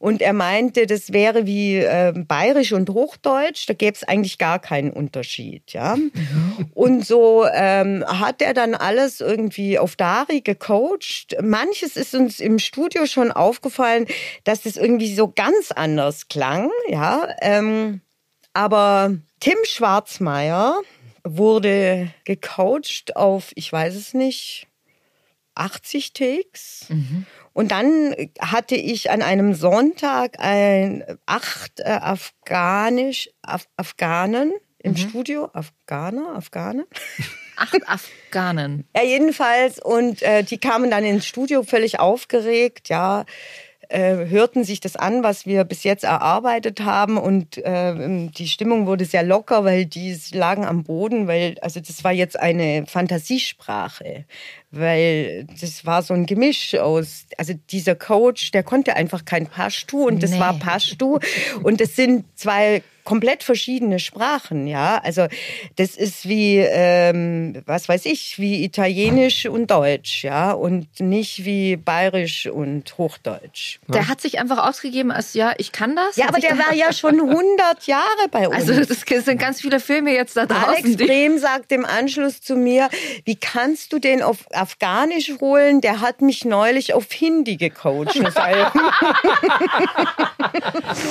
Und 0.00 0.22
er 0.22 0.32
meinte, 0.32 0.86
das 0.86 1.12
wäre 1.12 1.44
wie 1.46 1.76
äh, 1.76 2.12
Bayerisch 2.16 2.72
und 2.72 2.88
Hochdeutsch, 2.90 3.68
da 3.68 3.74
gäbe 3.74 3.94
es 3.94 4.04
eigentlich 4.04 4.38
gar 4.38 4.58
keinen 4.58 4.90
Unterschied, 4.90 5.72
ja. 5.72 5.96
Und 6.74 7.06
so 7.06 7.44
ähm, 7.52 8.04
hat 8.06 8.40
er 8.40 8.54
dann 8.54 8.74
alles 8.74 9.20
irgendwie 9.20 9.78
auf 9.78 9.94
Dari 9.94 10.40
gecoacht. 10.40 11.36
Manches 11.42 11.96
ist 11.96 12.14
uns 12.14 12.40
im 12.40 12.58
Studio 12.58 13.06
schon 13.06 13.30
aufgefallen, 13.30 14.06
dass 14.44 14.66
es 14.66 14.76
irgendwie 14.76 15.14
so 15.14 15.28
ganz 15.28 15.72
anders 15.72 16.28
klang, 16.28 16.70
ja. 16.88 17.28
Ähm, 17.42 18.00
aber 18.54 19.18
Tim 19.40 19.58
Schwarzmeier 19.64 20.80
wurde 21.24 22.10
gecoacht 22.24 23.16
auf, 23.16 23.52
ich 23.54 23.72
weiß 23.72 23.94
es 23.94 24.14
nicht, 24.14 24.66
80 25.54 26.12
Takes. 26.12 26.86
Und 27.52 27.72
dann 27.72 28.14
hatte 28.40 28.76
ich 28.76 29.10
an 29.10 29.22
einem 29.22 29.54
Sonntag 29.54 30.36
ein 30.38 31.04
acht 31.26 31.80
äh, 31.80 31.88
Afghanisch, 31.88 33.30
Af 33.42 33.66
Afghanen 33.76 34.52
im 34.78 34.96
Studio. 34.96 35.50
Afghaner, 35.52 36.36
Afghane? 36.36 36.86
Acht 37.56 37.88
Afghanen. 37.88 38.86
Ja, 38.94 39.02
jedenfalls. 39.02 39.80
Und 39.82 40.22
äh, 40.22 40.44
die 40.44 40.58
kamen 40.58 40.90
dann 40.92 41.04
ins 41.04 41.26
Studio 41.26 41.64
völlig 41.64 41.98
aufgeregt, 41.98 42.88
ja, 42.88 43.24
äh, 43.88 44.26
hörten 44.26 44.64
sich 44.64 44.80
das 44.80 44.96
an, 44.96 45.22
was 45.22 45.46
wir 45.46 45.64
bis 45.64 45.82
jetzt 45.84 46.04
erarbeitet 46.04 46.80
haben. 46.80 47.18
Und 47.18 47.58
äh, 47.58 48.28
die 48.28 48.48
Stimmung 48.48 48.86
wurde 48.86 49.04
sehr 49.04 49.22
locker, 49.22 49.64
weil 49.64 49.86
die 49.86 50.16
lagen 50.32 50.64
am 50.64 50.84
Boden, 50.84 51.26
weil, 51.26 51.56
also 51.60 51.80
das 51.80 52.04
war 52.04 52.12
jetzt 52.12 52.38
eine 52.38 52.84
Fantasiesprache. 52.86 54.24
Weil 54.70 55.46
das 55.60 55.86
war 55.86 56.02
so 56.02 56.12
ein 56.12 56.26
Gemisch 56.26 56.74
aus, 56.74 57.24
also 57.38 57.54
dieser 57.70 57.94
Coach, 57.94 58.50
der 58.50 58.62
konnte 58.62 58.96
einfach 58.96 59.24
kein 59.24 59.46
Pashtu 59.46 60.06
und 60.06 60.22
das 60.22 60.32
Nee. 60.32 60.40
war 60.40 60.58
Pashtu. 60.58 61.18
Und 61.62 61.80
das 61.80 61.96
sind 61.96 62.24
zwei 62.36 62.82
komplett 63.04 63.42
verschiedene 63.42 63.98
Sprachen, 64.00 64.66
ja. 64.66 65.00
Also 65.02 65.28
das 65.76 65.96
ist 65.96 66.28
wie, 66.28 66.58
ähm, 66.58 67.62
was 67.64 67.88
weiß 67.88 68.04
ich, 68.04 68.38
wie 68.38 68.62
Italienisch 68.62 69.46
und 69.46 69.70
Deutsch, 69.70 70.24
ja, 70.24 70.52
und 70.52 71.00
nicht 71.00 71.46
wie 71.46 71.76
Bayerisch 71.76 72.44
und 72.48 72.98
Hochdeutsch. 72.98 73.78
Der 73.88 74.08
hat 74.08 74.20
sich 74.20 74.38
einfach 74.38 74.68
ausgegeben 74.68 75.10
als, 75.10 75.32
ja, 75.32 75.54
ich 75.56 75.72
kann 75.72 75.96
das. 75.96 76.16
Ja, 76.16 76.28
aber 76.28 76.38
der 76.38 76.58
war 76.58 76.74
ja 76.74 76.92
schon 76.92 77.18
100 77.18 77.86
Jahre 77.86 78.04
bei 78.30 78.46
uns. 78.48 78.56
Also 78.56 78.72
es 78.74 79.24
sind 79.24 79.40
ganz 79.40 79.62
viele 79.62 79.80
Filme 79.80 80.12
jetzt 80.12 80.36
da 80.36 80.44
draußen. 80.44 80.68
Alex 80.84 80.96
Brehm 80.98 81.38
sagt 81.38 81.72
im 81.72 81.86
Anschluss 81.86 82.42
zu 82.42 82.56
mir, 82.56 82.90
wie 83.24 83.36
kannst 83.36 83.94
du 83.94 84.00
den 84.00 84.22
auf 84.22 84.44
Afghanisch 84.58 85.32
holen? 85.40 85.80
Der 85.80 86.00
hat 86.00 86.20
mich 86.20 86.44
neulich 86.44 86.94
auf 86.94 87.10
Hindi 87.12 87.56
gecoacht. 87.56 88.18
Das 88.22 88.36
heißt, 88.36 88.74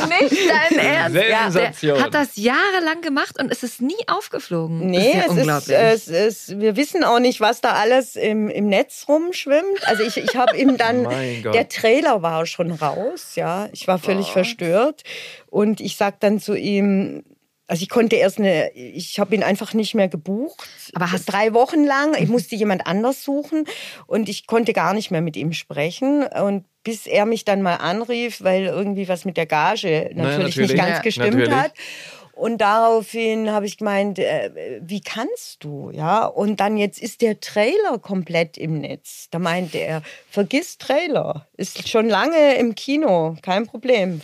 Nicht 0.09 0.49
dein 0.49 0.79
Ernst. 0.79 1.53
Sensation. 1.53 1.95
Der 1.95 2.03
hat 2.03 2.13
das 2.13 2.35
jahrelang 2.35 3.01
gemacht 3.01 3.39
und 3.39 3.51
es 3.51 3.63
ist 3.63 3.81
nie 3.81 3.95
aufgeflogen. 4.07 4.87
Nee, 4.87 5.13
ja 5.13 5.19
es, 5.19 5.25
ist, 5.25 5.37
unglaublich. 5.37 5.77
es 5.77 6.07
ist, 6.07 6.59
wir 6.59 6.75
wissen 6.75 7.03
auch 7.03 7.19
nicht, 7.19 7.41
was 7.41 7.61
da 7.61 7.73
alles 7.73 8.15
im, 8.15 8.49
im 8.49 8.67
Netz 8.67 9.05
rumschwimmt. 9.07 9.87
Also 9.87 10.03
ich, 10.03 10.17
ich 10.17 10.35
habe 10.35 10.57
ihm 10.57 10.77
dann, 10.77 11.03
der 11.53 11.69
Trailer 11.69 12.21
war 12.21 12.45
schon 12.45 12.71
raus, 12.71 13.35
ja. 13.35 13.69
Ich 13.71 13.87
war 13.87 13.99
völlig 13.99 14.31
verstört. 14.31 15.03
Und 15.49 15.79
ich 15.79 15.97
sag 15.97 16.19
dann 16.19 16.39
zu 16.39 16.55
ihm, 16.55 17.23
also 17.67 17.83
ich 17.83 17.89
konnte 17.89 18.15
erst 18.15 18.39
eine, 18.39 18.71
ich 18.73 19.19
habe 19.19 19.35
ihn 19.35 19.43
einfach 19.43 19.73
nicht 19.73 19.93
mehr 19.93 20.07
gebucht. 20.07 20.67
Aber 20.93 21.11
hast- 21.11 21.25
drei 21.25 21.53
Wochen 21.53 21.83
lang. 21.83 22.15
Ich 22.19 22.29
musste 22.29 22.55
jemand 22.55 22.87
anders 22.87 23.23
suchen 23.23 23.65
und 24.07 24.29
ich 24.29 24.47
konnte 24.47 24.73
gar 24.73 24.93
nicht 24.93 25.11
mehr 25.11 25.21
mit 25.21 25.35
ihm 25.35 25.51
sprechen. 25.53 26.25
Und 26.25 26.65
bis 26.83 27.05
er 27.07 27.25
mich 27.25 27.43
dann 27.43 27.61
mal 27.61 27.75
anrief, 27.75 28.41
weil 28.41 28.65
irgendwie 28.65 29.09
was 29.09 29.25
mit 29.25 29.35
der 29.35 29.45
Gage 29.45 30.09
natürlich, 30.13 30.37
natürlich. 30.37 30.57
nicht 30.71 30.77
ganz 30.77 30.95
Ja, 30.97 31.01
gestimmt 31.01 31.33
natürlich. 31.33 31.53
hat. 31.53 31.73
Und 32.31 32.59
daraufhin 32.59 33.49
habe 33.51 33.65
ich 33.65 33.77
gemeint, 33.77 34.19
äh, 34.19 34.79
wie 34.81 35.01
kannst 35.01 35.63
du, 35.63 35.89
ja? 35.91 36.23
Und 36.25 36.59
dann 36.59 36.77
jetzt 36.77 37.01
ist 37.01 37.21
der 37.23 37.39
Trailer 37.39 37.97
komplett 37.99 38.59
im 38.59 38.79
Netz. 38.79 39.27
Da 39.31 39.39
meinte 39.39 39.79
er, 39.79 40.03
vergiss 40.29 40.77
Trailer, 40.77 41.47
ist 41.57 41.89
schon 41.89 42.07
lange 42.07 42.55
im 42.57 42.75
Kino, 42.75 43.35
kein 43.41 43.65
Problem. 43.65 44.21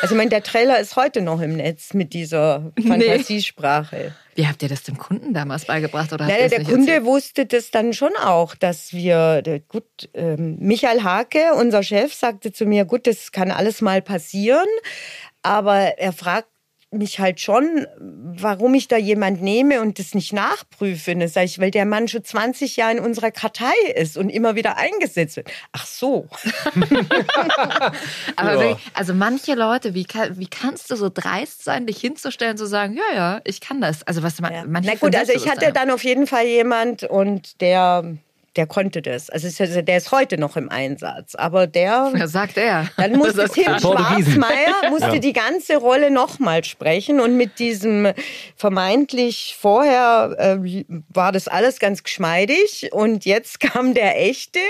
Also 0.00 0.14
ich 0.14 0.16
meine, 0.16 0.30
der 0.30 0.42
Trailer 0.42 0.80
ist 0.80 0.96
heute 0.96 1.20
noch 1.20 1.40
im 1.40 1.56
Netz 1.56 1.92
mit 1.92 2.12
dieser 2.14 2.72
Fantasiesprache. 2.86 4.14
Wie 4.34 4.46
habt 4.46 4.62
ihr 4.62 4.68
das 4.68 4.82
dem 4.84 4.96
Kunden 4.96 5.34
damals 5.34 5.66
beigebracht? 5.66 6.12
Oder 6.12 6.26
Naja, 6.26 6.48
der 6.48 6.64
Kunde 6.64 6.92
erzählt? 6.92 7.04
wusste 7.04 7.46
das 7.46 7.70
dann 7.70 7.92
schon 7.92 8.12
auch, 8.16 8.54
dass 8.54 8.92
wir, 8.92 9.42
gut, 9.68 9.84
ähm, 10.14 10.56
Michael 10.60 11.02
Hake, 11.02 11.54
unser 11.58 11.82
Chef, 11.82 12.14
sagte 12.14 12.52
zu 12.52 12.64
mir, 12.64 12.84
gut, 12.86 13.06
das 13.06 13.32
kann 13.32 13.50
alles 13.50 13.80
mal 13.82 14.00
passieren, 14.00 14.66
aber 15.42 15.98
er 15.98 16.12
fragt 16.12 16.48
mich 16.92 17.20
halt 17.20 17.40
schon, 17.40 17.86
warum 17.98 18.74
ich 18.74 18.88
da 18.88 18.96
jemand 18.96 19.40
nehme 19.42 19.80
und 19.80 19.98
das 20.00 20.14
nicht 20.14 20.32
nachprüfe. 20.32 21.14
Das 21.14 21.34
sage 21.34 21.46
ich, 21.46 21.58
weil 21.60 21.70
der 21.70 21.86
Mann 21.86 22.08
schon 22.08 22.24
20 22.24 22.76
Jahre 22.76 22.96
in 22.96 22.98
unserer 23.00 23.30
Kartei 23.30 23.72
ist 23.94 24.16
und 24.18 24.28
immer 24.28 24.56
wieder 24.56 24.76
eingesetzt 24.76 25.36
wird. 25.36 25.50
Ach 25.72 25.86
so. 25.86 26.28
Aber 28.36 28.54
Ja. 28.54 28.60
wirklich, 28.60 28.78
also 28.94 29.14
manche 29.14 29.54
Leute, 29.54 29.94
wie, 29.94 30.04
kann, 30.04 30.38
wie 30.38 30.46
kannst 30.48 30.90
du 30.90 30.96
so 30.96 31.10
dreist 31.12 31.62
sein, 31.64 31.86
dich 31.86 32.00
hinzustellen, 32.00 32.56
zu 32.56 32.66
sagen, 32.66 32.96
ja, 32.96 33.14
ja, 33.16 33.40
ich 33.44 33.60
kann 33.60 33.80
das. 33.80 34.02
Also 34.06 34.22
was 34.22 34.40
man, 34.40 34.52
Ja. 34.52 34.64
manche 34.66 34.90
Na 34.90 34.96
gut, 34.96 35.14
also 35.16 35.32
ich 35.32 35.48
hatte 35.48 35.72
dann 35.72 35.90
auf 35.90 36.04
jeden 36.04 36.26
Fall 36.26 36.46
jemand 36.46 37.04
und 37.04 37.60
der, 37.60 38.16
der 38.56 38.66
konnte 38.66 39.00
das. 39.02 39.30
Also 39.30 39.48
der 39.82 39.96
ist 39.96 40.10
heute 40.10 40.38
noch 40.38 40.56
im 40.56 40.68
Einsatz. 40.68 41.34
Aber 41.34 41.66
der. 41.66 42.12
Ja, 42.20 42.26
sagt 42.26 42.56
er. 42.56 42.88
dann 42.96 43.12
musste 43.16 43.48
Tim. 43.48 43.78
Schwarzmeier 43.78 44.90
musste 44.90 45.20
die 45.20 45.32
ganze 45.32 45.76
Rolle 45.76 46.10
nochmal 46.10 46.64
sprechen 46.64 47.20
und 47.20 47.36
mit 47.36 47.58
diesem 47.58 48.12
vermeintlich 48.56 49.56
vorher 49.58 50.36
äh, 50.38 50.84
war 51.08 51.32
das 51.32 51.48
alles 51.48 51.78
ganz 51.78 52.02
geschmeidig 52.02 52.90
und 52.92 53.24
jetzt 53.24 53.60
kam 53.60 53.94
der 53.94 54.20
echte 54.20 54.60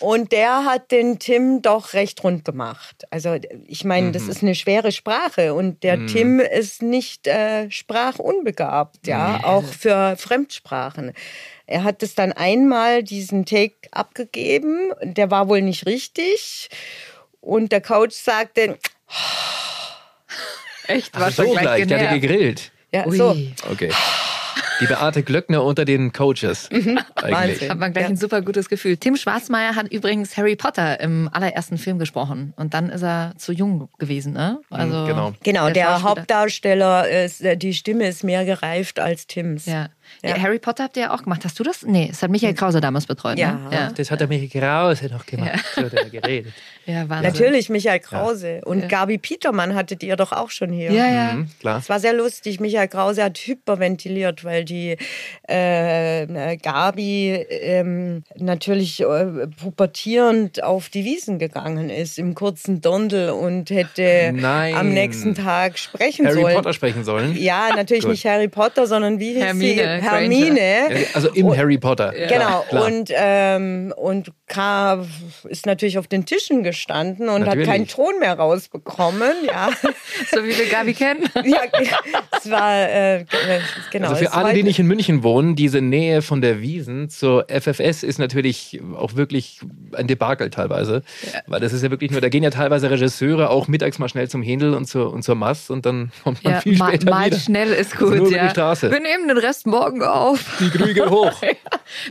und 0.00 0.32
der 0.32 0.64
hat 0.64 0.90
den 0.90 1.18
Tim 1.18 1.62
doch 1.62 1.92
recht 1.94 2.22
rund 2.24 2.44
gemacht. 2.44 3.04
Also 3.10 3.36
ich 3.66 3.84
meine, 3.84 4.12
das 4.12 4.28
ist 4.28 4.42
eine 4.42 4.54
schwere 4.54 4.92
Sprache 4.92 5.54
und 5.54 5.82
der 5.84 6.06
Tim 6.06 6.40
ist 6.40 6.82
nicht 6.82 7.26
äh, 7.26 7.70
sprachunbegabt, 7.70 9.06
ja, 9.06 9.40
auch 9.44 9.64
für 9.64 10.16
Fremdsprachen. 10.16 11.12
Er 11.66 11.84
hat 11.84 12.02
es 12.02 12.14
dann 12.14 12.32
einmal 12.32 13.02
diesen 13.02 13.44
Take 13.46 13.74
abgegeben, 13.92 14.90
der 15.02 15.30
war 15.30 15.48
wohl 15.48 15.62
nicht 15.62 15.86
richtig 15.86 16.68
und 17.40 17.72
der 17.72 17.80
Coach 17.80 18.14
sagte, 18.16 18.78
Echt, 20.88 21.14
war 21.18 21.28
Ach 21.28 21.32
so 21.32 21.44
schon 21.44 21.52
gleich, 21.52 21.62
gleich 21.64 21.86
der 21.88 21.98
hat 22.00 22.20
genervt. 22.20 22.22
gegrillt. 22.22 22.72
ja, 22.92 23.06
Ui. 23.06 23.16
so. 23.16 23.36
Okay. 23.70 23.90
Die 24.80 24.86
Beate 24.86 25.22
Glöckner 25.22 25.62
unter 25.62 25.84
den 25.84 26.12
Coaches. 26.12 26.68
Eigentlich. 26.72 27.04
Wahnsinn. 27.14 27.70
Hat 27.70 27.78
man 27.78 27.92
gleich 27.92 28.02
Ja. 28.04 28.08
ein 28.08 28.16
super 28.16 28.42
gutes 28.42 28.68
Gefühl. 28.68 28.96
Tim 28.96 29.16
Schwarzmeier 29.16 29.76
hat 29.76 29.92
übrigens 29.92 30.36
Harry 30.36 30.56
Potter 30.56 30.98
im 30.98 31.30
allerersten 31.32 31.78
Film 31.78 32.00
gesprochen. 32.00 32.52
Und 32.56 32.74
dann 32.74 32.88
ist 32.90 33.02
er 33.02 33.32
zu 33.38 33.52
jung 33.52 33.88
gewesen, 33.98 34.32
ne? 34.32 34.58
Also 34.70 35.06
genau. 35.06 35.34
Genau, 35.44 35.70
der, 35.70 35.84
Schauspieler. 35.84 36.02
Hauptdarsteller, 36.02 37.08
ist, 37.08 37.42
äh, 37.42 37.56
die 37.56 37.74
Stimme 37.74 38.08
ist 38.08 38.24
mehr 38.24 38.44
gereift 38.44 38.98
als 38.98 39.28
Tims. 39.28 39.66
Ja. 39.66 39.88
Ja. 40.22 40.38
Harry 40.38 40.58
Potter 40.58 40.84
habt 40.84 40.96
ihr 40.96 41.04
ja 41.04 41.14
auch 41.14 41.22
gemacht. 41.22 41.44
Hast 41.44 41.58
du 41.58 41.62
das? 41.64 41.82
Nee, 41.82 42.08
es 42.12 42.22
hat 42.22 42.30
Michael 42.30 42.54
Krause 42.54 42.80
damals 42.80 43.06
betreut. 43.06 43.38
Ja. 43.38 43.52
Ne? 43.52 43.68
ja. 43.72 43.90
Das 43.90 44.10
hat 44.10 44.20
der 44.20 44.28
Michael 44.28 44.48
Krause 44.48 45.06
noch 45.06 45.26
gemacht. 45.26 45.64
So 45.74 45.82
hat 45.82 45.94
er 45.94 46.10
geredet. 46.10 46.52
Ja, 46.84 47.08
Wahnsinn. 47.08 47.30
Natürlich 47.30 47.68
Michael 47.68 48.00
Krause. 48.00 48.60
Und 48.64 48.88
Gabi 48.88 49.16
Petermann 49.16 49.76
hattet 49.76 50.02
ihr 50.02 50.16
doch 50.16 50.32
auch 50.32 50.50
schon 50.50 50.72
hier. 50.72 50.90
Ja, 50.90 51.06
ja. 51.06 51.32
Mhm, 51.34 51.48
klar. 51.60 51.78
Es 51.78 51.88
war 51.88 52.00
sehr 52.00 52.12
lustig. 52.12 52.58
Michael 52.58 52.88
Krause 52.88 53.22
hat 53.22 53.38
hyperventiliert, 53.38 54.44
weil 54.44 54.64
die 54.64 54.96
äh, 55.44 56.56
Gabi 56.56 57.34
ähm, 57.50 58.24
natürlich 58.36 59.00
äh, 59.00 59.46
pubertierend 59.60 60.64
auf 60.64 60.88
die 60.88 61.04
Wiesen 61.04 61.38
gegangen 61.38 61.88
ist 61.88 62.18
im 62.18 62.34
kurzen 62.34 62.80
Dondel 62.80 63.30
und 63.30 63.70
hätte 63.70 64.32
Nein. 64.34 64.74
am 64.74 64.92
nächsten 64.92 65.34
Tag 65.34 65.78
sprechen 65.78 66.26
Harry 66.26 66.40
sollen. 66.40 66.54
Potter 66.56 66.72
sprechen 66.72 67.04
sollen. 67.04 67.36
Ja, 67.36 67.68
natürlich 67.76 68.06
nicht 68.06 68.24
Harry 68.26 68.48
Potter, 68.48 68.86
sondern 68.86 69.20
wie 69.20 69.34
hieß 69.34 69.42
Hermine 69.44 70.00
sie? 70.00 70.01
Hermine. 70.02 70.60
Ja, 70.90 71.06
Also 71.14 71.28
im 71.30 71.56
Harry 71.56 71.78
Potter. 71.78 72.12
Genau, 72.12 72.64
Klar. 72.68 72.84
und, 72.86 73.10
ähm, 73.14 73.92
und 73.96 74.32
K 74.46 75.04
ist 75.48 75.66
natürlich 75.66 75.98
auf 75.98 76.06
den 76.08 76.26
Tischen 76.26 76.62
gestanden 76.62 77.28
und 77.28 77.42
Natürlich. 77.42 77.66
hat 77.68 77.74
keinen 77.74 77.88
Ton 77.88 78.18
mehr 78.20 78.34
rausbekommen. 78.34 79.32
Ja, 79.46 79.70
So 80.34 80.44
wie 80.44 80.56
wir 80.56 80.66
Gabi 80.68 80.92
kennen. 80.94 81.24
ja 81.44 81.60
es 82.38 82.50
war, 82.50 82.90
äh, 82.90 83.24
genau. 83.90 84.08
Also 84.10 84.24
für 84.24 84.32
alle, 84.32 84.52
die 84.54 84.62
nicht 84.62 84.78
in 84.78 84.86
München 84.86 85.22
wohnen, 85.22 85.56
diese 85.56 85.80
Nähe 85.80 86.22
von 86.22 86.40
der 86.40 86.60
Wiesen 86.60 87.08
zur 87.08 87.46
FFS 87.48 88.02
ist 88.02 88.18
natürlich 88.18 88.80
auch 88.96 89.14
wirklich 89.16 89.60
ein 89.94 90.06
Debakel 90.06 90.50
teilweise. 90.50 91.02
Weil 91.46 91.60
das 91.60 91.72
ist 91.72 91.82
ja 91.82 91.90
wirklich 91.90 92.10
nur, 92.10 92.20
da 92.20 92.28
gehen 92.28 92.42
ja 92.42 92.50
teilweise 92.50 92.90
Regisseure 92.90 93.50
auch 93.50 93.68
mittags 93.68 93.98
mal 93.98 94.08
schnell 94.08 94.28
zum 94.28 94.42
Händel 94.42 94.74
und 94.74 94.86
zur, 94.86 95.12
und 95.12 95.22
zur 95.22 95.34
Mass 95.34 95.70
und 95.70 95.86
dann 95.86 96.12
kommt 96.24 96.42
man 96.44 96.54
Ja, 96.54 96.60
viel 96.60 96.76
mal, 96.76 96.88
später 96.88 97.10
mal 97.10 97.26
wieder. 97.26 97.38
schnell 97.38 97.72
ist 97.72 97.92
Also 97.94 98.06
gut. 98.06 98.28
über 98.32 98.36
ja. 98.36 98.52
Wir 98.82 99.00
nehmen 99.00 99.28
den 99.28 99.38
Rest 99.38 99.66
morgen 99.66 99.91
auf. 100.00 100.56
Die 100.60 100.70
Krüge 100.70 101.10
hoch. 101.10 101.32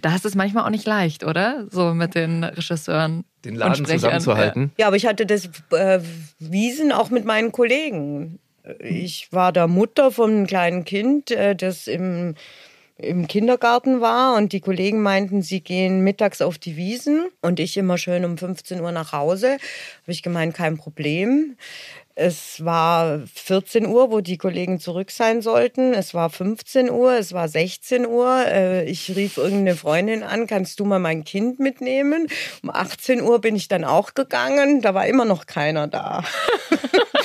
Da 0.03 0.15
ist 0.15 0.25
es 0.25 0.35
manchmal 0.35 0.65
auch 0.65 0.69
nicht 0.69 0.85
leicht, 0.85 1.23
oder? 1.23 1.65
So 1.71 1.95
mit 1.95 2.13
den 2.13 2.43
Regisseuren. 2.43 3.23
Den 3.43 3.55
Laden 3.55 3.83
zusammenzuhalten. 3.83 4.71
Ja, 4.77 4.87
aber 4.87 4.95
ich 4.95 5.07
hatte 5.07 5.25
das 5.25 5.49
äh, 5.71 5.99
Wiesen 6.37 6.91
auch 6.91 7.09
mit 7.09 7.25
meinen 7.25 7.51
Kollegen. 7.51 8.39
Ich 8.79 9.31
war 9.31 9.51
da 9.51 9.65
Mutter 9.67 10.11
von 10.11 10.29
einem 10.29 10.47
kleinen 10.47 10.85
Kind, 10.85 11.31
äh, 11.31 11.55
das 11.55 11.87
im, 11.87 12.35
im 12.97 13.27
Kindergarten 13.27 14.01
war 14.01 14.35
und 14.35 14.53
die 14.53 14.59
Kollegen 14.59 15.01
meinten, 15.01 15.41
sie 15.41 15.61
gehen 15.61 16.01
mittags 16.01 16.41
auf 16.41 16.59
die 16.59 16.77
Wiesen 16.77 17.29
und 17.41 17.59
ich 17.59 17.77
immer 17.77 17.97
schön 17.97 18.23
um 18.23 18.37
15 18.37 18.79
Uhr 18.81 18.91
nach 18.91 19.13
Hause. 19.13 19.53
Habe 19.53 20.11
ich 20.11 20.21
gemeint, 20.21 20.53
kein 20.53 20.77
Problem. 20.77 21.57
Es 22.23 22.63
war 22.63 23.21
14 23.33 23.87
Uhr, 23.87 24.11
wo 24.11 24.21
die 24.21 24.37
Kollegen 24.37 24.79
zurück 24.79 25.09
sein 25.09 25.41
sollten. 25.41 25.95
Es 25.95 26.13
war 26.13 26.29
15 26.29 26.91
Uhr, 26.91 27.13
es 27.13 27.33
war 27.33 27.47
16 27.47 28.05
Uhr. 28.05 28.45
Äh, 28.45 28.85
Ich 28.85 29.15
rief 29.15 29.37
irgendeine 29.37 29.75
Freundin 29.75 30.21
an, 30.21 30.45
kannst 30.45 30.79
du 30.79 30.85
mal 30.85 30.99
mein 30.99 31.23
Kind 31.23 31.59
mitnehmen? 31.59 32.27
Um 32.61 32.69
18 32.69 33.21
Uhr 33.23 33.41
bin 33.41 33.55
ich 33.55 33.69
dann 33.69 33.83
auch 33.83 34.13
gegangen, 34.13 34.81
da 34.83 34.93
war 34.93 35.07
immer 35.07 35.25
noch 35.25 35.47
keiner 35.47 35.87
da. 35.87 36.23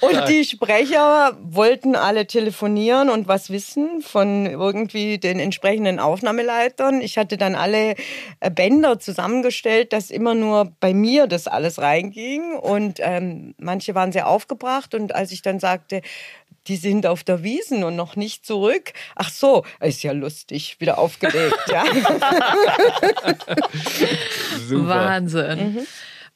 Und 0.00 0.28
die 0.28 0.44
Sprecher 0.44 1.36
wollten 1.42 1.96
alle 1.96 2.26
telefonieren 2.26 3.10
und 3.10 3.28
was 3.28 3.50
wissen 3.50 4.02
von 4.02 4.46
irgendwie 4.46 5.18
den 5.18 5.38
entsprechenden 5.38 5.98
Aufnahmeleitern. 5.98 7.00
Ich 7.00 7.18
hatte 7.18 7.36
dann 7.36 7.54
alle 7.54 7.94
äh, 8.40 8.50
Bänder 8.50 8.98
zusammengestellt, 8.98 9.92
dass 9.92 10.10
immer 10.10 10.34
nur 10.34 10.72
bei 10.80 10.94
mir 10.94 11.26
das 11.26 11.46
alles 11.46 11.80
reinging. 11.80 12.54
Und 12.54 12.98
ähm, 13.00 13.54
manche 13.58 13.94
waren 13.94 14.12
sehr 14.12 14.28
aufgebracht. 14.28 14.94
Und 14.94 15.14
als 15.14 15.32
ich 15.32 15.42
dann 15.42 15.60
sagte, 15.60 16.02
die 16.66 16.76
sind 16.76 17.06
auf 17.06 17.24
der 17.24 17.42
Wiesen 17.42 17.84
und 17.84 17.96
noch 17.96 18.16
nicht 18.16 18.46
zurück. 18.46 18.92
Ach 19.16 19.28
so, 19.30 19.64
ist 19.80 20.02
ja 20.02 20.12
lustig, 20.12 20.76
wieder 20.80 20.98
aufgelegt. 20.98 21.58
Ja. 21.68 21.84
Super. 24.66 24.88
Wahnsinn. 24.88 25.74
Mhm. 25.74 25.86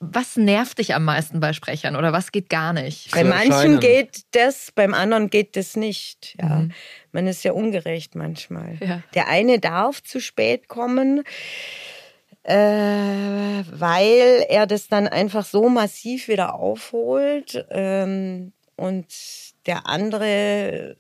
Was 0.01 0.37
nervt 0.37 0.79
dich 0.79 0.95
am 0.95 1.05
meisten 1.05 1.41
bei 1.41 1.53
Sprechern 1.53 1.97
oder 1.97 2.13
was 2.13 2.31
geht 2.31 2.49
gar 2.49 2.73
nicht? 2.73 3.11
Bei 3.11 3.25
manchen 3.25 3.81
geht 3.81 4.23
das, 4.31 4.71
beim 4.73 4.95
anderen 4.95 5.29
geht 5.29 5.57
das 5.57 5.77
nicht. 5.77 6.37
Ja. 6.41 6.69
Man 7.11 7.27
ist 7.27 7.43
ja 7.43 7.53
ungerecht 7.53 8.15
manchmal. 8.15 8.77
Ja. 8.81 9.03
Der 9.15 9.27
eine 9.27 9.59
darf 9.59 10.01
zu 10.03 10.21
spät 10.21 10.69
kommen, 10.69 11.25
äh, 12.45 12.55
weil 12.55 14.47
er 14.49 14.67
das 14.69 14.87
dann 14.87 15.09
einfach 15.09 15.45
so 15.45 15.69
massiv 15.69 16.29
wieder 16.29 16.55
aufholt 16.55 17.67
ähm, 17.71 18.53
und 18.77 19.07
der 19.67 19.87
andere 19.87 20.97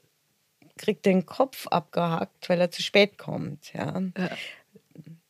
kriegt 0.76 1.06
den 1.06 1.24
Kopf 1.24 1.66
abgehackt, 1.68 2.48
weil 2.48 2.60
er 2.60 2.70
zu 2.70 2.82
spät 2.82 3.18
kommt. 3.18 3.72
Ja. 3.74 4.02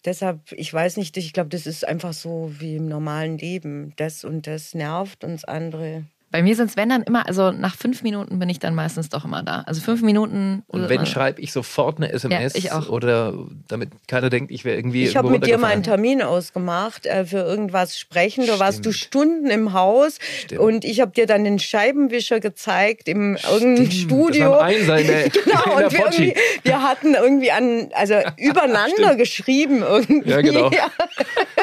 Deshalb, 0.04 0.52
ich 0.52 0.72
weiß 0.72 0.96
nicht, 0.96 1.16
ich 1.16 1.32
glaube, 1.32 1.50
das 1.50 1.66
ist 1.66 1.86
einfach 1.86 2.12
so 2.12 2.52
wie 2.60 2.76
im 2.76 2.86
normalen 2.86 3.38
Leben. 3.38 3.92
Das 3.96 4.24
und 4.24 4.46
das 4.46 4.74
nervt 4.74 5.24
und 5.24 5.32
das 5.32 5.44
andere 5.44 6.04
Bei 6.30 6.42
mir 6.42 6.54
sind 6.56 6.68
es, 6.70 6.76
wenn 6.76 6.90
dann 6.90 7.02
immer, 7.02 7.26
also 7.26 7.52
nach 7.52 7.74
fünf 7.74 8.02
Minuten 8.02 8.38
bin 8.38 8.48
ich 8.50 8.58
dann 8.58 8.74
meistens 8.74 9.08
doch 9.08 9.24
immer 9.24 9.42
da. 9.42 9.62
Also 9.66 9.80
fünf 9.80 10.02
Minuten. 10.02 10.62
Und 10.66 10.88
wenn, 10.88 11.06
schreibe 11.06 11.40
ich 11.40 11.52
sofort 11.52 11.96
eine 11.96 12.12
SMS 12.12 12.52
Ja, 12.52 12.58
ich 12.58 12.72
auch. 12.72 12.90
oder 12.90 13.32
damit 13.66 13.90
keiner 14.06 14.28
denkt, 14.28 14.50
ich 14.50 14.64
wäre 14.64 14.76
irgendwie. 14.76 15.04
Ich 15.04 15.16
habe 15.16 15.30
mit 15.30 15.46
dir 15.46 15.56
mal 15.58 15.68
einen. 15.68 15.82
Termin 15.88 16.20
ausgemacht 16.20 17.06
äh, 17.06 17.24
für 17.24 17.38
irgendwas 17.38 17.98
sprechen. 17.98 18.46
Da 18.46 18.58
warst 18.58 18.84
du. 18.84 18.92
Stunden 18.92 19.48
im 19.48 19.72
Haus 19.72 20.18
Stimmt. 20.44 20.60
und 20.60 20.84
ich 20.84 21.00
habe 21.00 21.12
dir 21.12 21.26
dann 21.26 21.44
den 21.44 21.58
Scheibenwischer 21.58 22.40
gezeigt 22.40 23.08
im 23.08 23.38
irgendeinem 23.50 23.90
Studio. 23.90 24.50
Das 24.50 24.60
ein 24.60 24.74
Einser 24.74 24.98
in 24.98 25.06
der, 25.06 25.28
Genau, 25.30 25.76
und 25.76 25.92
wir, 25.92 26.00
irgendwie, 26.00 26.34
wir 26.62 26.82
hatten 26.82 27.14
irgendwie 27.14 27.52
an, 27.52 27.88
also 27.94 28.14
übereinander 28.36 29.16
geschrieben 29.16 29.82
irgendwie. 29.82 30.28
Ja, 30.28 30.40
genau. 30.40 30.70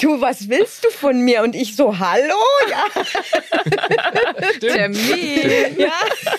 Du, 0.00 0.20
was 0.20 0.48
willst 0.48 0.84
du 0.84 0.90
von 0.90 1.20
mir? 1.24 1.42
Und 1.42 1.54
ich 1.54 1.76
so, 1.76 1.98
hallo? 1.98 2.22
Ja, 2.70 2.84
Termin. 4.60 5.78
ja. 5.78 5.90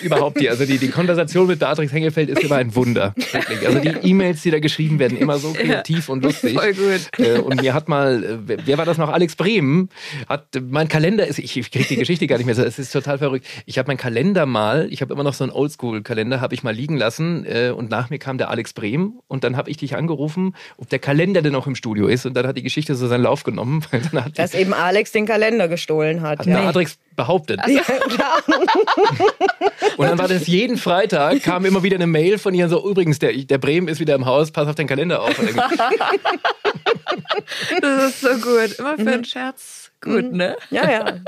Überhaupt 0.02 0.40
die, 0.40 0.48
also 0.48 0.64
die, 0.64 0.78
die 0.78 0.88
Konversation 0.88 1.46
mit 1.46 1.58
Beatrix 1.58 1.92
Hengelfeld 1.92 2.28
ist 2.30 2.42
immer 2.42 2.56
ein 2.56 2.74
Wunder. 2.74 3.14
Wirklich. 3.16 3.66
Also 3.66 3.78
die 3.80 4.08
E-Mails, 4.08 4.42
die 4.42 4.50
da 4.50 4.58
geschrieben 4.58 4.98
werden, 4.98 5.16
immer 5.18 5.38
so 5.38 5.52
kreativ 5.52 6.08
und 6.08 6.22
lustig. 6.24 6.54
Voll 6.58 6.74
gut. 6.74 7.08
Äh, 7.18 7.38
Und 7.38 7.60
mir 7.60 7.74
hat 7.74 7.88
mal, 7.88 8.24
äh, 8.24 8.58
wer- 8.66 8.78
war 8.78 8.84
das 8.84 8.98
noch? 8.98 9.08
Alex 9.10 9.36
Bremen 9.36 9.88
hat 10.28 10.46
mein 10.68 10.88
Kalender 10.88 11.26
ist, 11.26 11.38
ich, 11.38 11.56
ich 11.56 11.70
kriege 11.70 11.86
die 11.88 11.96
Geschichte 11.96 12.26
gar 12.26 12.36
nicht 12.38 12.46
mehr. 12.46 12.56
Es 12.58 12.78
ist 12.78 12.92
total 12.92 13.18
verrückt. 13.18 13.46
Ich 13.66 13.78
habe 13.78 13.88
meinen 13.88 13.96
Kalender 13.98 14.46
mal, 14.46 14.88
ich 14.90 15.00
habe 15.00 15.12
immer 15.12 15.22
noch 15.22 15.34
so 15.34 15.44
einen 15.44 15.52
Oldschool-Kalender, 15.52 16.40
habe 16.40 16.54
ich 16.54 16.62
mal 16.62 16.74
liegen 16.74 16.96
lassen 16.96 17.44
äh, 17.46 17.70
und 17.70 17.90
nach 17.90 18.10
mir 18.10 18.18
kam 18.18 18.38
der 18.38 18.50
Alex 18.50 18.72
Brehm 18.72 19.14
und 19.28 19.44
dann 19.44 19.56
habe 19.56 19.70
ich 19.70 19.76
dich 19.76 19.96
angerufen, 19.96 20.54
ob 20.76 20.88
der 20.90 20.98
Kalender 20.98 21.42
denn 21.42 21.52
noch 21.52 21.66
im 21.66 21.74
Studio 21.74 22.06
ist 22.08 22.26
und 22.26 22.34
dann 22.34 22.46
hat 22.46 22.56
die 22.56 22.62
Geschichte 22.62 22.94
so 22.94 23.06
seinen 23.06 23.22
Lauf 23.24 23.42
genommen. 23.42 23.84
Weil 23.90 24.00
dann 24.00 24.24
hat 24.24 24.38
Dass 24.38 24.54
eben 24.54 24.72
Alex 24.72 25.12
den 25.12 25.26
Kalender 25.26 25.68
gestohlen 25.68 26.20
hat. 26.22 26.38
hat 26.40 26.46
Ja. 26.54 26.60
Beatrix 26.62 26.98
behauptet. 27.16 27.60
Ja, 27.66 27.82
klar. 27.82 28.42
Und 29.96 30.06
dann 30.08 30.18
war 30.18 30.28
das 30.28 30.46
jeden 30.46 30.76
Freitag, 30.76 31.42
kam 31.42 31.64
immer 31.64 31.82
wieder 31.82 31.96
eine 31.96 32.06
Mail 32.06 32.38
von 32.38 32.54
ihr, 32.54 32.68
so 32.68 32.88
übrigens, 32.88 33.18
der, 33.18 33.32
der 33.32 33.58
Bremen 33.58 33.88
ist 33.88 34.00
wieder 34.00 34.14
im 34.14 34.26
Haus, 34.26 34.50
pass 34.50 34.68
auf 34.68 34.74
den 34.74 34.86
Kalender 34.86 35.22
auf. 35.22 35.34
Das 37.80 38.04
ist 38.10 38.20
so 38.20 38.28
gut. 38.30 38.78
Immer 38.78 38.96
für 38.96 39.10
einen 39.12 39.24
Scherz 39.24 39.83
gut, 40.04 40.32
ne? 40.32 40.56
ja, 40.70 40.90
ja. 40.90 41.18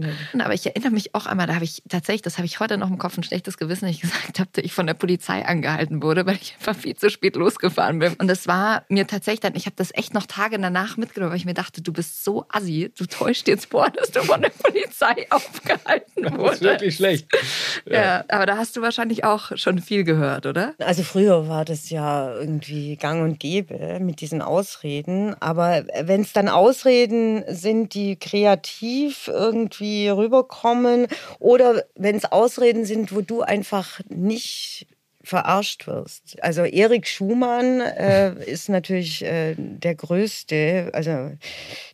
Aber 0.38 0.54
ich 0.54 0.66
erinnere 0.66 0.90
mich 0.90 1.14
auch 1.14 1.26
einmal, 1.26 1.46
da 1.46 1.54
habe 1.54 1.64
ich 1.64 1.82
tatsächlich, 1.88 2.22
das 2.22 2.38
habe 2.38 2.46
ich 2.46 2.60
heute 2.60 2.78
noch 2.78 2.88
im 2.88 2.98
Kopf, 2.98 3.16
ein 3.16 3.22
schlechtes 3.22 3.58
Gewissen, 3.58 3.86
ich 3.88 4.00
gesagt 4.00 4.38
habe, 4.38 4.48
dass 4.52 4.64
ich 4.64 4.72
von 4.72 4.86
der 4.86 4.94
Polizei 4.94 5.44
angehalten 5.44 6.02
wurde, 6.02 6.26
weil 6.26 6.36
ich 6.36 6.54
einfach 6.58 6.76
viel 6.76 6.96
zu 6.96 7.10
spät 7.10 7.36
losgefahren 7.36 7.98
bin. 7.98 8.14
Und 8.14 8.28
das 8.28 8.46
war 8.46 8.84
mir 8.88 9.06
tatsächlich 9.06 9.40
dann, 9.40 9.54
ich 9.54 9.66
habe 9.66 9.76
das 9.76 9.94
echt 9.94 10.14
noch 10.14 10.26
Tage 10.26 10.58
danach 10.58 10.96
mitgenommen, 10.96 11.32
weil 11.32 11.38
ich 11.38 11.44
mir 11.44 11.54
dachte, 11.54 11.82
du 11.82 11.92
bist 11.92 12.24
so 12.24 12.46
assi, 12.48 12.92
du 12.96 13.06
täuschst 13.06 13.46
jetzt 13.48 13.66
vor, 13.66 13.90
dass 13.96 14.10
du 14.10 14.22
von 14.22 14.40
der 14.40 14.50
Polizei 14.50 15.26
aufgehalten 15.30 16.22
das 16.22 16.32
ist 16.32 16.38
wurdest. 16.38 16.62
wirklich 16.62 16.96
schlecht. 16.96 17.26
Ja, 17.86 18.24
aber 18.28 18.46
da 18.46 18.56
hast 18.56 18.76
du 18.76 18.82
wahrscheinlich 18.82 19.24
auch 19.24 19.56
schon 19.56 19.80
viel 19.80 20.04
gehört, 20.04 20.46
oder? 20.46 20.74
Also 20.78 21.02
früher 21.02 21.48
war 21.48 21.64
das 21.64 21.90
ja 21.90 22.34
irgendwie 22.34 22.96
gang 22.96 23.22
und 23.22 23.40
gäbe 23.40 23.98
mit 24.00 24.20
diesen 24.20 24.42
Ausreden. 24.42 25.34
Aber 25.40 25.84
wenn 26.02 26.22
es 26.22 26.32
dann 26.32 26.48
Ausreden 26.48 27.44
sind, 27.48 27.94
die 27.94 28.16
kreativ 28.22 29.28
irgendwie 29.28 30.08
rüberkommen 30.08 31.08
oder 31.40 31.84
wenn 31.96 32.16
es 32.16 32.24
Ausreden 32.24 32.84
sind, 32.84 33.14
wo 33.14 33.20
du 33.20 33.42
einfach 33.42 34.00
nicht 34.08 34.86
verarscht 35.24 35.86
wirst. 35.86 36.42
Also 36.42 36.64
Erik 36.64 37.06
Schumann 37.06 37.80
äh, 37.80 38.34
ist 38.44 38.68
natürlich 38.68 39.24
äh, 39.24 39.54
der 39.56 39.94
größte, 39.94 40.90
also 40.92 41.30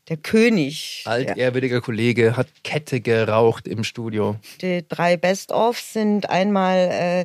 der 0.09 0.17
König. 0.17 1.03
Altehrwürdiger 1.05 1.81
Kollege 1.81 2.37
hat 2.37 2.49
Kette 2.65 3.01
geraucht 3.01 3.69
im 3.69 3.85
Studio. 3.85 4.37
die 4.63 4.85
drei 4.89 5.17
Best-ofs 5.17 5.93
sind 5.93 6.31
einmal, 6.31 6.77
äh, 6.91 7.25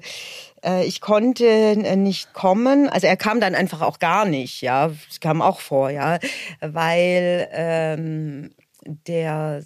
äh, 0.64 0.86
ich 0.86 1.00
konnte 1.00 1.46
äh, 1.46 1.96
nicht 1.96 2.34
kommen. 2.34 2.90
Also 2.90 3.08
er 3.08 3.18
kam 3.18 3.40
dann 3.40 3.56
einfach 3.56 3.82
auch 3.82 4.00
gar 4.00 4.26
nicht, 4.26 4.62
ja. 4.62 4.92
Es 5.10 5.22
kam 5.22 5.42
auch 5.42 5.62
vor, 5.62 5.90
ja. 5.90 6.20
Weil 6.60 7.48
ähm, 7.54 8.52
der 8.86 9.64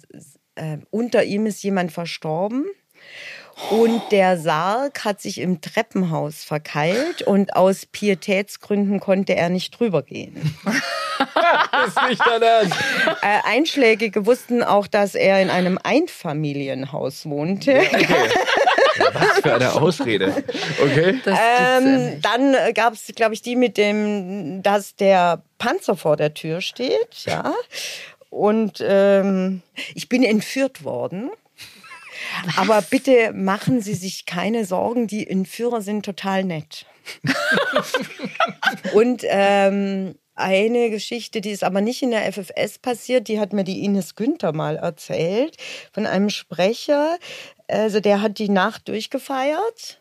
äh, 0.54 0.78
unter 0.90 1.24
ihm 1.24 1.46
ist 1.46 1.62
jemand 1.62 1.92
verstorben. 1.92 2.66
Und 3.70 4.02
der 4.12 4.38
Sarg 4.38 5.04
hat 5.04 5.20
sich 5.20 5.40
im 5.40 5.60
Treppenhaus 5.60 6.44
verkeilt 6.44 7.22
und 7.22 7.56
aus 7.56 7.86
Pietätsgründen 7.86 9.00
konnte 9.00 9.34
er 9.34 9.48
nicht 9.48 9.78
drüber 9.78 10.02
gehen. 10.02 10.56
Das 10.64 11.88
ist 11.88 12.08
nicht 12.08 12.22
dein 12.24 12.42
Ernst. 12.42 12.76
Äh, 13.20 13.40
Einschlägige 13.44 14.26
wussten 14.26 14.62
auch, 14.62 14.86
dass 14.86 15.16
er 15.16 15.42
in 15.42 15.50
einem 15.50 15.76
Einfamilienhaus 15.82 17.26
wohnte. 17.26 17.74
Was 19.12 19.40
für 19.42 19.54
eine 19.54 19.72
Ausrede. 19.72 20.44
Okay. 20.80 21.20
Ja 21.26 21.78
Ähm, 21.78 22.10
nicht. 22.10 22.24
dann 22.24 22.54
gab 22.74 22.94
es, 22.94 23.12
glaube 23.14 23.34
ich, 23.34 23.42
die 23.42 23.56
mit 23.56 23.76
dem, 23.76 24.62
dass 24.62 24.94
der 24.96 25.42
Panzer 25.58 25.96
vor 25.96 26.16
der 26.16 26.34
Tür 26.34 26.60
steht, 26.60 27.24
ja. 27.26 27.52
Und 28.30 28.82
ähm, 28.82 29.62
ich 29.94 30.08
bin 30.08 30.22
entführt 30.22 30.84
worden. 30.84 31.30
Aber 32.56 32.82
bitte 32.82 33.32
machen 33.32 33.80
Sie 33.80 33.94
sich 33.94 34.26
keine 34.26 34.64
Sorgen, 34.64 35.06
die 35.06 35.28
Entführer 35.28 35.82
sind 35.82 36.04
total 36.04 36.44
nett. 36.44 36.86
Und 38.92 39.22
ähm, 39.24 40.14
eine 40.34 40.90
Geschichte, 40.90 41.40
die 41.40 41.50
ist 41.50 41.64
aber 41.64 41.80
nicht 41.80 42.02
in 42.02 42.10
der 42.10 42.32
FFS 42.32 42.78
passiert, 42.78 43.28
die 43.28 43.40
hat 43.40 43.52
mir 43.52 43.64
die 43.64 43.84
Ines 43.84 44.14
Günther 44.14 44.52
mal 44.52 44.76
erzählt, 44.76 45.56
von 45.92 46.06
einem 46.06 46.30
Sprecher. 46.30 47.18
Also 47.66 48.00
der 48.00 48.22
hat 48.22 48.38
die 48.38 48.48
Nacht 48.48 48.88
durchgefeiert 48.88 50.00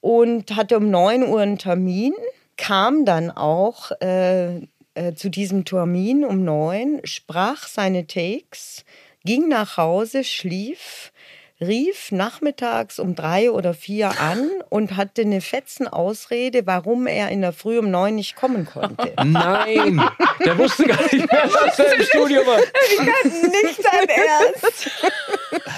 und 0.00 0.54
hatte 0.56 0.76
um 0.76 0.90
9 0.90 1.26
Uhr 1.26 1.40
einen 1.40 1.58
Termin, 1.58 2.14
kam 2.56 3.04
dann 3.04 3.30
auch 3.30 3.90
äh, 4.00 4.60
äh, 4.94 5.14
zu 5.14 5.28
diesem 5.30 5.64
Termin 5.64 6.24
um 6.24 6.44
9, 6.44 7.00
sprach 7.04 7.66
seine 7.66 8.06
Takes, 8.06 8.84
ging 9.24 9.48
nach 9.48 9.76
Hause, 9.76 10.24
schlief, 10.24 11.12
rief 11.60 12.10
nachmittags 12.12 12.98
um 12.98 13.14
drei 13.14 13.50
oder 13.50 13.74
vier 13.74 14.20
an 14.20 14.50
und 14.70 14.96
hatte 14.96 15.22
eine 15.22 15.40
fetzen 15.40 15.86
Ausrede, 15.88 16.66
warum 16.66 17.06
er 17.06 17.28
in 17.30 17.40
der 17.40 17.52
Früh 17.52 17.78
um 17.78 17.90
neun 17.90 18.16
nicht 18.16 18.34
kommen 18.36 18.66
konnte. 18.66 19.12
Nein, 19.24 20.02
der 20.44 20.58
wusste 20.58 20.84
gar 20.84 21.00
nicht 21.02 21.12
mehr, 21.30 21.48
was 21.48 21.78
er 21.78 21.94
im 21.94 22.02
Studio 22.02 22.40
war. 22.46 22.58
nicht 22.58 23.82
sein 23.82 24.08
Ernst. 24.08 24.90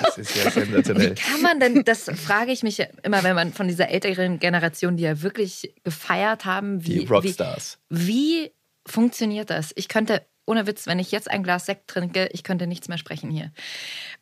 Das 0.02 0.18
ist 0.18 0.34
ja 0.36 0.50
sensationell. 0.50 1.14
Kann 1.14 1.42
man 1.42 1.60
denn, 1.60 1.84
das 1.84 2.04
frage 2.04 2.52
ich 2.52 2.62
mich 2.62 2.82
immer, 3.02 3.22
wenn 3.22 3.34
man 3.34 3.52
von 3.52 3.68
dieser 3.68 3.90
älteren 3.90 4.38
Generation, 4.38 4.96
die 4.96 5.04
ja 5.04 5.22
wirklich 5.22 5.74
gefeiert 5.84 6.46
haben, 6.46 6.84
wie, 6.86 7.00
Die 7.00 7.04
Rockstars. 7.06 7.78
wie, 7.90 8.44
wie 8.44 8.52
funktioniert 8.86 9.50
das? 9.50 9.72
Ich 9.76 9.88
könnte, 9.88 10.24
ohne 10.46 10.66
Witz, 10.66 10.86
wenn 10.86 10.98
ich 10.98 11.10
jetzt 11.10 11.30
ein 11.30 11.42
Glas 11.42 11.66
Sekt 11.66 11.88
trinke, 11.88 12.28
ich 12.32 12.44
könnte 12.44 12.66
nichts 12.66 12.88
mehr 12.88 12.98
sprechen 12.98 13.30
hier. 13.30 13.52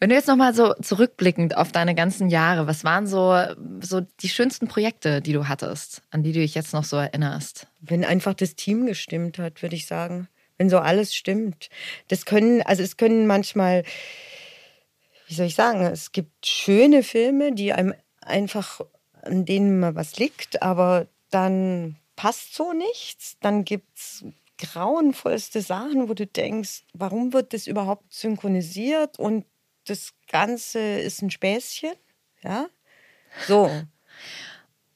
Wenn 0.01 0.09
du 0.09 0.17
jetzt 0.17 0.29
nochmal 0.29 0.55
so 0.55 0.75
zurückblickend 0.75 1.57
auf 1.57 1.73
deine 1.73 1.95
ganzen 1.95 2.29
Jahre, 2.29 2.67
was 2.67 2.85
waren 2.85 3.07
so, 3.07 3.37
so 3.81 4.01
die 4.01 4.29
schönsten 4.29 4.69
Projekte, 4.69 5.21
die 5.21 5.33
du 5.33 5.49
hattest, 5.49 6.03
an 6.11 6.23
die 6.23 6.33
du 6.33 6.41
dich 6.41 6.55
jetzt 6.55 6.73
noch 6.73 6.85
so 6.85 6.97
erinnerst? 6.97 7.67
Wenn 7.81 8.05
einfach 8.05 8.35
das 8.35 8.55
Team 8.55 8.87
gestimmt 8.87 9.39
hat, 9.39 9.63
würde 9.63 9.77
ich 9.77 9.87
sagen. 9.87 10.29
Wenn 10.57 10.71
so 10.71 10.79
alles 10.79 11.15
stimmt. 11.15 11.69
Das 12.09 12.27
können, 12.27 12.63
also 12.63 12.83
es 12.83 12.97
können 12.97 13.27
manchmal, 13.27 13.83
wie 15.27 15.35
soll 15.35 15.47
ich 15.47 15.57
sagen, 15.57 15.83
es 15.83 16.13
gibt 16.13 16.47
schöne 16.47 17.03
Filme, 17.03 17.53
die 17.53 17.73
einem 17.73 17.95
einfach, 18.21 18.81
an 19.23 19.45
denen 19.45 19.81
mal 19.81 19.95
was 19.95 20.17
liegt, 20.17 20.63
aber 20.63 21.09
dann 21.31 21.97
passt 22.17 22.55
so 22.55 22.73
nichts. 22.73 23.37
Dann 23.41 23.65
gibt 23.65 23.97
es 23.97 24.25
grauenvollste 24.73 25.61
Sachen, 25.61 26.09
wo 26.09 26.15
du 26.15 26.27
denkst, 26.27 26.85
warum 26.93 27.33
wird 27.33 27.53
das 27.53 27.67
überhaupt 27.67 28.13
synchronisiert 28.13 29.19
und 29.19 29.45
das 29.87 30.13
Ganze 30.31 30.81
ist 30.81 31.23
ein 31.23 31.31
Späßchen? 31.31 31.93
Ja, 32.43 32.67
so. 33.47 33.71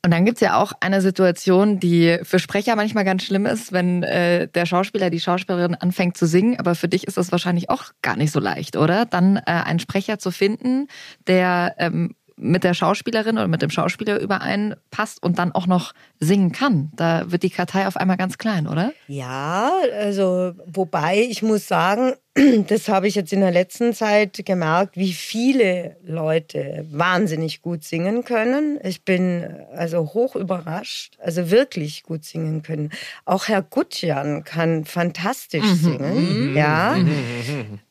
Und 0.05 0.13
dann 0.13 0.25
gibt's 0.25 0.41
ja 0.41 0.57
auch 0.57 0.73
eine 0.81 1.03
Situation, 1.03 1.81
die 1.81 2.19
für 2.23 2.39
Sprecher 2.39 2.77
manchmal 2.77 3.05
ganz 3.05 3.25
schlimm 3.25 3.47
ist, 3.47 3.73
wenn 3.73 4.05
äh, 4.05 4.47
der 4.47 4.65
Schauspieler, 4.65 5.11
die 5.11 5.21
Schauspielerin 5.21 5.75
anfängt 5.75 6.17
zu 6.17 6.27
singen. 6.27 6.59
Aber 6.59 6.75
für 6.77 6.89
dich 6.89 7.07
ist 7.07 7.17
das 7.17 7.33
wahrscheinlich 7.33 7.69
auch 7.69 7.87
gar 8.01 8.17
nicht 8.17 8.31
so 8.31 8.39
leicht, 8.39 8.77
oder? 8.77 9.07
Dann 9.07 9.37
äh, 9.37 9.43
einen 9.45 9.81
Sprecher 9.81 10.19
zu 10.19 10.31
finden, 10.31 10.87
der 11.27 11.75
ähm, 11.79 12.15
mit 12.39 12.65
der 12.65 12.75
Schauspielerin 12.75 13.37
oder 13.37 13.49
mit 13.49 13.63
dem 13.63 13.71
Schauspieler 13.71 14.21
übereinpasst 14.21 15.23
und 15.23 15.39
dann 15.39 15.53
auch 15.53 15.67
noch 15.67 15.93
singen 16.21 16.53
kann. 16.53 16.91
Da 16.97 17.31
wird 17.31 17.43
die 17.43 17.51
Kartei 17.51 17.87
auf 17.87 17.97
einmal 17.97 18.17
ganz 18.17 18.39
klein, 18.39 18.67
oder? 18.67 18.93
Ja, 19.07 19.73
also 19.95 20.53
wobei 20.67 21.21
ich 21.29 21.43
muss 21.43 21.69
sagen, 21.69 22.15
das 22.69 22.89
habe 22.89 23.09
ich 23.09 23.15
jetzt 23.15 23.33
in 23.33 23.41
der 23.41 23.51
letzten 23.51 23.93
Zeit 23.95 24.41
gemerkt, 24.45 24.97
wie 24.97 25.13
viele 25.13 25.97
Leute 26.05 26.87
wahnsinnig 26.91 27.63
gut 27.63 27.85
singen 27.85 28.25
können. 28.25 28.79
Ich 28.83 29.05
bin 29.05 29.45
also 29.75 30.13
hoch 30.15 30.37
überrascht, 30.37 31.17
also 31.21 31.51
wirklich 31.51 32.03
gut 32.03 32.25
singen 32.25 32.63
können. 32.63 32.91
Auch 33.25 33.49
Herr 33.49 33.63
Gutjan 33.63 34.45
kann 34.45 34.85
fantastisch 34.85 35.67
singen, 35.67 36.57
ja. 36.57 36.97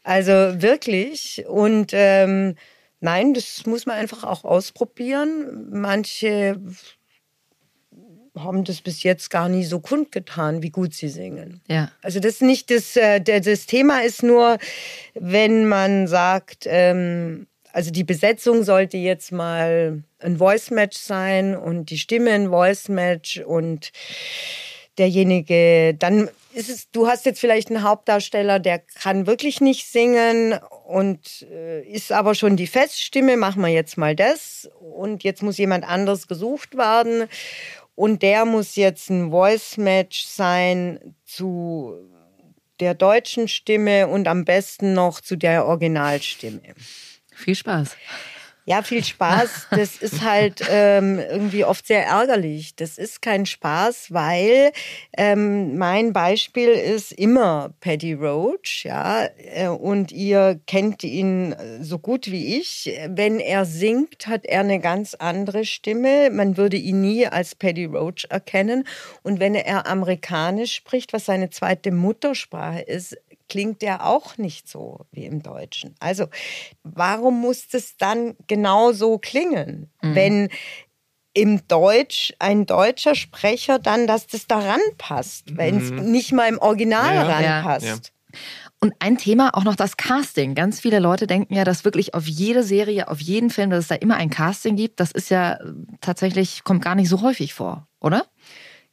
Also 0.04 0.32
wirklich 0.32 1.46
und 1.48 1.92
ähm, 1.94 2.56
Nein, 3.00 3.34
das 3.34 3.66
muss 3.66 3.86
man 3.86 3.98
einfach 3.98 4.24
auch 4.24 4.44
ausprobieren. 4.44 5.70
Manche 5.72 6.60
haben 8.36 8.64
das 8.64 8.82
bis 8.82 9.04
jetzt 9.04 9.30
gar 9.30 9.50
nie 9.50 9.64
so 9.64 9.80
kundgetan, 9.80 10.62
wie 10.62 10.70
gut 10.70 10.94
sie 10.94 11.10
singen. 11.10 11.62
Ja. 11.68 11.92
Also 12.02 12.20
das 12.20 12.34
ist 12.34 12.42
nicht 12.42 12.72
das, 12.72 12.96
äh, 12.96 13.20
das 13.20 13.66
Thema 13.66 14.04
ist 14.04 14.24
nur, 14.24 14.58
wenn 15.14 15.68
man 15.68 16.08
sagt, 16.08 16.66
ähm, 16.68 17.48
also 17.74 17.92
die 17.92 18.04
Besetzung 18.04 18.64
sollte 18.64 18.98
jetzt 18.98 19.32
mal 19.32 20.04
ein 20.20 20.38
Voice 20.38 20.72
Match 20.72 20.98
sein 20.98 21.56
und 21.56 21.90
die 21.90 21.98
Stimme 21.98 22.32
ein 22.32 22.50
Voice 22.50 22.90
Match 22.90 23.40
und 23.40 23.92
derjenige, 24.98 25.94
dann 25.94 26.30
ist 26.58 26.70
es, 26.70 26.90
du 26.90 27.08
hast 27.08 27.26
jetzt 27.28 27.40
vielleicht 27.40 27.70
einen 27.70 27.84
Hauptdarsteller, 27.84 28.58
der 28.60 28.80
kann 28.80 29.28
wirklich 29.28 29.62
nicht 29.62 29.86
singen 29.86 30.60
und 30.88 31.46
äh, 31.52 31.84
ist 31.84 32.12
aber 32.12 32.34
schon 32.34 32.58
die 32.58 32.66
Feststimme, 32.66 33.38
machen 33.38 33.62
wir 33.62 33.70
jetzt 33.70 33.96
mal 33.96 34.16
das 34.16 34.68
und 34.80 35.24
jetzt 35.24 35.44
muss 35.44 35.60
jemand 35.60 35.88
anderes 35.88 36.28
gesucht 36.28 36.76
werden 36.76 37.28
und 37.94 38.24
der 38.24 38.46
muss 38.46 38.76
jetzt 38.76 39.12
ein 39.12 39.30
Voice 39.30 39.78
Match 39.78 40.26
sein 40.26 41.16
zu 41.26 41.94
der 42.80 42.96
deutschen 42.96 43.48
Stimme 43.48 44.08
und 44.08 44.28
am 44.28 44.44
besten 44.44 44.94
noch 44.94 45.22
zu 45.22 45.36
der 45.36 45.66
Originalstimme. 45.66 46.62
Viel 47.36 47.56
Spaß. 47.56 47.96
Ja, 48.70 48.82
viel 48.82 49.02
Spaß. 49.02 49.68
Das 49.72 49.96
ist 49.96 50.24
halt 50.26 50.62
ähm, 50.70 51.20
irgendwie 51.20 51.64
oft 51.64 51.88
sehr 51.88 52.06
ärgerlich. 52.06 52.76
Das 52.76 52.98
ist 52.98 53.22
kein 53.22 53.46
Spaß, 53.46 54.12
weil 54.12 54.74
ähm, 55.18 55.78
mein 55.78 56.12
Beispiel 56.12 56.68
ist 56.72 57.14
immer 57.14 57.74
Paddy 57.80 58.12
Roach, 58.12 58.84
ja, 58.84 59.30
äh, 59.38 59.70
und 59.70 60.12
ihr 60.12 60.60
kennt 60.68 61.06
ihn 61.06 61.56
so 61.80 61.98
gut 61.98 62.30
wie 62.30 62.58
ich. 62.58 62.92
Wenn 63.08 63.40
er 63.40 63.64
singt, 63.64 64.28
hat 64.28 64.46
er 64.46 64.60
eine 64.60 64.82
ganz 64.82 65.14
andere 65.14 65.64
Stimme. 65.64 66.30
Man 66.30 66.58
würde 66.58 66.76
ihn 66.76 67.00
nie 67.00 67.26
als 67.26 67.56
Paddy 67.56 67.86
Roach 67.86 68.28
erkennen. 68.30 68.84
Und 69.24 69.40
wenn 69.40 69.56
er 69.56 69.88
amerikanisch 69.88 70.76
spricht, 70.76 71.14
was 71.14 71.24
seine 71.24 71.50
zweite 71.52 71.92
Muttersprache 71.94 72.82
ist, 72.82 73.16
klingt 73.50 73.82
der 73.82 74.06
auch 74.06 74.38
nicht 74.38 74.68
so 74.68 75.06
wie 75.12 75.26
im 75.26 75.42
Deutschen. 75.42 75.96
Also 76.00 76.28
warum 76.84 77.40
muss 77.40 77.68
das 77.68 77.98
dann 77.98 78.36
genau 78.48 78.92
so 78.92 79.18
klingen, 79.18 79.92
wenn 80.02 80.50
im 81.34 81.68
Deutsch 81.68 82.34
ein 82.40 82.66
deutscher 82.66 83.14
Sprecher 83.14 83.78
dann, 83.78 84.08
dass 84.08 84.26
das 84.28 84.48
daran 84.48 84.80
passt, 84.98 85.56
wenn 85.56 85.78
es 85.78 85.92
nicht 85.92 86.32
mal 86.34 86.48
im 86.48 86.58
Original 86.58 87.16
Ja, 87.16 87.30
ja. 87.30 87.42
Ja. 87.42 87.60
ranpasst. 87.60 88.14
Und 88.80 88.94
ein 89.00 89.18
Thema 89.18 89.56
auch 89.56 89.64
noch 89.64 89.76
das 89.76 89.98
Casting. 89.98 90.54
Ganz 90.54 90.80
viele 90.80 91.00
Leute 91.00 91.26
denken 91.26 91.56
ja, 91.56 91.64
dass 91.64 91.86
wirklich 91.86 92.14
auf 92.14 92.28
jede 92.28 92.62
Serie, 92.64 93.08
auf 93.08 93.20
jeden 93.22 93.50
Film, 93.50 93.70
dass 93.70 93.80
es 93.80 93.88
da 93.88 93.96
immer 93.96 94.16
ein 94.16 94.30
Casting 94.30 94.76
gibt. 94.76 95.00
Das 95.00 95.12
ist 95.12 95.30
ja 95.30 95.54
äh, 95.54 95.74
tatsächlich, 96.02 96.64
kommt 96.64 96.84
gar 96.84 96.94
nicht 96.96 97.10
so 97.10 97.22
häufig 97.22 97.54
vor, 97.54 97.88
oder? 98.02 98.26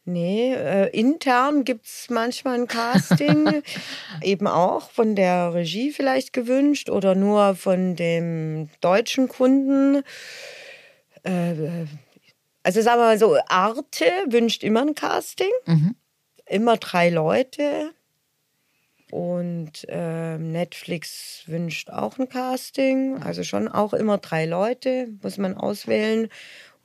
Nee, 0.06 0.52
äh, 0.52 0.88
intern 0.90 1.64
gibt 1.64 1.86
es 1.86 2.10
manchmal 2.10 2.58
ein 2.60 2.66
Casting, 2.66 3.62
eben 4.22 4.46
auch 4.46 4.90
von 4.90 5.16
der 5.16 5.54
Regie 5.54 5.92
vielleicht 5.92 6.32
gewünscht 6.34 6.90
oder 6.90 7.14
nur 7.14 7.54
von 7.54 7.96
dem 7.96 8.68
deutschen 8.82 9.28
Kunden. 9.28 10.02
Äh, 11.22 11.86
also 12.62 12.82
sagen 12.82 13.00
wir 13.00 13.04
mal 13.06 13.18
so, 13.18 13.36
Arte 13.48 14.04
wünscht 14.28 14.62
immer 14.62 14.82
ein 14.82 14.94
Casting, 14.94 15.50
Mhm. 15.66 15.94
immer 16.46 16.76
drei 16.76 17.08
Leute. 17.08 17.92
Und 19.10 19.86
ähm, 19.88 20.50
Netflix 20.52 21.44
wünscht 21.46 21.88
auch 21.90 22.18
ein 22.18 22.28
Casting, 22.28 23.22
also 23.22 23.44
schon 23.44 23.68
auch 23.68 23.92
immer 23.92 24.18
drei 24.18 24.44
Leute, 24.46 25.08
muss 25.22 25.38
man 25.38 25.56
auswählen. 25.56 26.28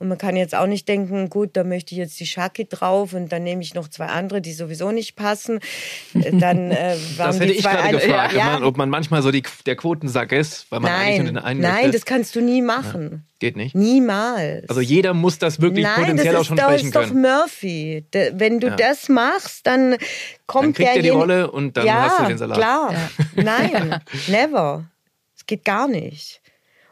Und 0.00 0.08
man 0.08 0.16
kann 0.16 0.34
jetzt 0.34 0.54
auch 0.54 0.66
nicht 0.66 0.88
denken, 0.88 1.28
gut, 1.28 1.50
da 1.52 1.62
möchte 1.62 1.92
ich 1.94 1.98
jetzt 1.98 2.18
die 2.20 2.26
Shaki 2.26 2.66
drauf 2.66 3.12
und 3.12 3.30
dann 3.30 3.42
nehme 3.44 3.60
ich 3.62 3.74
noch 3.74 3.86
zwei 3.86 4.06
andere, 4.06 4.40
die 4.40 4.54
sowieso 4.54 4.92
nicht 4.92 5.14
passen. 5.14 5.60
Äh, 6.14 6.32
Dann 6.38 6.70
äh, 6.70 6.96
waren 7.18 7.26
Das 7.28 7.36
hätte 7.36 7.52
die 7.52 7.58
ich 7.58 7.62
gerade 7.62 7.98
gefragt, 7.98 8.32
Ja, 8.32 8.46
ob, 8.46 8.52
man, 8.54 8.64
ob 8.64 8.76
man 8.78 8.88
manchmal 8.88 9.20
so 9.20 9.30
die, 9.30 9.42
der 9.66 9.76
Quotensack 9.76 10.32
ist, 10.32 10.66
weil 10.70 10.80
man 10.80 10.90
eigentlich 10.90 11.16
nur 11.18 11.24
nein, 11.26 11.34
den 11.34 11.44
einen 11.44 11.60
nein, 11.60 11.74
möchte. 11.74 11.90
das 11.90 12.06
kannst 12.06 12.34
du 12.34 12.40
nie 12.40 12.62
machen. 12.62 13.26
Geht 13.40 13.56
nicht. 13.56 13.74
Niemals. 13.74 14.68
Also 14.70 14.80
jeder 14.80 15.12
muss 15.12 15.38
das 15.38 15.60
wirklich 15.60 15.84
Nein, 15.84 15.94
das 15.96 16.04
potenziell 16.06 16.36
auch 16.36 16.40
ist, 16.40 16.46
schon 16.46 16.56
doch, 16.56 16.64
sprechen 16.64 16.86
ist 16.86 16.96
doch 16.96 17.02
können. 17.08 17.20
Murphy. 17.20 18.06
De, 18.14 18.32
wenn 18.36 18.58
du 18.58 18.68
Ja. 18.68 18.76
das 18.76 19.10
machst, 19.10 19.66
dann 19.66 19.96
kommt 20.46 20.64
Dann 20.64 20.72
kriegt 20.72 20.96
er 20.96 21.02
die 21.02 21.08
Rolle 21.10 21.50
und 21.50 21.76
dann 21.76 21.84
ja, 21.86 22.02
hast 22.08 22.20
du 22.20 22.24
den 22.24 22.38
Salat. 22.38 22.56
klar. 22.56 22.94
Nein, 23.36 24.00
never. 24.28 24.86
Es 25.36 25.44
geht 25.44 25.64
gar 25.66 25.88
nicht. 25.88 26.40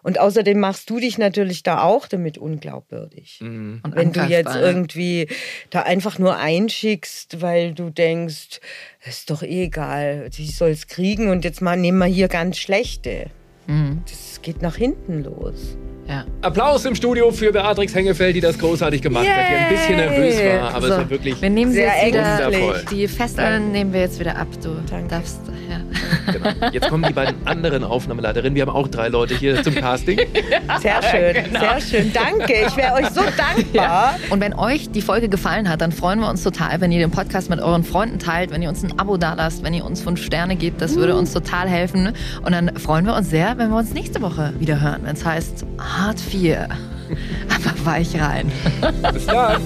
Und 0.02 0.18
außerdem 0.20 0.58
machst 0.60 0.88
du 0.90 0.98
dich 1.00 1.18
natürlich 1.18 1.62
da 1.62 1.82
auch 1.82 2.06
damit 2.08 2.38
unglaubwürdig. 2.38 3.38
Mhm. 3.40 3.80
Und 3.84 3.96
Wenn 3.96 4.12
du 4.12 4.20
jetzt 4.22 4.54
ne? 4.54 4.60
irgendwie 4.60 5.28
da 5.70 5.82
einfach 5.82 6.18
nur 6.18 6.36
einschickst, 6.36 7.40
weil 7.42 7.74
du 7.74 7.90
denkst, 7.90 8.60
ist 9.06 9.30
doch 9.30 9.42
eh 9.42 9.64
egal, 9.64 10.30
die 10.30 10.46
soll 10.46 10.70
es 10.70 10.86
kriegen 10.86 11.30
und 11.30 11.44
jetzt 11.44 11.60
mal 11.60 11.76
nehmen 11.76 11.98
wir 11.98 12.06
hier 12.06 12.28
ganz 12.28 12.58
schlechte. 12.58 13.26
Mhm. 13.66 14.02
Das 14.08 14.40
geht 14.42 14.62
nach 14.62 14.76
hinten 14.76 15.24
los. 15.24 15.76
Ja. 16.08 16.24
Applaus 16.40 16.86
im 16.86 16.94
Studio 16.94 17.30
für 17.30 17.52
Beatrix 17.52 17.94
Hengefeld, 17.94 18.34
die 18.34 18.40
das 18.40 18.58
großartig 18.58 19.02
gemacht 19.02 19.28
hat, 19.28 19.44
die 19.50 19.54
ein 19.54 19.68
bisschen 19.68 19.96
nervös 19.96 20.36
war, 20.42 20.74
aber 20.74 20.86
es 20.86 20.92
So, 20.94 20.98
war 21.00 21.10
wirklich 21.10 21.42
wir 21.42 21.50
nehmen 21.50 21.70
sie 21.70 21.78
Sehr 21.80 21.92
jetzt 21.96 22.06
wieder, 22.06 22.46
wundervoll. 22.46 22.84
die 22.90 23.08
Fesseln 23.08 23.72
nehmen 23.72 23.92
wir 23.92 24.00
jetzt 24.00 24.18
wieder 24.18 24.34
ab. 24.36 24.46
Du 24.62 24.74
Danke. 24.88 25.08
darfst, 25.08 25.40
ja. 25.68 25.80
Genau. 26.32 26.50
Jetzt 26.72 26.88
kommen 26.88 27.04
die 27.04 27.12
beiden 27.12 27.34
anderen 27.46 27.84
Aufnahmeleiterinnen. 27.84 28.54
Wir 28.54 28.62
haben 28.62 28.70
auch 28.74 28.88
drei 28.88 29.08
Leute 29.08 29.34
hier 29.34 29.62
zum 29.62 29.74
Casting. 29.74 30.18
Sehr 30.80 31.02
schön, 31.02 31.44
Genau. 31.44 31.60
sehr 31.60 31.80
schön. 31.80 32.12
Danke, 32.12 32.52
ich 32.66 32.76
wäre 32.76 32.94
euch 32.94 33.08
so 33.10 33.22
dankbar. 33.36 34.16
Und 34.30 34.40
wenn 34.40 34.54
euch 34.54 34.90
die 34.90 35.02
Folge 35.02 35.28
gefallen 35.28 35.68
hat, 35.68 35.80
dann 35.80 35.92
freuen 35.92 36.20
wir 36.20 36.28
uns 36.28 36.42
total, 36.42 36.80
wenn 36.80 36.92
ihr 36.92 36.98
den 37.00 37.10
Podcast 37.10 37.50
mit 37.50 37.60
euren 37.60 37.84
Freunden 37.84 38.18
teilt, 38.18 38.50
wenn 38.50 38.62
ihr 38.62 38.68
uns 38.68 38.82
ein 38.82 38.98
Abo 38.98 39.16
dalasst, 39.16 39.62
wenn 39.64 39.74
ihr 39.74 39.84
uns 39.84 40.00
fünf 40.00 40.22
Sterne 40.22 40.56
gebt. 40.56 40.80
Das 40.82 40.96
würde 40.96 41.16
uns 41.16 41.32
total 41.32 41.68
helfen. 41.68 42.12
Und 42.44 42.52
dann 42.52 42.76
freuen 42.76 43.06
wir 43.06 43.14
uns 43.14 43.30
sehr, 43.30 43.56
wenn 43.58 43.70
wir 43.70 43.76
uns 43.76 43.92
nächste 43.94 44.20
Woche 44.22 44.52
wieder 44.58 44.80
hören, 44.80 45.00
wenn 45.04 45.14
es 45.14 45.24
heißt 45.24 45.64
Hart 45.78 46.20
4. 46.20 46.68
Aber 47.48 47.86
weich 47.86 48.20
rein. 48.20 48.52
Bis 49.12 49.26
dann. 49.26 49.62